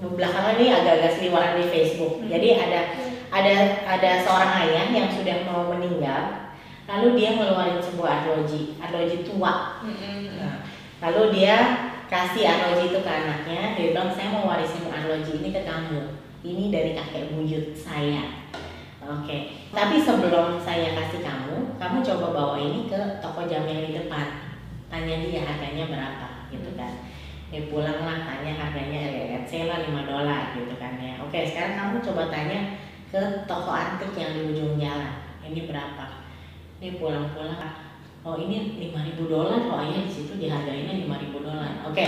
belakangan 0.03 0.59
ini 0.59 0.75
agak-agak 0.75 1.11
seliwaran 1.17 1.57
di 1.57 1.65
Facebook. 1.71 2.19
Hmm. 2.19 2.27
Jadi 2.29 2.49
ada 2.59 2.79
ada 3.31 3.55
ada 3.87 4.11
seorang 4.21 4.51
ayah 4.67 4.85
yang 4.91 5.09
sudah 5.09 5.47
mau 5.47 5.71
meninggal, 5.71 6.53
lalu 6.85 7.17
dia 7.17 7.39
ngeluarin 7.39 7.81
sebuah 7.81 8.21
arloji, 8.21 8.77
arloji 8.77 9.23
tua. 9.23 9.81
Hmm. 9.81 10.29
Nah, 10.35 10.55
lalu 11.09 11.23
dia 11.39 11.57
kasih 12.07 12.43
arloji 12.45 12.93
itu 12.93 12.99
ke 13.01 13.11
anaknya, 13.11 13.77
dia 13.77 13.93
bilang 13.93 14.11
saya 14.13 14.33
mau 14.33 14.49
warisin 14.49 14.89
arloji 14.89 15.41
ini 15.41 15.49
ke 15.53 15.61
kamu. 15.65 16.01
Ini 16.45 16.63
dari 16.69 16.91
kakek 16.93 17.33
buyut 17.33 17.73
saya. 17.73 18.45
Oke, 19.05 19.21
okay. 19.21 19.41
tapi 19.69 20.01
sebelum 20.01 20.57
saya 20.57 20.97
kasih 20.97 21.21
kamu, 21.21 21.77
kamu 21.77 21.97
coba 22.01 22.27
bawa 22.33 22.55
ini 22.57 22.89
ke 22.89 23.21
toko 23.21 23.45
jam 23.45 23.69
yang 23.69 23.85
di 23.85 23.93
depan. 23.93 24.57
Tanya 24.89 25.21
dia 25.21 25.45
harganya 25.45 25.85
berapa, 25.89 26.49
gitu 26.49 26.73
kan 26.73 27.05
ya 27.53 27.61
pulang 27.69 28.01
lah 28.01 28.25
tanya 28.25 28.57
harganya 28.57 28.99
ya 29.07 29.23
let's 29.37 29.47
say 29.47 29.69
lah 29.69 29.85
5 29.85 30.09
dolar 30.09 30.51
gitu 30.57 30.75
kan 30.81 30.97
ya 30.97 31.21
oke 31.21 31.39
sekarang 31.45 31.77
kamu 31.77 31.95
coba 32.01 32.23
tanya 32.33 32.75
ke 33.07 33.21
toko 33.45 33.69
antik 33.69 34.11
yang 34.17 34.33
di 34.33 34.41
ujung 34.49 34.81
jalan 34.81 35.23
ini 35.45 35.69
berapa 35.69 36.25
ini 36.81 36.97
pulang-pulang 36.97 37.55
oh 38.25 38.35
ini 38.41 38.73
5000 38.89 39.29
dolar 39.29 39.61
oh 39.69 39.81
iya 39.85 40.01
di 40.01 40.11
situ 40.11 40.35
dihargainya 40.41 41.05
5000 41.05 41.45
dolar. 41.45 41.71
Oke 41.85 42.05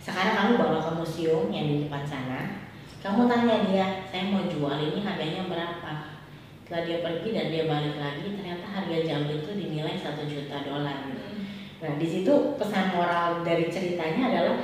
sekarang 0.00 0.32
kamu 0.32 0.52
bawa 0.56 0.80
ke 0.80 0.92
museum 0.96 1.52
yang 1.52 1.68
di 1.68 1.76
depan 1.84 2.02
sana. 2.08 2.40
Kamu 3.00 3.28
tanya 3.28 3.68
dia 3.68 3.86
saya 4.08 4.32
mau 4.32 4.48
jual 4.48 4.76
ini 4.80 5.04
harganya 5.04 5.44
berapa? 5.44 5.92
Setelah 6.64 6.82
dia 6.86 6.98
pergi 7.04 7.28
dan 7.36 7.46
dia 7.52 7.64
balik 7.68 7.96
lagi 8.00 8.26
ternyata 8.32 8.64
harga 8.64 8.96
jam 9.04 9.28
itu 9.28 9.50
dinilai 9.52 10.00
satu 10.00 10.24
juta 10.24 10.64
dolar. 10.64 11.04
Gitu 11.04 11.30
Nah, 11.80 11.96
di 11.96 12.04
situ 12.04 12.32
pesan 12.60 12.92
moral 12.92 13.40
dari 13.40 13.72
ceritanya 13.72 14.28
adalah 14.28 14.56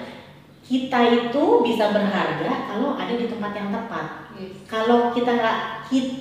kita 0.60 1.00
itu 1.16 1.44
bisa 1.64 1.94
berharga 1.94 2.68
kalau 2.68 2.92
ada 2.98 3.14
di 3.16 3.24
tempat 3.24 3.56
yang 3.56 3.72
tepat. 3.72 4.06
Yes. 4.36 4.52
Kalau 4.68 5.14
kita 5.16 5.32
nggak 5.32 5.58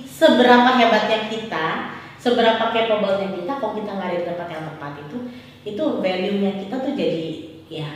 seberapa 0.08 0.70
hebatnya 0.72 1.28
kita, 1.28 1.66
seberapa 2.26 2.74
capable-nya 2.74 3.28
kita, 3.38 3.52
kalau 3.62 3.78
kita 3.78 3.90
nggak 3.94 4.08
ada 4.10 4.18
di 4.18 4.26
tempat 4.26 4.48
yang 4.50 4.64
tepat 4.74 4.92
itu, 5.06 5.18
itu 5.62 5.84
value-nya 6.02 6.50
kita 6.58 6.74
tuh 6.82 6.92
jadi 6.98 7.26
ya 7.70 7.88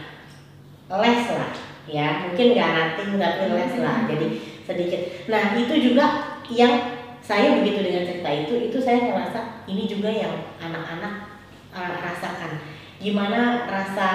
less 0.87 1.27
lah, 1.35 1.51
ya. 1.91 2.31
Mungkin 2.31 2.47
nggak 2.55 2.71
nating 2.71 3.19
tapi 3.19 3.45
less 3.51 3.75
lah, 3.83 3.95
mm-hmm. 3.99 4.11
jadi 4.15 4.27
sedikit. 4.63 5.01
Nah 5.27 5.59
itu 5.59 5.75
juga 5.83 6.07
yang 6.47 7.03
saya 7.19 7.59
begitu 7.59 7.83
dengan 7.83 8.07
cerita 8.07 8.31
itu, 8.31 8.55
itu 8.71 8.79
saya 8.79 9.11
ngerasa 9.11 9.67
ini 9.67 9.91
juga 9.91 10.11
yang 10.11 10.55
anak-anak 10.63 11.43
uh, 11.75 11.99
rasakan. 11.99 12.63
Gimana 13.03 13.67
rasa 13.67 14.09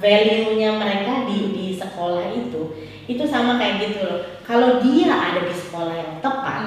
value-nya 0.00 0.80
mereka 0.80 1.28
di 1.28 1.52
di 1.52 1.66
sekolah 1.76 2.32
itu 2.32 2.72
itu 3.08 3.24
sama 3.24 3.60
kayak 3.60 3.84
gitu 3.84 3.98
loh. 4.04 4.20
Kalau 4.44 4.80
dia 4.80 5.12
ada 5.12 5.44
di 5.44 5.52
sekolah 5.52 5.92
yang 5.92 6.12
tepat 6.24 6.62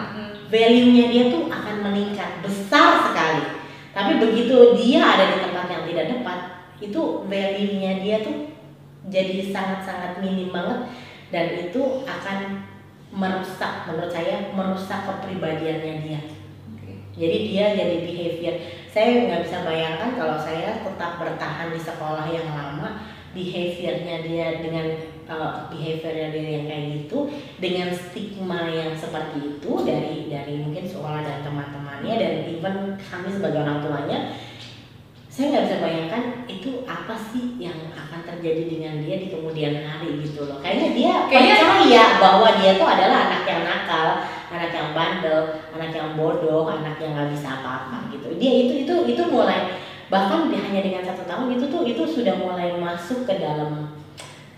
value-nya 0.51 1.05
dia 1.07 1.23
tuh 1.31 1.47
akan 1.47 1.75
meningkat. 1.87 2.43
Besar 2.43 3.09
sekali. 3.09 3.63
Tapi 3.95 4.19
begitu 4.19 4.75
dia 4.75 5.01
ada 5.03 5.31
di 5.31 5.39
tempat 5.95 6.37
itu 6.81 7.01
value-nya 7.25 8.01
dia 8.03 8.17
tuh 8.25 8.51
jadi 9.07 9.47
sangat-sangat 9.49 10.19
minim 10.19 10.51
banget. 10.51 10.91
Dan 11.31 11.71
itu 11.71 12.03
akan 12.03 12.67
merusak 13.11 13.87
menurut 13.87 14.11
saya 14.11 14.51
merusak 14.51 15.07
kepribadiannya 15.07 15.95
dia. 16.03 16.21
Jadi 17.11 17.37
dia 17.51 17.65
jadi 17.75 17.95
behavior. 18.03 18.55
Saya 18.91 19.27
nggak 19.27 19.41
bisa 19.47 19.57
bayangkan 19.63 20.15
kalau 20.19 20.35
saya 20.39 20.83
tetap 20.83 21.19
bertahan 21.19 21.71
di 21.71 21.79
sekolah 21.79 22.27
yang 22.27 22.47
lama 22.51 23.07
behaviornya 23.31 24.27
dia 24.27 24.47
dengan 24.59 24.87
uh, 25.31 25.71
behaviornya 25.71 26.27
dia 26.35 26.43
yang 26.59 26.65
kayak 26.67 26.85
gitu 26.99 27.31
dengan 27.63 27.89
stigma 27.95 28.67
yang 28.67 28.91
seperti 28.91 29.55
itu 29.55 29.71
dari 29.87 30.27
dari 30.27 30.59
mungkin 30.59 30.83
sekolah 30.83 31.23
dan 31.23 31.39
teman-temannya 31.47 32.15
dan 32.19 32.31
even 32.51 32.75
kami 32.99 33.29
sebagai 33.31 33.63
orang 33.63 33.79
tuanya 33.79 34.19
saya 35.31 35.47
nggak 35.47 35.63
bisa 35.63 35.77
bayangkan 35.79 36.23
itu 36.51 36.83
apa 36.83 37.15
sih 37.15 37.55
yang 37.55 37.87
akan 37.95 38.19
terjadi 38.27 38.67
dengan 38.67 38.93
dia 38.99 39.15
di 39.15 39.31
kemudian 39.31 39.79
hari 39.79 40.19
gitu 40.19 40.43
loh. 40.43 40.59
Kayaknya 40.59 40.91
dia 40.91 41.13
Kayaknya- 41.31 41.55
percaya 41.55 42.03
bahwa 42.19 42.47
dia 42.59 42.71
tuh 42.75 42.87
adalah 42.91 43.17
anak 43.31 43.43
yang 43.47 43.63
nakal 43.63 44.07
anak 44.51 44.71
yang 44.75 44.91
bandel 44.91 45.41
anak 45.71 45.95
yang 45.95 46.19
bodoh 46.19 46.67
anak 46.67 46.99
yang 46.99 47.15
nggak 47.15 47.31
bisa 47.31 47.63
apa-apa 47.63 48.11
gitu. 48.11 48.27
Dia 48.35 48.51
itu 48.67 48.73
itu 48.83 48.95
itu 49.07 49.23
mulai 49.31 49.79
bahkan 50.11 50.51
hanya 50.51 50.83
dengan 50.83 51.03
satu 51.07 51.23
tahun 51.23 51.55
itu 51.55 51.65
tuh 51.71 51.87
itu 51.87 52.03
sudah 52.03 52.35
mulai 52.35 52.75
masuk 52.75 53.23
ke 53.23 53.39
dalam 53.39 54.00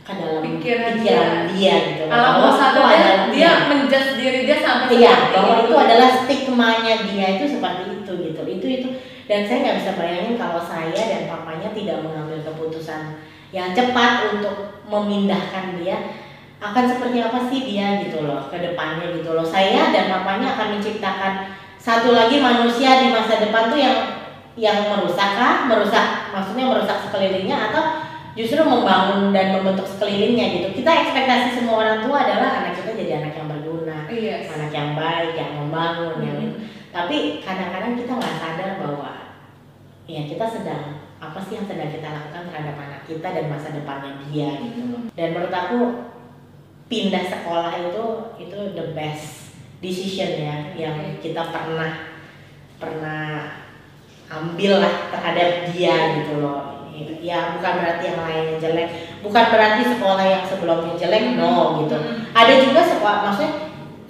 ke 0.03 0.11
dalam 0.19 0.43
Pikiran 0.43 0.99
dia, 0.99 1.75
gitu 1.87 2.03
loh. 2.05 2.11
Kalau 2.11 2.29
Bahwa 2.35 2.47
itu 2.51 2.59
dia, 2.59 2.83
adalah- 2.83 3.27
dia 3.31 3.49
menjudge 3.71 4.11
diri 4.19 4.39
dia 4.43 4.57
sampai 4.59 4.95
Iya, 4.99 5.15
bahwa 5.31 5.53
itu. 5.55 5.63
itu 5.63 5.73
adalah 5.79 6.09
stigmanya 6.11 6.93
dia 7.07 7.27
itu 7.39 7.45
seperti 7.47 7.83
itu 8.03 8.11
gitu. 8.11 8.41
Itu 8.43 8.67
itu 8.67 8.89
dan 9.23 9.47
saya 9.47 9.57
nggak 9.63 9.77
bisa 9.79 9.91
bayangin 9.95 10.35
kalau 10.35 10.59
saya 10.59 10.91
dan 10.99 11.31
papanya 11.31 11.71
tidak 11.71 12.03
mengambil 12.03 12.43
keputusan 12.43 13.23
yang 13.55 13.71
cepat 13.71 14.35
untuk 14.35 14.83
memindahkan 14.91 15.79
dia 15.79 16.19
akan 16.59 16.83
seperti 16.83 17.23
apa 17.23 17.39
sih 17.47 17.63
dia 17.63 18.03
gitu 18.03 18.27
loh 18.27 18.51
ke 18.51 18.59
depannya 18.59 19.15
gitu 19.15 19.31
loh. 19.31 19.47
Saya 19.47 19.95
dan 19.95 20.11
papanya 20.11 20.59
akan 20.59 20.75
menciptakan 20.75 21.33
satu 21.79 22.11
lagi 22.11 22.43
manusia 22.43 22.99
di 23.03 23.15
masa 23.15 23.39
depan 23.39 23.71
tuh 23.71 23.79
yang 23.79 23.97
yang 24.59 24.91
merusak 24.91 25.39
kah? 25.39 25.63
Merusak 25.71 26.35
maksudnya 26.35 26.67
merusak 26.67 26.97
sekelilingnya 27.07 27.71
atau 27.71 28.02
justru 28.33 28.61
membangun 28.61 29.29
dan 29.29 29.53
membentuk 29.57 29.85
sekelilingnya 29.85 30.45
gitu. 30.59 30.67
Kita 30.81 30.91
ekspektasi 30.91 31.61
semua 31.61 31.85
orang 31.85 31.99
tua 32.01 32.17
adalah 32.25 32.65
anak 32.65 32.73
kita 32.81 32.97
jadi 32.97 33.11
anak 33.21 33.33
yang 33.37 33.47
berguna, 33.49 33.97
Iya. 34.09 34.35
anak 34.49 34.71
yang 34.73 34.89
baik, 34.97 35.31
yang 35.37 35.51
membangun, 35.61 36.15
yang 36.21 36.37
Hmm. 36.37 36.45
itu. 36.49 36.57
Tapi 36.93 37.17
kadang-kadang 37.41 37.93
kita 37.97 38.11
nggak 38.13 38.37
sadar 38.37 38.71
bahwa 38.77 39.11
ya 40.05 40.21
kita 40.25 40.45
sedang 40.45 40.83
apa 41.17 41.39
sih 41.39 41.55
yang 41.57 41.65
sedang 41.65 41.89
kita 41.89 42.05
lakukan 42.05 42.43
terhadap 42.51 42.75
anak 42.75 43.01
kita 43.07 43.27
dan 43.31 43.45
masa 43.47 43.71
depannya 43.71 44.19
dia 44.27 44.49
gitu 44.59 44.81
loh. 44.91 45.01
Dan 45.15 45.27
menurut 45.33 45.53
aku 45.55 45.79
pindah 46.85 47.23
sekolah 47.25 47.73
itu 47.79 48.05
itu 48.37 48.57
the 48.75 48.85
best 48.93 49.55
decision 49.79 50.37
ya 50.37 50.55
yang 50.75 50.97
kita 51.17 51.41
pernah 51.49 52.11
pernah 52.77 53.55
ambil 54.27 54.83
lah 54.83 55.07
terhadap 55.09 55.71
dia 55.71 55.95
gitu 56.19 56.43
loh. 56.43 56.82
Ya 57.23 57.55
bukan 57.57 57.73
berarti 57.79 58.03
yang 58.11 58.19
lainnya 58.21 58.55
jelek, 58.59 58.89
bukan 59.23 59.43
berarti 59.49 59.81
sekolah 59.95 60.25
yang 60.27 60.43
sebelumnya 60.43 60.93
jelek, 60.99 61.39
no 61.39 61.81
gitu. 61.81 61.95
Hmm. 61.95 62.19
ada 62.35 62.53
juga 62.59 62.81
sekolah 62.83 63.19
maksudnya 63.25 63.51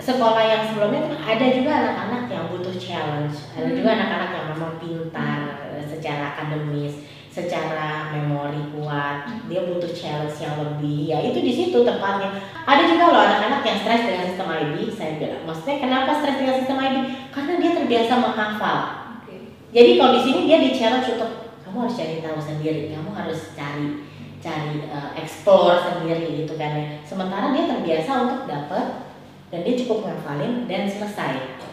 sekolah 0.02 0.44
yang 0.44 0.62
sebelumnya 0.68 1.02
ada 1.22 1.46
juga 1.54 1.72
anak-anak 1.72 2.24
yang 2.28 2.44
butuh 2.52 2.76
challenge. 2.76 3.38
Ada 3.56 3.70
Hmm. 3.72 3.78
juga 3.78 3.90
anak-anak 3.96 4.30
yang 4.34 4.46
memang 4.58 4.74
pintar 4.82 5.40
secara 5.88 6.34
akademis 6.36 7.06
secara 7.34 8.14
memori 8.14 8.62
kuat. 8.78 9.26
Dia 9.50 9.66
butuh 9.66 9.90
challenge 9.90 10.38
yang 10.38 10.54
lebih. 10.62 11.10
Ya 11.10 11.18
itu 11.22 11.40
di 11.42 11.54
situ 11.54 11.82
tepatnya 11.82 12.30
ada 12.66 12.84
juga 12.86 13.10
loh 13.10 13.22
anak-anak 13.26 13.62
yang 13.66 13.78
stres 13.82 14.04
dengan 14.06 14.26
sistem 14.30 14.50
IB 14.54 14.74
saya 14.94 15.12
bilang. 15.18 15.42
Maksudnya 15.50 15.78
kenapa 15.82 16.12
stres 16.22 16.38
dengan 16.38 16.56
sistem 16.62 16.78
IB 16.78 16.96
karena 17.34 17.54
dia 17.62 17.72
terbiasa 17.78 18.14
menghafal. 18.22 18.78
Oke. 19.22 19.34
jadi 19.74 19.98
kalau 19.98 20.12
di 20.18 20.22
sini 20.22 20.40
dia 20.46 20.58
di 20.62 20.70
challenge 20.74 21.10
untuk 21.18 21.43
kamu 21.74 21.90
harus 21.90 21.98
cari 21.98 22.22
tahu 22.22 22.38
sendiri, 22.38 22.94
kamu 22.94 23.10
harus 23.18 23.58
cari 23.58 24.06
cari 24.38 24.86
uh, 24.94 25.10
explore 25.18 25.82
sendiri 25.82 26.46
gitu 26.46 26.54
kan 26.54 26.78
ya. 26.78 27.02
Sementara 27.02 27.50
dia 27.50 27.66
terbiasa 27.66 28.30
untuk 28.30 28.46
dapat 28.46 29.10
dan 29.50 29.66
dia 29.66 29.74
cukup 29.82 30.06
ngafalin 30.06 30.70
dan 30.70 30.86
selesai. 30.86 31.34
Gitu. 31.34 31.70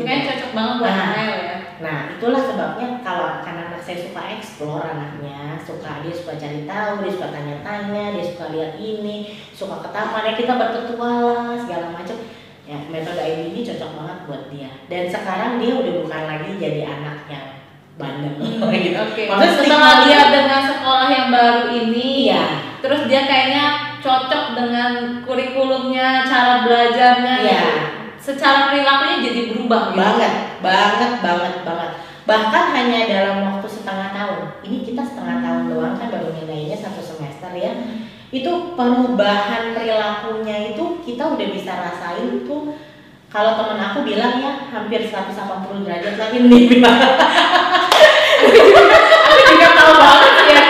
Makanya 0.00 0.32
cocok 0.32 0.50
banget 0.56 0.74
buat 0.80 0.88
Nah. 0.96 1.04
Nael 1.12 1.34
ya. 1.36 1.56
Nah 1.84 1.98
itulah 2.16 2.40
sebabnya 2.40 2.88
kalau 3.04 3.44
karena 3.44 3.68
anak 3.68 3.84
saya 3.84 4.00
suka 4.00 4.22
explore 4.32 4.80
anaknya, 4.80 5.60
suka 5.60 6.00
dia 6.00 6.14
suka 6.16 6.32
cari 6.40 6.64
tahu, 6.64 6.92
dia 7.04 7.12
suka 7.12 7.28
tanya-tanya, 7.28 8.04
dia 8.16 8.24
suka 8.24 8.44
lihat 8.48 8.72
ini, 8.80 9.36
suka 9.52 9.84
ke 9.84 9.92
taman 9.92 10.24
ya 10.24 10.32
kita 10.32 10.56
berpetualang 10.56 11.60
segala 11.60 11.92
macam. 11.92 12.16
Ya 12.64 12.80
metode 12.88 13.20
ini 13.20 13.60
cocok 13.60 13.90
banget 13.92 14.18
buat 14.24 14.42
dia. 14.48 14.72
Dan 14.88 15.04
sekarang 15.04 15.60
dia 15.60 15.76
udah 15.76 16.00
bukan 16.00 16.22
lagi 16.32 16.56
jadi 16.56 16.88
anak 16.88 17.28
yang 17.28 17.53
bandel 17.94 18.34
gitu. 18.84 18.98
Oke. 18.98 19.22
Maksudnya 19.30 19.54
Setelah 19.60 19.94
dia 20.06 20.20
dengan 20.34 20.62
sekolah 20.66 21.08
yang 21.10 21.28
baru 21.30 21.62
ini, 21.70 22.28
Iya. 22.30 22.44
terus 22.82 23.06
dia 23.06 23.22
kayaknya 23.26 23.64
cocok 24.02 24.44
dengan 24.58 24.92
kurikulumnya, 25.24 26.26
cara 26.26 26.66
belajarnya. 26.66 27.34
Iya. 27.42 27.60
gitu. 27.62 27.80
Secara 28.24 28.72
perilakunya 28.72 29.16
jadi 29.20 29.40
berubah 29.52 29.92
gitu. 29.92 30.00
banget 30.00 30.32
banget 30.64 31.12
banget 31.20 31.54
banget 31.60 31.90
bahkan 32.24 32.72
hanya 32.72 33.04
dalam 33.04 33.36
waktu 33.44 33.68
setengah 33.68 34.16
tahun 34.16 34.40
ini 34.64 34.80
kita 34.80 35.04
setengah 35.04 35.44
tahun 35.44 35.62
doang 35.68 35.92
kan 36.00 36.08
baru 36.08 36.32
nilainya 36.32 36.72
satu 36.72 37.04
semester 37.04 37.52
ya 37.52 37.76
itu 38.32 38.52
perubahan 38.72 39.76
perilakunya 39.76 40.72
itu 40.72 41.04
kita 41.04 41.36
udah 41.36 41.48
bisa 41.52 41.72
rasain 41.76 42.48
tuh 42.48 42.72
kalau 43.34 43.58
temen 43.58 43.82
aku 43.82 44.06
bilang 44.06 44.38
ya 44.38 44.52
hampir 44.70 45.10
180 45.10 45.34
derajat 45.82 46.14
lagi 46.14 46.36
nih 46.38 46.62
Aku 49.24 49.40
juga 49.50 49.68
tahu 49.74 49.92
banget 49.98 50.32
sih 50.38 50.48
ya. 50.52 50.62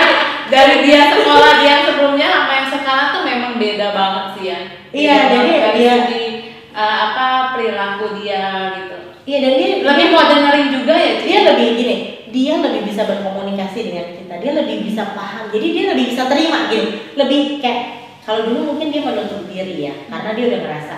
Dari 0.49 0.77
dia 0.87 1.01
sekolah 1.13 1.53
dia 1.61 1.69
yang 1.69 1.83
sebelumnya 1.85 2.27
sama 2.31 2.53
yang 2.55 2.69
sekarang 2.71 3.09
tuh 3.13 3.23
memang 3.27 3.53
beda 3.59 3.89
banget 3.93 4.25
sih 4.33 4.45
ya. 4.49 4.59
Iya, 4.95 5.17
jadi 5.29 5.51
dia- 5.75 5.99
segi, 6.07 6.25
uh, 6.71 6.97
apa 7.11 7.27
perilaku 7.55 8.19
dia 8.23 8.45
gitu. 8.79 8.97
iya 9.25 9.39
dan 9.41 9.53
dia 9.57 9.69
Lebih 9.83 10.07
mau 10.13 10.25
dengerin 10.29 10.69
juga 10.71 10.95
ya, 10.95 11.13
dia 11.23 11.39
lebih 11.49 11.69
gini 11.79 11.97
dia 12.35 12.55
lebih 12.59 12.83
bisa 12.83 13.07
berkomunikasi 13.07 13.79
dengan 13.89 14.07
kita 14.11 14.35
dia 14.43 14.53
lebih 14.59 14.77
bisa 14.85 15.15
paham 15.15 15.49
jadi 15.55 15.67
dia 15.71 15.85
lebih 15.95 16.05
bisa 16.11 16.27
terima 16.27 16.67
gitu 16.67 17.15
lebih 17.15 17.63
kayak 17.63 17.83
kalau 18.27 18.43
dulu 18.51 18.75
mungkin 18.75 18.91
dia 18.91 19.07
menutup 19.07 19.47
diri 19.47 19.87
ya 19.87 19.95
karena 20.11 20.31
dia 20.35 20.45
udah 20.51 20.61
ngerasa 20.67 20.97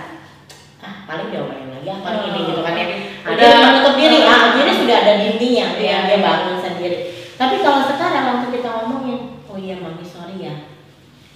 ah 0.86 1.02
paling 1.04 1.28
diomelin 1.28 1.74
lagi 1.74 1.88
apa 1.90 2.06
Oh, 2.06 2.22
ini 2.24 2.40
gitu 2.46 2.62
kan 2.62 2.74
ya 2.74 2.86
Nah, 3.26 3.34
udah- 3.34 3.42
dia 3.42 3.58
menutup 3.58 3.94
diri 3.98 4.18
ah 4.22 4.42
jadi 4.54 4.72
sudah 4.72 4.96
ada 5.02 5.12
dindingnya 5.18 5.66
Iya, 5.74 5.90
yang 5.90 6.02
dia 6.06 6.14
iya. 6.14 6.22
bangun 6.22 6.56
sendiri 6.62 6.98
tapi 7.34 7.56
kalau 7.58 7.82
sekarang 7.84 8.24
waktu 8.30 8.46
kita 8.54 8.68
ngomongin 8.70 9.18
oh 9.44 9.58
iya 9.58 9.76
mami 9.76 10.06
sorry 10.06 10.38
ya 10.38 10.54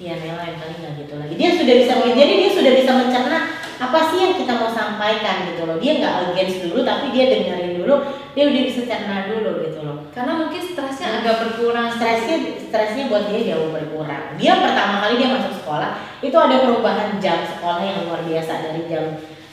Iya 0.00 0.16
Nela 0.16 0.40
yang 0.40 0.56
kali 0.56 0.80
nggak 0.80 0.92
gitu 0.96 1.14
lagi. 1.20 1.34
Dia 1.36 1.52
sudah 1.52 1.74
bisa 1.76 1.92
jadi 2.00 2.32
dia 2.40 2.48
sudah 2.48 2.72
bisa 2.72 2.88
mencerna 2.88 3.38
apa 3.76 4.00
sih 4.08 4.18
yang 4.24 4.32
kita 4.32 4.56
mau 4.56 4.72
sampaikan 4.72 5.44
gitu 5.52 5.68
loh. 5.68 5.76
Dia 5.76 6.00
nggak 6.00 6.32
against 6.32 6.64
dulu 6.64 6.80
tapi 6.80 7.12
dia 7.12 7.28
dengerin 7.28 7.84
dulu. 7.84 8.08
Dia 8.32 8.48
udah 8.48 8.62
bisa 8.64 8.88
cerna 8.88 9.28
dulu 9.28 9.60
gitu 9.60 9.84
loh. 9.84 10.08
Karena 10.08 10.40
mungkin 10.40 10.56
stresnya 10.64 11.20
agak 11.20 11.44
berkurang. 11.44 11.92
Stresnya 11.92 12.36
stresnya 12.56 13.12
buat 13.12 13.28
dia 13.28 13.52
jauh 13.52 13.76
berkurang. 13.76 14.40
Dia 14.40 14.52
pertama 14.56 15.04
kali 15.04 15.20
dia 15.20 15.36
masuk 15.36 15.52
sekolah 15.60 15.90
itu 16.24 16.36
ada 16.40 16.56
perubahan 16.64 17.20
jam 17.20 17.44
sekolah 17.44 17.84
yang 17.84 18.08
luar 18.08 18.24
biasa 18.24 18.52
dari 18.56 18.88
jam 18.88 19.04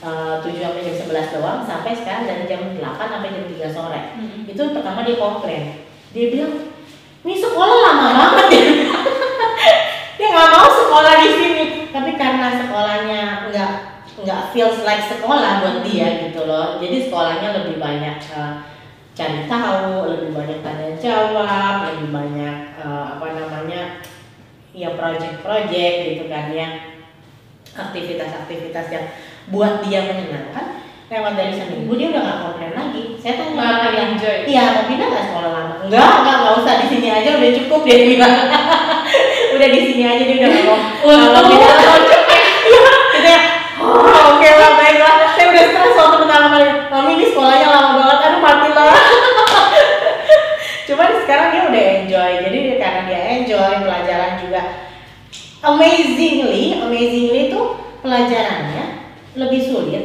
eh, 0.03 0.35
7 0.41 0.61
sampai 0.61 0.85
jam 0.85 0.95
11 0.95 1.33
doang 1.37 1.59
sampai 1.65 1.91
sekarang 1.97 2.25
dari 2.29 2.43
jam 2.45 2.61
8 2.75 2.81
sampai 2.81 3.29
jam 3.33 3.45
3 3.47 3.69
sore. 3.71 4.01
Hmm. 4.17 4.45
Itu 4.45 4.73
pertama 4.75 5.05
dia 5.07 5.17
komplain. 5.17 5.85
Dia 6.11 6.25
bilang, 6.33 6.53
"Ini 7.25 7.35
sekolah 7.37 7.77
lama 7.85 8.07
banget 8.13 8.47
ya." 8.53 8.63
dia 10.17 10.27
nggak 10.33 10.49
mau 10.49 10.67
sekolah 10.67 11.13
di 11.21 11.29
sini 11.29 11.63
tapi 11.93 12.17
karena 12.17 12.57
sekolahnya 12.57 13.21
nggak 13.53 13.71
nggak 14.25 14.41
feels 14.49 14.81
like 14.81 15.05
sekolah 15.05 15.61
buat 15.61 15.85
dia 15.85 16.25
gitu 16.25 16.49
loh 16.49 16.81
jadi 16.81 17.05
sekolahnya 17.05 17.49
lebih 17.61 17.77
banyak 17.77 18.17
eh, 18.17 18.53
cari 19.13 19.45
tahu 19.45 20.09
lebih 20.09 20.33
banyak 20.33 20.59
tanya 20.65 20.89
jawab 20.97 21.93
lebih 21.93 22.09
banyak 22.09 22.57
eh, 22.81 23.05
apa 23.13 23.25
namanya 23.37 23.81
ya 24.73 24.93
project-project 24.97 25.95
gitu 26.05 26.23
kan 26.25 26.49
ya 26.49 26.97
aktivitas-aktivitas 27.77 28.87
yang 28.89 29.05
buat 29.47 29.79
dia 29.83 30.03
menyenangkan 30.05 30.83
lewat 31.07 31.33
dari 31.39 31.55
seminggu 31.55 31.95
dia 31.95 32.11
udah 32.11 32.21
nggak 32.21 32.39
komplain 32.43 32.73
lagi 32.75 33.03
saya 33.23 33.47
Malah 33.55 33.79
sama 33.79 33.89
dia, 33.89 34.03
enjoy. 34.13 34.37
Iya, 34.45 34.63
mau 34.75 34.83
pindah 34.85 35.07
nggak 35.09 35.25
sekolah 35.31 35.49
lama? 35.49 35.73
Enggak, 35.81 36.11
enggak, 36.21 36.35
enggak 36.37 36.55
usah 36.61 36.73
di 36.77 36.87
sini 36.93 37.07
aja 37.09 37.29
udah 37.41 37.51
cukup 37.57 37.81
dia 37.87 37.97
bilang. 38.05 38.35
udah 39.55 39.67
di 39.73 39.81
sini 39.81 40.03
aja 40.05 40.23
dia 40.23 40.37
udah 40.37 40.49
nggak 40.51 40.65
mau. 40.67 40.77
Untung. 41.07 41.31
Kalau 41.33 41.43
pindah 41.49 41.71
Iya, 42.67 42.91
gitu 43.15 43.27
ya. 43.27 43.41
Oh, 43.81 44.35
oke 44.35 44.49
lah, 44.51 44.71
baiklah. 44.77 45.15
Saya 45.33 45.45
udah 45.49 45.63
stres 45.71 45.95
waktu 45.97 46.17
pertama 46.21 46.47
kali. 46.53 46.65
Mami 46.91 47.11
ini 47.17 47.25
sekolahnya 47.31 47.67
lama 47.71 47.91
banget, 47.97 48.17
aduh 48.27 48.41
mati 48.43 48.69
lah. 48.75 48.93
Cuman 50.87 51.09
sekarang 51.23 51.47
dia 51.51 51.61
udah 51.67 51.83
enjoy, 52.03 52.31
jadi 52.45 52.57
dia- 52.61 52.79
karena 52.79 53.01
dia 53.09 53.17
amazingly 55.67 56.79
amazingly 56.79 57.51
itu 57.51 57.61
pelajarannya 57.99 58.86
lebih 59.37 59.61
sulit. 59.61 60.03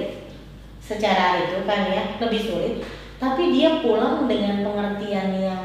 Secara 0.82 1.48
itu 1.48 1.64
kan 1.64 1.88
ya 1.88 2.20
lebih 2.20 2.40
sulit. 2.44 2.74
Tapi 3.16 3.54
dia 3.54 3.80
pulang 3.80 4.26
dengan 4.28 4.66
pengertian 4.66 5.28
yang 5.40 5.62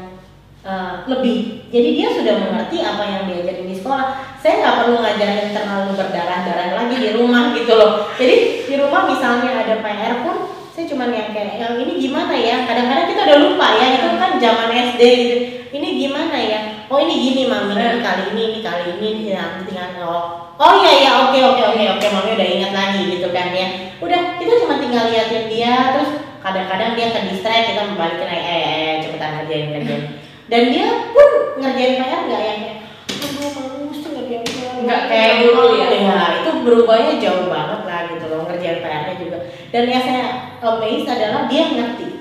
uh, 0.64 1.04
lebih. 1.04 1.68
Jadi 1.68 1.88
dia 2.00 2.08
sudah 2.14 2.34
mengerti 2.38 2.80
apa 2.80 3.02
yang 3.04 3.22
diajarin 3.28 3.68
di 3.68 3.76
sekolah. 3.76 4.24
Saya 4.38 4.62
nggak 4.62 4.76
perlu 4.82 4.96
ngajarin 5.02 5.50
terlalu 5.52 5.90
berdarah-darah 5.98 6.68
lagi 6.78 6.96
di 6.96 7.10
rumah 7.18 7.52
gitu 7.52 7.72
loh. 7.76 8.08
Jadi 8.16 8.64
di 8.64 8.74
rumah 8.78 9.10
misalnya 9.10 9.66
ada 9.66 9.74
PR 9.84 10.14
pun 10.24 10.36
saya 10.72 10.86
cuma 10.86 11.10
yang 11.10 11.34
kayak 11.34 11.58
yang 11.58 11.74
ini 11.82 11.98
gimana 11.98 12.32
ya? 12.38 12.62
Kadang-kadang 12.62 13.10
kita 13.10 13.20
udah 13.26 13.38
lupa 13.42 13.66
ya 13.74 13.86
itu 13.98 14.08
kan 14.14 14.32
zaman 14.38 14.68
SD 14.94 15.02
gitu. 15.02 15.36
Ini 15.74 15.88
gimana 15.98 16.38
ya 16.38 16.77
oh 16.88 16.98
ini 17.04 17.14
gini 17.20 17.42
mami 17.44 17.76
ini 17.76 18.00
kali 18.00 18.22
ini 18.32 18.42
ini 18.48 18.58
kali 18.64 18.84
ini 18.96 19.36
nanti 19.36 19.68
tinggal 19.68 19.92
oh 20.08 20.48
oh 20.56 20.72
iya 20.80 20.92
ya 21.04 21.10
oke 21.28 21.38
oke 21.38 21.62
oke 21.76 21.84
oke. 21.96 22.06
Mami 22.08 22.30
udah 22.34 22.48
ingat 22.48 22.72
lagi 22.72 23.00
gitu 23.12 23.28
kan 23.30 23.52
ya. 23.52 23.92
Udah 24.00 24.40
kita 24.40 24.52
cuma 24.64 24.80
tinggal 24.80 25.12
liatin 25.12 25.46
dia. 25.52 25.94
Terus 25.94 26.10
kadang-kadang 26.40 26.96
dia 26.96 27.12
ke 27.12 27.20
distract 27.28 27.76
kita 27.76 27.82
membalikin 27.92 28.28
eh, 28.28 28.40
eh, 28.40 28.62
eh 28.64 28.92
cepetan 29.04 29.30
ngerjain 29.38 29.66
ngerjain. 29.76 30.02
Dan 30.48 30.62
dia 30.72 30.86
pun 31.12 31.28
ngerjain 31.60 32.00
PR 32.00 32.20
nggak 32.24 32.42
yang 32.42 32.58
kayak 32.64 32.78
aduh 33.18 33.50
mami 33.52 33.78
mesti 33.92 34.08
ngerjain 34.08 34.42
PR 34.48 34.72
Nggak 34.82 35.02
kayak 35.12 35.32
dulu 35.44 35.62
ya? 35.76 35.88
ya 35.92 36.18
itu 36.40 36.50
berubahnya 36.64 37.12
jauh 37.20 37.46
banget 37.52 37.80
lah 37.84 38.00
gitu 38.10 38.24
loh 38.32 38.40
ngerjain 38.48 38.78
PR-nya 38.80 39.14
juga. 39.20 39.38
Dan 39.68 39.84
yang 39.86 40.02
saya 40.02 40.26
amazed 40.64 41.06
adalah 41.06 41.44
dia 41.46 41.64
ngerti 41.68 42.17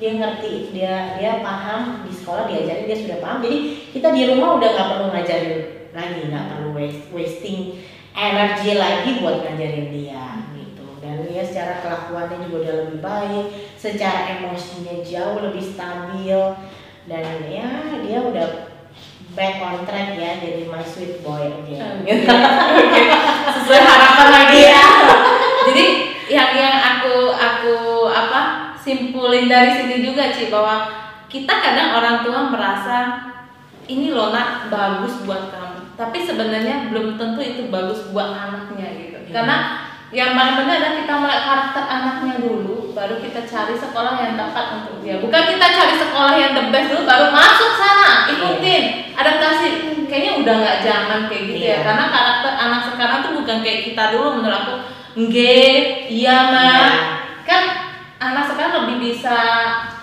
dia 0.00 0.16
ngerti 0.16 0.72
dia 0.72 1.20
dia 1.20 1.44
paham 1.44 2.08
di 2.08 2.12
sekolah 2.16 2.48
diajarin 2.48 2.88
dia 2.88 2.98
sudah 2.98 3.18
paham. 3.20 3.38
Jadi 3.44 3.58
kita 3.92 4.08
di 4.16 4.22
rumah 4.32 4.56
udah 4.56 4.68
nggak 4.72 4.88
perlu 4.96 5.06
ngajarin 5.12 5.60
lagi 5.92 6.20
nggak 6.32 6.46
perlu 6.56 6.68
waste, 6.72 7.04
wasting 7.12 7.60
energi 8.16 8.80
lagi 8.80 9.20
buat 9.20 9.44
ngajarin 9.44 9.88
dia 9.92 10.24
gitu. 10.56 10.86
Dan 11.04 11.28
dia 11.28 11.44
secara 11.44 11.84
kelakuannya 11.84 12.48
juga 12.48 12.56
udah 12.64 12.74
lebih 12.88 12.98
baik 13.04 13.46
secara 13.76 14.40
emosinya 14.40 15.04
jauh 15.04 15.38
lebih 15.44 15.62
stabil 15.62 16.40
dan 17.04 17.24
ya 17.44 17.68
dia 18.00 18.18
udah 18.24 18.46
back 19.36 19.62
on 19.62 19.86
track 19.86 20.18
ya 20.18 20.40
jadi 20.40 20.64
my 20.64 20.80
sweet 20.80 21.20
boy 21.20 21.44
aja. 21.44 22.00
Sesuai 23.60 23.82
harapan 23.84 24.28
lagi 24.32 24.60
ya. 24.64 24.84
jadi 25.68 25.84
yang 26.30 26.50
yang 26.54 26.76
aku 26.78 27.09
simpulin 28.80 29.46
dari 29.46 29.76
sini 29.76 30.02
juga 30.04 30.32
Ci 30.32 30.48
bahwa 30.48 30.88
kita 31.30 31.52
kadang 31.52 31.94
orang 31.96 32.16
tua 32.26 32.50
merasa 32.50 32.96
ini 33.86 34.10
loh 34.14 34.30
nak 34.34 34.70
bagus 34.70 35.22
buat 35.26 35.50
kamu. 35.50 35.94
Tapi 35.94 36.18
sebenarnya 36.24 36.88
belum 36.90 37.20
tentu 37.20 37.40
itu 37.42 37.68
bagus 37.68 38.08
buat 38.10 38.32
anaknya 38.34 38.88
gitu. 38.98 39.16
Iya. 39.20 39.34
karena 39.34 39.56
yang 40.10 40.34
paling 40.34 40.58
benar 40.58 40.74
adalah 40.82 40.94
kita 40.98 41.12
melihat 41.22 41.42
karakter 41.46 41.84
anaknya 41.86 42.34
dulu 42.42 42.90
baru 42.90 43.22
kita 43.22 43.46
cari 43.46 43.78
sekolah 43.78 44.18
yang 44.18 44.34
tepat 44.34 44.66
untuk 44.82 45.06
dia. 45.06 45.22
Bukan 45.22 45.42
kita 45.54 45.66
cari 45.70 45.94
sekolah 46.02 46.34
yang 46.34 46.52
the 46.58 46.64
best 46.74 46.90
dulu 46.90 47.02
baru 47.06 47.30
masuk 47.30 47.70
sana 47.78 48.26
ikutin 48.26 49.14
adaptasi. 49.14 49.68
Kayaknya 50.10 50.32
udah 50.42 50.54
nggak 50.58 50.78
zaman 50.82 51.20
kayak 51.30 51.42
gitu 51.46 51.62
Iya. 51.62 51.70
ya 51.70 51.78
karena 51.86 52.04
karakter 52.10 52.52
anak 52.58 52.80
sekarang 52.90 53.18
tuh 53.22 53.32
bukan 53.38 53.58
kayak 53.62 53.80
kita 53.86 54.02
dulu 54.10 54.28
menurut 54.42 54.58
aku 54.66 54.74
nge 55.14 55.62
iya 56.10 56.36
mah 56.50 56.66
Iya. 56.66 56.90
kan 57.46 57.62
anak 58.20 58.44
sekarang 58.46 58.72
lebih 58.84 58.96
bisa 59.10 59.36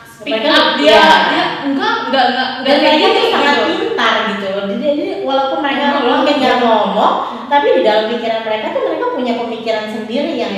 speak 0.03 0.41
Mereka 0.41 0.49
up. 0.49 0.67
dia 0.81 0.89
iya. 0.89 1.05
dia 1.29 1.45
enggak 1.69 1.93
enggak 2.09 2.25
enggak 2.33 2.47
enggak 2.57 2.65
dan 2.65 2.77
kayak 2.81 2.97
gitu. 2.97 3.21
sangat 3.29 3.55
pintar 3.69 4.13
gitu 4.33 4.49
jadi, 4.57 4.73
jadi 4.81 5.05
walaupun 5.21 5.59
mereka 5.61 5.85
Hmm. 5.87 6.03
mungkin 6.03 6.35
nggak 6.41 6.57
ngomong 6.61 7.15
tapi 7.47 7.67
di 7.77 7.81
dalam 7.85 8.05
pikiran 8.11 8.41
mereka 8.43 8.65
tuh 8.75 8.81
mereka 8.89 9.05
punya 9.15 9.33
pemikiran 9.39 9.85
sendiri 9.87 10.33
yang 10.35 10.53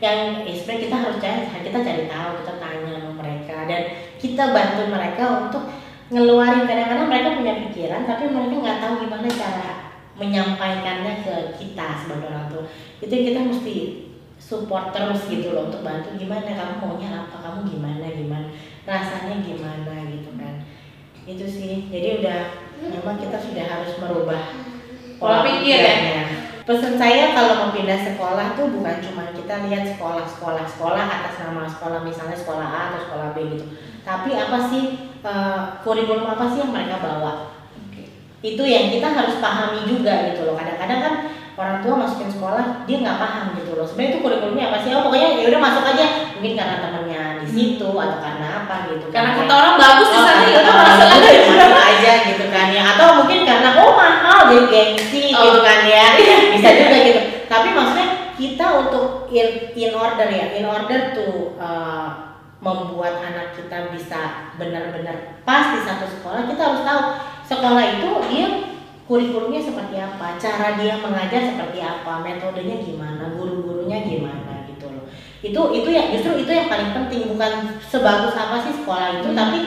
yang 0.00 0.18
eh, 0.48 0.56
sebenarnya 0.56 0.84
kita 0.88 0.96
harus 0.96 1.16
cari 1.20 1.40
kita 1.60 1.78
cari 1.84 2.02
tahu 2.08 2.30
kita 2.40 2.52
tanya 2.56 2.88
sama 2.96 3.12
mereka. 3.20 3.56
Dan 3.68 3.80
kita 4.16 4.44
bantu 4.56 4.82
mereka 4.88 5.24
untuk 5.44 5.62
ngeluarin. 6.08 6.64
Kadang-kadang 6.64 7.08
mereka 7.12 7.28
punya 7.36 7.54
pikiran 7.68 8.08
tapi 8.08 8.24
mereka 8.32 8.54
nggak 8.64 8.78
tahu 8.80 8.92
gimana 9.04 9.28
cara 9.28 9.70
menyampaikannya 10.16 11.14
ke 11.24 11.34
kita 11.60 11.86
sebagai 12.00 12.32
orang 12.32 12.46
tua. 12.48 12.64
Itu 13.04 13.12
yang 13.12 13.26
kita 13.28 13.40
mesti 13.44 13.74
support 14.40 14.90
terus 14.90 15.28
gitu 15.28 15.52
loh 15.52 15.68
untuk 15.68 15.84
bantu 15.84 16.16
gimana 16.16 16.48
kamu 16.48 16.74
maunya 16.80 17.12
apa 17.12 17.36
kamu 17.44 17.60
gimana 17.68 18.06
gimana 18.08 18.48
rasanya 18.88 19.44
gimana 19.44 19.94
gitu 20.08 20.32
kan. 20.40 20.64
Itu 21.28 21.44
sih 21.44 21.92
jadi 21.92 22.24
udah 22.24 22.40
memang 22.80 23.20
kita 23.20 23.36
sudah 23.36 23.64
harus 23.68 23.92
merubah 24.00 24.42
Pola 25.20 25.44
pikir 25.44 25.84
ya? 25.84 26.24
pesan 26.64 26.96
saya 26.96 27.36
kalau 27.36 27.52
mau 27.60 27.70
pindah 27.76 27.98
sekolah 27.98 28.56
tuh 28.56 28.72
bukan 28.72 28.96
cuma 29.04 29.34
kita 29.36 29.68
lihat 29.68 29.84
sekolah 29.84 30.24
sekolah 30.24 30.64
sekolah 30.64 31.04
atas 31.04 31.34
nama 31.44 31.68
sekolah 31.68 32.00
misalnya 32.06 32.38
sekolah 32.38 32.64
A 32.64 32.80
atau 32.88 33.00
sekolah 33.04 33.28
B 33.36 33.36
gitu. 33.52 33.64
Tapi 34.00 34.32
apa 34.32 34.58
sih 34.72 35.12
eh, 35.20 35.60
kurikulum 35.84 36.24
apa 36.24 36.44
sih 36.48 36.64
yang 36.64 36.72
mereka 36.72 37.02
bawa? 37.04 37.52
Itu 38.40 38.64
yang 38.64 38.88
kita 38.88 39.12
harus 39.12 39.36
pahami 39.44 39.84
juga 39.84 40.32
gitu 40.32 40.48
loh. 40.48 40.56
Kadang-kadang 40.56 41.00
kan 41.04 41.14
orang 41.60 41.84
tua 41.84 41.94
masukin 42.00 42.32
sekolah 42.32 42.88
dia 42.88 42.96
nggak 43.04 43.20
paham 43.20 43.44
gitu 43.60 43.76
loh. 43.76 43.84
Sebenarnya 43.84 44.10
itu 44.16 44.20
kurikulumnya 44.24 44.64
apa 44.72 44.78
sih? 44.80 44.90
Oh 44.96 45.04
pokoknya 45.04 45.28
ya 45.44 45.46
udah 45.52 45.60
masuk 45.60 45.84
aja. 45.84 46.06
Mungkin 46.40 46.52
karena 46.56 46.76
temennya 46.80 47.22
di 47.44 47.46
situ 47.52 47.90
atau 47.92 48.18
karena 48.18 48.46
apa 48.64 48.74
gitu 48.88 49.04
kan. 49.08 49.14
karena 49.20 49.30
kata 49.44 49.52
orang 49.52 49.74
bagus 49.76 50.08
di 50.08 50.16
Oh, 50.16 50.24
sana 50.24 50.40
karena 50.40 50.48
ya 50.48 50.58
udah 50.64 50.74
masuk 50.80 51.06
itu 51.12 51.28
aja. 51.28 51.52
masuk 51.52 51.82
aja 51.84 52.12
gitu 52.32 52.44
kan 52.48 52.66
ya. 52.72 52.82
Atau 52.96 53.06
mungkin 53.20 53.38
karena 53.44 53.68
oh 53.76 53.92
mahal 53.92 54.38
jadi 54.48 54.64
gengsi 54.72 55.22
Oh. 55.36 55.42
gitu 55.44 55.60
kan 55.60 55.80
ya. 55.84 56.06
Bisa 56.56 56.68
juga 56.80 56.96
gitu. 57.04 57.20
Tapi 57.44 57.68
maksudnya 57.76 58.08
kita 58.40 58.66
untuk 58.80 59.06
in, 59.28 59.48
in 59.76 59.92
order 59.92 60.28
ya 60.32 60.56
in 60.56 60.64
order 60.64 61.12
to 61.12 61.26
uh, 61.60 62.32
membuat 62.60 63.20
anak 63.20 63.52
kita 63.52 63.88
bisa 63.88 64.52
benar-benar 64.56 65.40
pas 65.44 65.76
di 65.76 65.80
satu 65.80 66.04
sekolah 66.08 66.44
kita 66.44 66.60
harus 66.60 66.82
tahu 66.84 67.00
sekolah 67.44 67.84
itu 67.96 68.08
dia 68.28 68.46
kurikulumnya 69.10 69.58
seperti 69.58 69.98
apa 69.98 70.38
cara 70.38 70.78
dia 70.78 71.02
mengajar 71.02 71.42
seperti 71.50 71.82
apa 71.82 72.22
metodenya 72.22 72.78
gimana 72.78 73.34
guru-gurunya 73.34 74.06
gimana 74.06 74.70
gitu 74.70 74.86
loh 74.86 75.10
itu 75.42 75.62
itu 75.82 75.88
yang 75.90 76.14
justru 76.14 76.46
itu 76.46 76.52
yang 76.54 76.70
paling 76.70 76.94
penting 76.94 77.26
bukan 77.34 77.82
sebagus 77.82 78.38
apa 78.38 78.62
sih 78.62 78.78
sekolah 78.78 79.18
itu 79.18 79.34
Hmm. 79.34 79.38
tapi 79.42 79.58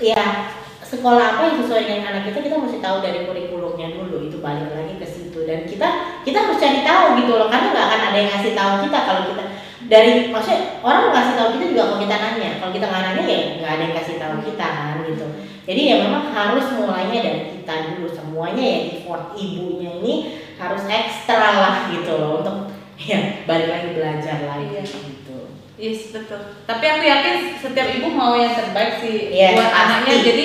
ya 0.00 0.48
sekolah 0.80 1.36
apa 1.36 1.42
yang 1.52 1.56
sesuai 1.60 1.84
dengan 1.84 2.04
anak 2.08 2.32
kita 2.32 2.40
kita 2.48 2.56
mesti 2.56 2.80
tahu 2.80 3.04
dari 3.04 3.28
kurikulumnya 3.28 3.92
dulu 3.92 4.24
itu 4.24 4.40
balik 4.40 4.72
lagi 4.72 4.96
ke 4.96 5.04
situ 5.04 5.44
dan 5.44 5.68
kita 5.68 5.88
kita 6.24 6.38
harus 6.40 6.56
cari 6.56 6.80
tahu 6.80 7.20
gitu 7.20 7.36
loh 7.36 7.52
karena 7.52 7.68
nggak 7.76 7.86
akan 7.92 8.00
ada 8.08 8.16
yang 8.16 8.30
ngasih 8.32 8.52
tahu 8.56 8.72
kita 8.88 8.98
kalau 9.04 9.22
kita 9.28 9.44
dari 9.88 10.28
maksudnya 10.28 10.78
orang 10.84 11.10
ngasih 11.10 11.34
tahu 11.34 11.48
kita 11.56 11.64
juga 11.72 11.82
kalau 11.88 11.98
kita 12.04 12.16
nanya 12.20 12.50
kalau 12.60 12.72
kita 12.76 12.86
nggak 12.86 13.02
nanya 13.08 13.24
ya 13.24 13.40
nggak 13.56 13.72
ada 13.72 13.82
yang 13.82 13.94
kasih 13.96 14.16
tahu 14.20 14.34
kita 14.44 14.66
kan 14.68 14.96
gitu 15.02 15.26
jadi 15.64 15.80
ya 15.80 15.96
memang 16.04 16.24
harus 16.28 16.66
mulainya 16.76 17.18
dari 17.24 17.42
kita 17.56 17.74
dulu 17.92 18.06
semuanya 18.08 18.64
ya 18.64 18.78
effort 18.94 19.24
ibunya 19.34 19.90
ini 19.98 20.14
harus 20.56 20.84
ekstra 20.84 21.48
lah 21.56 21.74
gitu 21.88 22.12
loh 22.14 22.44
untuk 22.44 22.56
ya 23.00 23.42
balik 23.44 23.68
lagi 23.68 23.88
belajar 23.96 24.36
lagi 24.44 24.66
Iya. 24.76 24.82
gitu 24.84 25.38
Yes 25.78 26.10
betul. 26.10 26.42
Tapi 26.66 26.84
aku 26.90 27.06
yakin 27.06 27.54
setiap 27.54 27.86
ibu 27.94 28.10
mau 28.10 28.34
yang 28.34 28.50
terbaik 28.50 28.98
sih 28.98 29.30
Yes, 29.30 29.54
buat 29.54 29.70
pasti. 29.70 29.78
anaknya. 29.78 30.14
Jadi 30.26 30.44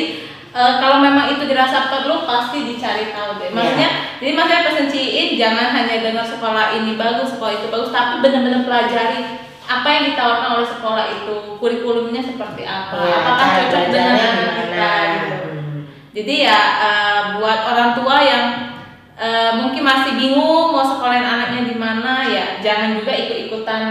eh, 0.53 0.73
kalau 0.79 1.01
memang 1.01 1.33
itu 1.33 1.43
dirasa 1.49 1.89
perlu 1.89 2.23
pasti 2.29 2.63
dicari 2.69 3.11
tahu 3.11 3.41
deh. 3.41 3.49
Maksudnya, 3.51 3.89
jadi 4.21 4.31
maksudnya 4.37 4.65
pesan 4.69 4.87
Ciin 4.87 5.27
jangan 5.35 5.73
hanya 5.73 5.95
dengar 5.99 6.25
sekolah 6.25 6.77
ini 6.77 6.93
bagus, 6.95 7.33
sekolah 7.33 7.53
itu 7.57 7.67
bagus, 7.73 7.89
tapi 7.89 8.21
benar-benar 8.21 8.61
pelajari 8.63 9.19
apa 9.63 9.87
yang 9.87 10.03
ditawarkan 10.11 10.49
oleh 10.59 10.67
sekolah 10.67 11.05
itu, 11.09 11.35
kurikulumnya 11.57 12.21
seperti 12.21 12.63
apa, 12.67 12.99
Ya, 12.99 13.15
apakah 13.23 13.47
cocok 13.57 13.83
dengan 13.89 14.15
anak 14.19 14.49
kita 14.59 14.91
gitu. 15.01 15.35
Hmm. 15.41 15.79
Jadi 16.13 16.33
ya 16.45 16.59
eh, 16.77 17.21
buat 17.41 17.59
orang 17.73 17.89
tua 17.97 18.17
yang 18.21 18.45
eh, 19.17 19.51
mungkin 19.61 19.83
masih 19.85 20.11
bingung 20.17 20.73
mau 20.73 20.85
sekolahin 20.85 21.25
anaknya 21.25 21.61
di 21.69 21.75
mana 21.77 22.25
ya 22.25 22.45
jangan 22.59 22.97
juga 22.97 23.13
ikut-ikutan 23.13 23.81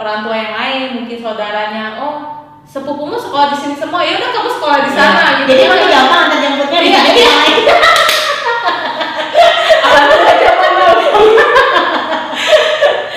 orang 0.00 0.18
tua 0.24 0.36
yang 0.36 0.54
lain 0.56 0.84
mungkin 1.00 1.18
saudaranya 1.20 2.00
oh 2.00 2.39
sepupumu 2.70 3.18
sekolah 3.18 3.50
di 3.50 3.56
sini 3.58 3.74
semua 3.74 3.98
ya 4.06 4.14
udah 4.22 4.30
kamu 4.30 4.50
sekolah 4.54 4.78
di 4.86 4.90
sana 4.94 5.20
Ya, 5.20 5.32
gitu. 5.42 5.48
Jadi 5.50 5.62
mami 5.66 5.86
gampang 5.90 6.20
antar 6.30 6.38
jemputnya 6.38 6.78
Iya, 6.78 7.00
bisa 7.02 7.10
iya. 7.18 7.32
lain. 7.34 7.56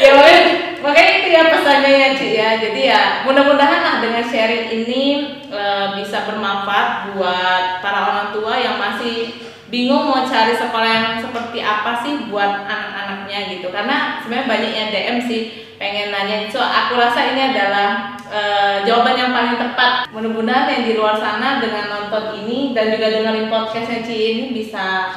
Ya 0.04 0.12
makanya, 0.20 0.44
makanya 0.84 1.12
itu 1.24 1.30
ya 1.32 1.42
pesannya 1.48 1.92
ya 1.96 2.10
Ci 2.12 2.28
ya. 2.36 2.50
Jadi 2.60 2.82
ya 2.92 3.02
mudah-mudahan 3.24 3.80
lah 3.80 3.96
dengan 4.04 4.20
sharing 4.28 4.68
ini 4.68 5.04
eh, 5.48 5.86
bisa 5.96 6.28
bermanfaat 6.28 7.16
buat 7.16 7.80
para 7.80 8.00
orang 8.12 8.28
tua 8.36 8.52
yang 8.60 8.76
masih 8.76 9.32
bingung 9.72 10.12
mau 10.12 10.28
cari 10.28 10.52
sekolah 10.52 10.90
yang 10.92 11.08
seperti 11.24 11.64
apa 11.64 12.04
sih 12.04 12.28
buat 12.28 12.68
anak-anaknya 12.68 13.40
gitu. 13.56 13.72
Karena 13.72 14.20
sebenarnya 14.20 14.50
banyak 14.52 14.72
yang 14.76 14.88
DM 14.92 15.18
sih 15.24 15.42
pengen 15.84 16.16
nanya. 16.16 16.48
So 16.48 16.64
aku 16.64 16.96
rasa 16.96 17.36
ini 17.36 17.52
adalah 17.52 18.16
eh, 18.32 18.88
jawaban 18.88 19.20
yang 19.20 19.36
paling 19.36 19.60
tepat. 19.60 20.08
Mudah-mudahan 20.16 20.72
yang 20.72 20.84
di 20.88 20.94
luar 20.96 21.20
sana 21.20 21.60
dengan 21.60 21.92
nonton 21.92 22.40
ini 22.40 22.72
dan 22.72 22.96
juga 22.96 23.12
dengerin 23.12 23.52
podcastnya 23.52 24.08
Ci 24.08 24.16
ini 24.16 24.46
bisa 24.56 25.12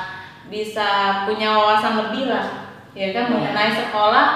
bisa 0.50 1.22
punya 1.30 1.54
wawasan 1.54 2.10
lebih 2.10 2.26
lah. 2.26 2.74
Ya 2.98 3.14
kan? 3.14 3.30
Mengenai 3.30 3.78
sekolah 3.78 4.26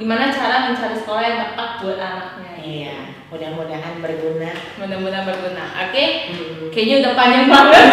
gimana 0.00 0.32
cara 0.32 0.72
mencari 0.72 0.96
sekolah 0.96 1.22
yang 1.22 1.38
tepat 1.52 1.68
buat 1.84 2.00
anaknya. 2.00 2.52
Iya, 2.64 2.96
mudah-mudahan 3.28 4.00
berguna. 4.00 4.50
mudah-mudahan 4.80 5.28
berguna. 5.28 5.64
Oke? 5.84 6.32
Hmm. 6.32 6.72
kayaknya 6.72 6.96
udah 7.04 7.12
panjang 7.12 7.46
banget. 7.52 7.84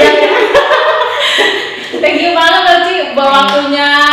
Thank 2.02 2.24
you 2.24 2.32
banget 2.32 2.88
Ci 2.88 2.96
buat 3.14 3.30
waktunya 3.30 4.11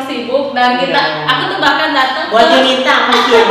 super 0.00 0.08
sibuk 0.08 0.46
dan 0.56 0.80
kita 0.80 0.96
Iya. 0.96 1.24
aku 1.28 1.42
tuh 1.52 1.58
bahkan 1.60 1.90
datang 1.92 2.26
Buat 2.32 2.46
ke 2.48 2.56
Yunita 2.56 2.94
mungkin 3.12 3.44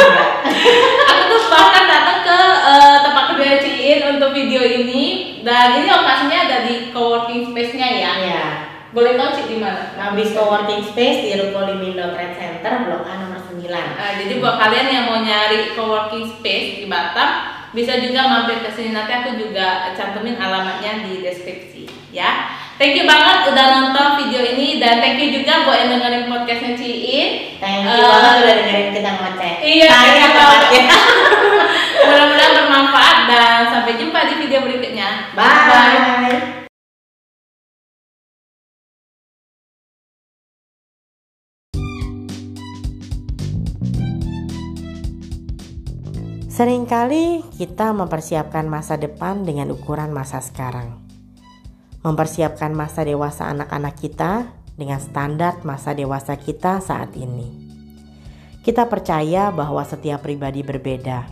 aku 1.09 1.23
tuh 1.29 1.41
bahkan 1.49 1.85
datang 1.85 2.17
ke 2.25 2.37
eh, 2.65 2.97
tempat 3.05 3.23
kerja 3.33 3.55
Ciin 3.61 3.99
untuk 4.17 4.29
video 4.33 4.61
ini 4.65 5.03
dan 5.45 5.77
ini 5.79 5.87
lokasinya 5.87 6.37
ada 6.49 6.57
di 6.65 6.89
coworking 6.89 7.53
space-nya 7.53 7.87
ya 7.87 8.11
Iya. 8.19 8.45
boleh 8.89 9.13
tahu 9.15 9.29
Ci 9.37 9.43
di 9.45 9.57
mana 9.61 9.93
Habis 9.93 10.33
coworking 10.33 10.81
space 10.81 11.19
di 11.21 11.31
Ruko 11.37 11.69
Limindo 11.69 12.09
Trade 12.09 12.33
Center 12.33 12.73
Blok 12.89 13.05
A 13.05 13.13
nomor 13.21 13.37
9. 13.37 13.69
Nah, 13.69 14.11
jadi 14.17 14.33
buat 14.41 14.57
kalian 14.57 14.87
yang 14.89 15.05
mau 15.05 15.21
nyari 15.21 15.77
coworking 15.77 16.25
space 16.25 16.81
di 16.81 16.85
Batam, 16.89 17.45
bisa 17.69 18.01
juga 18.01 18.25
mampir 18.25 18.65
ke 18.65 18.73
sini. 18.73 18.97
Nanti 18.97 19.13
aku 19.13 19.37
juga 19.37 19.93
cantumin 19.93 20.41
alamatnya 20.41 21.05
di 21.05 21.21
deskripsi, 21.21 21.85
ya. 22.09 22.49
Thank 22.79 22.95
you 22.95 23.03
banget 23.03 23.51
udah 23.51 23.65
nonton 23.75 24.23
video 24.23 24.39
ini 24.39 24.79
dan 24.79 25.03
thank 25.03 25.19
you 25.19 25.35
juga 25.35 25.67
buat 25.67 25.83
yang 25.83 25.99
dengerin 25.99 26.31
podcastnya 26.31 26.79
Ciin. 26.79 27.59
Thank 27.59 27.83
you 27.83 27.91
Eh, 27.91 28.07
banget 28.07 28.33
udah 28.39 28.55
dengerin 28.55 28.87
kita 28.95 29.09
ngoceh. 29.19 29.53
Iya, 29.59 29.87
Saya 29.91 29.99
thank 29.99 30.23
you 30.23 30.31
tepatnya. 30.31 30.83
Mudah-mudahan 32.07 32.51
bermanfaat 32.55 33.17
dan 33.27 33.61
sampai 33.67 33.99
jumpa 33.99 34.19
di 34.31 34.33
video 34.39 34.63
berikutnya. 34.63 35.35
Bye. 35.35 36.63
Seringkali 46.47 47.43
kita 47.59 47.91
mempersiapkan 47.91 48.71
masa 48.71 48.95
depan 48.95 49.43
dengan 49.43 49.67
ukuran 49.75 50.15
masa 50.15 50.39
sekarang. 50.39 51.08
Mempersiapkan 51.99 52.71
masa 52.71 53.03
dewasa 53.03 53.51
anak-anak 53.51 53.99
kita 53.99 54.47
dengan 54.79 55.03
standar 55.03 55.59
masa 55.67 55.91
dewasa 55.91 56.39
kita 56.39 56.79
saat 56.79 57.11
ini. 57.19 57.67
Kita 58.63 58.87
percaya 58.87 59.51
bahwa 59.51 59.83
setiap 59.83 60.23
pribadi 60.23 60.63
berbeda. 60.63 61.27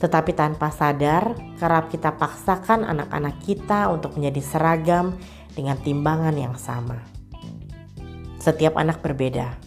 Tetapi 0.00 0.32
tanpa 0.32 0.72
sadar, 0.72 1.36
kerap 1.60 1.92
kita 1.92 2.16
paksakan 2.16 2.88
anak-anak 2.88 3.36
kita 3.44 3.92
untuk 3.92 4.16
menjadi 4.16 4.40
seragam 4.40 5.20
dengan 5.52 5.76
timbangan 5.76 6.32
yang 6.32 6.56
sama. 6.56 7.04
Setiap 8.40 8.80
anak 8.80 9.04
berbeda. 9.04 9.60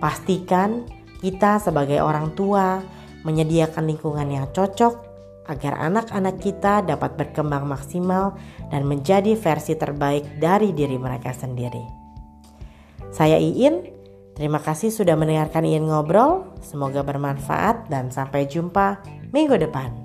Pastikan 0.00 0.88
kita 1.20 1.60
sebagai 1.60 2.00
orang 2.00 2.32
tua 2.32 2.80
menyediakan 3.28 3.84
lingkungan 3.84 4.32
yang 4.32 4.48
cocok 4.48 5.09
agar 5.50 5.82
anak-anak 5.82 6.38
kita 6.38 6.86
dapat 6.86 7.18
berkembang 7.18 7.66
maksimal 7.66 8.38
dan 8.70 8.86
menjadi 8.86 9.34
versi 9.34 9.74
terbaik 9.74 10.38
dari 10.38 10.70
diri 10.70 10.94
mereka 10.94 11.34
sendiri. 11.34 11.82
Saya 13.10 13.42
Iin, 13.42 13.90
terima 14.38 14.62
kasih 14.62 14.94
sudah 14.94 15.18
mendengarkan 15.18 15.66
Iin 15.66 15.90
ngobrol. 15.90 16.46
Semoga 16.62 17.02
bermanfaat 17.02 17.90
dan 17.90 18.14
sampai 18.14 18.46
jumpa 18.46 19.02
minggu 19.34 19.58
depan. 19.58 19.99